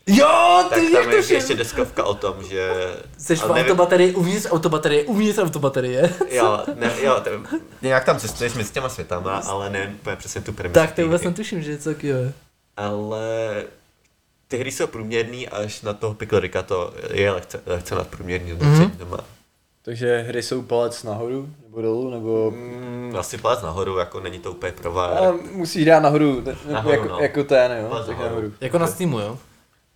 Jo, 0.09 0.65
Tak 0.71 0.79
ty 0.79 0.91
tam 0.91 1.03
jak 1.03 1.13
je 1.13 1.23
to 1.23 1.35
ještě 1.35 1.55
deskovka 1.55 2.05
o 2.05 2.15
tom, 2.15 2.35
že... 2.51 2.73
Jsi 3.19 3.37
v 3.37 3.43
autobaterii, 3.51 4.15
uvnitř 4.15 4.47
autobaterie, 4.51 5.05
uvnitř 5.05 5.39
autobaterie. 5.39 6.13
Jo, 6.31 6.59
ne, 6.75 6.91
jo, 7.03 7.21
to, 7.25 7.31
nějak 7.83 8.05
tam 8.05 8.19
cestuješ 8.19 8.55
mezi 8.55 8.73
těma 8.73 8.89
světama, 8.89 9.37
ale 9.47 9.91
úplně 10.01 10.17
přesně 10.17 10.41
tu 10.41 10.53
premisu. 10.53 10.75
tak 10.75 10.93
to 10.93 11.03
vůbec 11.03 11.21
hry. 11.21 11.31
netuším, 11.31 11.63
že 11.63 11.71
je 11.71 11.79
co 11.79 11.95
takového. 11.95 12.33
ale 12.77 13.65
ty 14.49 14.59
hry 14.59 14.73
jsou 14.73 14.87
průměrný, 14.87 15.49
až 15.49 15.83
na 15.83 15.93
toho 15.93 16.15
Pickle 16.15 16.41
Ricka 16.41 16.63
to 16.63 16.93
je 17.11 17.31
lehce, 17.31 17.61
lehce 17.67 17.95
nadprůměrný 17.95 18.51
hodnocení 18.51 18.81
Mhm. 18.85 18.91
mm-hmm. 18.95 18.99
doma. 18.99 19.19
Takže 19.83 20.19
hry 20.29 20.43
jsou 20.43 20.63
palec 20.63 21.03
nahoru, 21.03 21.49
nebo 21.63 21.83
dolů, 21.83 22.11
nebo... 22.11 22.51
Mm, 22.51 23.15
asi 23.19 23.39
palec 23.39 23.63
nahoru, 23.63 23.99
jako 23.99 24.21
není 24.21 24.39
to 24.39 24.51
úplně 24.51 24.73
provár. 24.73 25.19
Ale 25.19 25.35
musíš 25.53 25.85
dát 25.85 26.01
nahoru, 26.01 26.41
ne, 26.41 26.57
Nahoru, 26.73 26.93
jako, 26.95 27.09
no. 27.09 27.19
jako 27.21 27.45
ten, 27.45 27.73
jo, 27.83 27.89
Palec 27.89 28.07
tak 28.07 28.17
nahoru. 28.19 28.35
nahoru. 28.35 28.53
Jako 28.61 28.79
na 28.79 28.87
Steamu, 28.87 29.19
jo? 29.21 29.39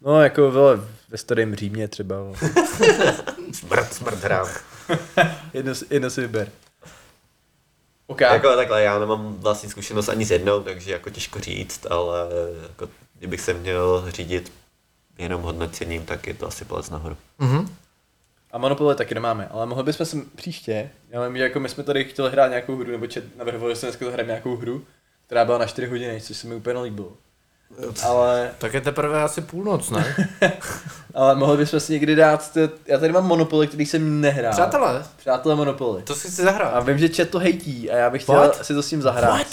No, 0.01 0.23
jako 0.23 0.51
vole, 0.51 0.81
ve 1.09 1.19
starém 1.19 1.55
Římě 1.55 1.89
třeba. 1.89 2.17
Smrt, 3.53 3.93
smrt 3.95 4.25
hrám. 4.25 4.49
jedno, 5.55 5.75
si- 5.75 5.87
jedno 5.91 6.11
si 6.11 6.21
vyber. 6.21 6.49
OK. 8.07 8.21
Jako 8.21 8.57
takhle, 8.57 8.83
já 8.83 8.99
nemám 8.99 9.35
vlastní 9.35 9.71
zkušenost 9.71 10.09
ani 10.09 10.25
s 10.27 10.31
jednou, 10.31 10.63
takže 10.63 10.93
jako 10.93 11.11
těžko 11.11 11.41
říct, 11.41 11.87
ale 11.91 12.19
jako, 12.63 12.89
kdybych 13.19 13.41
se 13.41 13.55
měl 13.55 14.05
řídit 14.09 14.53
jenom 15.19 15.43
hodnocením, 15.43 16.05
tak 16.07 16.27
je 16.27 16.35
to 16.35 16.47
asi 16.47 16.65
palec 16.65 16.91
nahoru. 16.91 17.17
Mhm. 17.39 17.75
A 18.53 18.59
Monopoly 18.59 18.97
taky 18.97 19.15
nemáme, 19.15 19.49
ale 19.51 19.67
mohli 19.67 19.85
bychom 19.85 20.07
se 20.07 20.17
příště, 20.37 20.91
já 21.11 21.27
vím, 21.27 21.37
že 21.37 21.43
jako 21.43 21.61
my 21.61 21.69
jsme 21.69 21.85
tady 21.85 22.05
chtěli 22.05 22.31
hrát 22.31 22.49
nějakou 22.49 22.77
hru, 22.77 22.91
nebo 22.91 23.07
čet 23.07 23.37
navrhovali, 23.37 23.77
jsme 23.77 23.89
dneska 23.89 24.05
zahrát 24.07 24.27
nějakou 24.27 24.57
hru, 24.57 24.85
která 25.27 25.45
byla 25.45 25.59
na 25.59 25.67
4 25.67 25.87
hodiny, 25.87 26.21
což 26.21 26.37
se 26.37 26.47
mi 26.47 26.55
úplně 26.55 26.75
nelíbilo. 26.75 27.13
Ale, 28.07 28.51
Tak 28.59 28.75
je 28.75 28.81
teprve 28.81 29.23
asi 29.23 29.41
půlnoc, 29.41 29.91
ne? 29.91 30.17
ale 31.15 31.35
mohli 31.35 31.57
bychom 31.57 31.81
si 31.81 31.93
někdy 31.93 32.15
dát, 32.15 32.53
t- 32.53 32.69
já 32.87 32.99
tady 32.99 33.13
mám 33.13 33.25
Monopoly, 33.27 33.67
který 33.67 33.87
jsem 33.87 34.21
nehrál. 34.21 34.53
Přátelé, 34.53 35.05
Přátelé 35.17 35.55
Monopoly. 35.57 36.03
to 36.03 36.15
si 36.15 36.29
chci 36.29 36.43
zahrát. 36.43 36.75
A 36.75 36.81
vím, 36.81 36.99
že 36.99 37.09
chat 37.09 37.29
to 37.29 37.39
hejtí 37.39 37.91
a 37.91 37.97
já 37.97 38.11
bych 38.11 38.23
chtěl 38.23 38.35
What? 38.35 38.65
si 38.67 38.75
to 38.75 38.83
s 38.83 38.89
tím 38.89 39.03
zahrát. 39.03 39.31
What? 39.35 39.47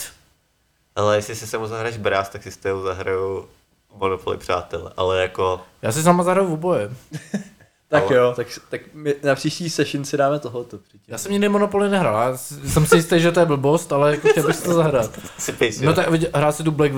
Ale 0.96 1.16
jestli 1.16 1.36
si 1.36 1.48
se 1.48 1.58
mu 1.58 1.68
zahraješ 1.68 1.98
brás, 1.98 2.30
tak 2.30 2.44
si 2.44 2.52
s 2.52 2.58
tebou 2.58 2.84
zahraju 2.84 3.48
Monopoly 3.96 4.38
přátel, 4.38 4.92
ale 4.98 5.22
jako 5.22 5.62
Já 5.82 5.92
si 5.92 6.04
sama 6.04 6.24
zahraju 6.24 6.48
v 6.48 6.54
oboje. 6.54 6.90
Tak 7.90 8.04
Ale- 8.04 8.16
jo, 8.16 8.34
tak, 8.36 8.48
tak 8.70 8.82
my 8.94 9.16
na 9.24 9.36
příští 9.36 9.70
session 9.70 10.06
si 10.06 10.18
dáme 10.18 10.40
tohoto. 10.40 10.78
přijď. 10.78 11.02
Já 11.08 11.18
jsem 11.18 11.32
nikdy 11.32 11.50
Monopoly 11.50 11.90
nehrál, 11.90 12.32
já 12.32 12.38
jsem 12.38 12.86
si 12.86 12.96
jistý, 12.96 13.20
že 13.20 13.32
to 13.32 13.40
je 13.40 13.46
blbost, 13.46 13.92
ale 13.94 14.12
jako 14.12 14.28
chtěl 14.28 14.48
bych 14.48 14.56
si 14.56 14.64
to 14.64 14.74
zahrát. 14.74 15.12
si 15.38 15.52
pejs, 15.52 15.82
No 15.82 15.94
tak 15.94 16.08
hrál 16.36 16.54
si 16.54 16.64
tu 16.64 16.72
Black 16.72 16.94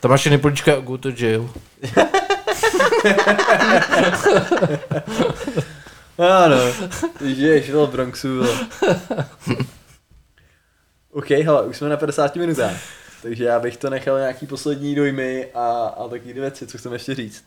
Tomáši 0.00 0.30
Nepolička, 0.30 0.80
go 0.80 0.98
to 0.98 1.08
jail. 1.16 1.50
Ano, 6.18 6.56
ty 7.18 7.34
žiješ 7.34 7.70
v 7.70 7.86
Bronxu. 7.86 8.42
OK, 11.12 11.30
hele, 11.30 11.62
už 11.62 11.76
jsme 11.76 11.88
na 11.88 11.96
50 11.96 12.36
minutách. 12.36 12.76
Takže 13.22 13.44
já 13.44 13.60
bych 13.60 13.76
to 13.76 13.90
nechal 13.90 14.18
nějaký 14.18 14.46
poslední 14.46 14.94
dojmy 14.94 15.46
a, 15.54 15.94
a 15.98 16.08
taky 16.08 16.32
věci, 16.32 16.66
co 16.66 16.78
chceme 16.78 16.94
ještě 16.94 17.14
říct. 17.14 17.44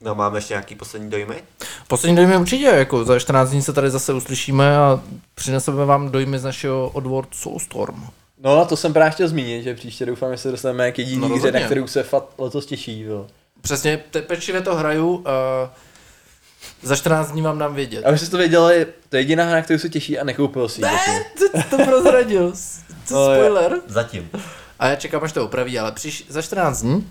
No 0.00 0.14
máme 0.14 0.38
ještě 0.38 0.54
nějaký 0.54 0.74
poslední 0.74 1.10
dojmy? 1.10 1.42
Poslední 1.88 2.16
dojmy 2.16 2.36
určitě, 2.36 2.64
jako 2.64 3.04
za 3.04 3.18
14 3.18 3.50
dní 3.50 3.62
se 3.62 3.72
tady 3.72 3.90
zase 3.90 4.12
uslyšíme 4.12 4.76
a 4.78 5.00
přineseme 5.34 5.84
vám 5.84 6.10
dojmy 6.10 6.38
z 6.38 6.44
našeho 6.44 6.88
Odward 6.88 7.34
Soulstorm. 7.34 8.06
No 8.44 8.60
a 8.60 8.64
to 8.64 8.76
jsem 8.76 8.92
právě 8.92 9.10
chtěl 9.10 9.28
zmínit, 9.28 9.62
že 9.62 9.74
příště 9.74 10.06
doufám, 10.06 10.32
že 10.32 10.38
se 10.38 10.50
dostaneme 10.50 10.92
k 10.92 10.98
jediný 10.98 11.28
No, 11.28 11.36
hře, 11.36 11.52
na 11.52 11.60
kterou 11.60 11.86
se 11.86 12.02
fakt 12.02 12.28
letos 12.38 12.66
těší. 12.66 13.00
Jo. 13.00 13.26
Přesně, 13.60 14.04
te- 14.10 14.22
pečlivě 14.22 14.62
to 14.62 14.74
hraju 14.74 15.22
a 15.26 15.32
za 16.82 16.96
14 16.96 17.30
dní 17.30 17.42
vám 17.42 17.58
dám 17.58 17.74
vědět. 17.74 18.04
Abyste 18.04 18.26
to 18.30 18.36
věděli, 18.36 18.86
to 19.08 19.16
je 19.16 19.22
jediná 19.22 19.44
hra, 19.44 19.54
na 19.56 19.62
kterou 19.62 19.78
se 19.78 19.88
těší 19.88 20.18
a 20.18 20.24
nekoupil 20.24 20.68
si 20.68 20.80
ji. 20.80 20.82
Ne, 20.82 21.24
to, 21.38 21.76
to 21.76 21.84
prozradil. 21.84 22.52
To 23.08 23.14
No, 23.14 23.30
je. 23.32 23.38
spoiler. 23.38 23.80
Zatím. 23.86 24.30
A 24.78 24.86
já 24.88 24.96
čekám, 24.96 25.24
až 25.24 25.32
to 25.32 25.44
opraví, 25.44 25.78
ale 25.78 25.92
příš, 25.92 26.24
za 26.28 26.42
14 26.42 26.82
dní. 26.82 27.10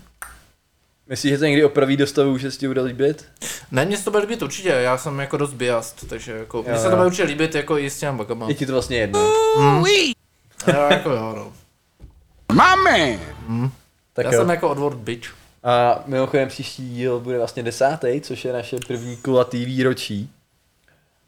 Myslíš, 1.08 1.32
že 1.32 1.38
to 1.38 1.44
někdy 1.44 1.64
opraví 1.64 1.96
do 1.96 2.06
stavu, 2.06 2.38
že 2.38 2.50
se 2.50 2.58
ti 2.58 2.68
bude 2.68 2.80
líbit? 2.82 3.24
Ne, 3.70 3.84
mně 3.84 3.96
se 3.96 4.04
to 4.04 4.10
bude 4.10 4.20
líbit 4.22 4.42
určitě, 4.42 4.68
já 4.68 4.98
jsem 4.98 5.18
jako 5.18 5.36
dost 5.36 5.52
biased, 5.52 6.08
takže 6.08 6.32
jako, 6.32 6.62
mně 6.62 6.78
se 6.78 6.90
to 6.90 6.96
bude 6.96 7.06
určitě 7.06 7.22
líbit 7.24 7.54
jako 7.54 7.78
i 7.78 7.90
s 7.90 7.98
těma 7.98 8.12
bugama. 8.12 8.48
Je 8.48 8.54
ti 8.54 8.66
to 8.66 8.72
vlastně 8.72 8.96
jedno. 8.96 9.32
Jo, 10.72 10.80
jako 10.90 11.10
jo, 11.10 11.34
no. 11.36 11.52
Tak 14.12 14.24
Já 14.26 14.32
jo. 14.32 14.38
jsem 14.38 14.50
jako 14.50 14.68
Odward 14.70 14.96
bitch. 14.96 15.34
A 15.62 16.02
mimochodem 16.06 16.48
příští 16.48 16.88
díl 16.94 17.20
bude 17.20 17.38
vlastně 17.38 17.62
desátý, 17.62 18.20
což 18.20 18.44
je 18.44 18.52
naše 18.52 18.76
první 18.86 19.16
kulatý 19.16 19.64
výročí. 19.64 20.30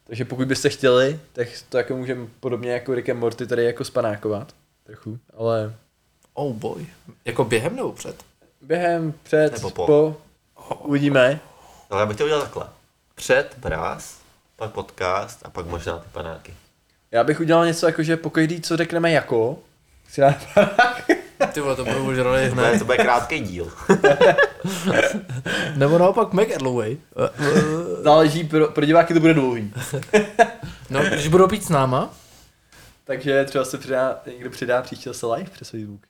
Takže 0.07 0.25
pokud 0.25 0.47
byste 0.47 0.69
chtěli, 0.69 1.19
tak 1.33 1.47
to 1.69 1.77
jako 1.77 1.97
můžeme 1.97 2.27
podobně 2.39 2.71
jako 2.71 2.93
Rick 2.93 3.09
and 3.09 3.19
Morty 3.19 3.47
tady 3.47 3.63
jako 3.63 3.83
spanákovat. 3.83 4.53
Trochu, 4.83 5.19
ale 5.37 5.73
Oh 6.33 6.53
boy. 6.53 6.87
Jako 7.25 7.43
během 7.45 7.75
nebo 7.75 7.91
před? 7.91 8.23
během, 8.61 9.13
před, 9.23 9.53
Nebo 9.53 9.69
po. 9.69 9.85
po, 9.85 10.15
uvidíme. 10.83 11.39
Ale 11.89 11.99
já 12.01 12.05
bych 12.05 12.17
to 12.17 12.23
udělal 12.23 12.41
takhle. 12.43 12.67
Před 13.15 13.55
mráz, 13.63 14.17
pak 14.55 14.71
podcast 14.71 15.39
a 15.45 15.49
pak 15.49 15.65
možná 15.65 15.97
ty 15.97 16.07
panáky. 16.11 16.53
Já 17.11 17.23
bych 17.23 17.39
udělal 17.39 17.65
něco 17.65 17.85
jako, 17.85 18.03
že 18.03 18.17
po 18.17 18.29
každý, 18.29 18.61
co 18.61 18.77
řekneme 18.77 19.11
jako, 19.11 19.59
si 20.09 20.21
dáme 20.21 20.37
panák. 20.53 21.05
Ty 21.53 21.59
vole, 21.61 21.75
to 21.75 21.85
budou 21.85 22.09
užrali 22.09 22.49
To 22.49 22.55
bude, 22.55 22.67
hned. 22.67 22.79
to 22.79 22.85
bude 22.85 22.97
krátký 22.97 23.39
díl. 23.39 23.71
Nebo 25.75 25.97
naopak 25.97 26.33
McAdloway. 26.33 26.97
Záleží, 28.01 28.43
pro, 28.43 28.67
pro 28.67 28.85
diváky 28.85 29.13
to 29.13 29.19
bude 29.19 29.33
dlouhý. 29.33 29.73
No, 30.89 31.03
když 31.03 31.27
budou 31.27 31.47
pít 31.47 31.63
s 31.65 31.69
náma, 31.69 32.13
Takže 33.03 33.45
třeba 33.45 33.65
se 33.65 33.77
přidá, 33.77 34.19
někdo 34.33 34.49
přidá 34.49 34.81
příště 34.81 35.13
se 35.13 35.25
live 35.27 35.49
přes 35.49 35.69
Facebook. 35.69 36.01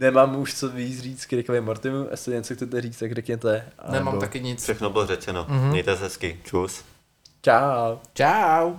Nemám 0.00 0.36
už 0.36 0.54
co 0.54 0.68
víc 0.68 1.00
říct 1.00 1.26
k 1.26 1.32
Rickovi 1.32 1.60
Mortimu, 1.60 2.06
jestli 2.10 2.34
něco 2.34 2.54
chcete 2.54 2.80
říct, 2.80 2.98
tak 2.98 3.12
řekněte. 3.12 3.64
nemám 3.90 4.08
anebo- 4.08 4.20
taky 4.20 4.40
nic. 4.40 4.62
Všechno 4.62 4.90
bylo 4.90 5.06
řečeno. 5.06 5.46
Mějte 5.48 5.96
se 5.96 6.02
hezky. 6.02 6.40
Čus. 6.44 6.84
Čau. 7.42 7.96
Čau. 8.14 8.72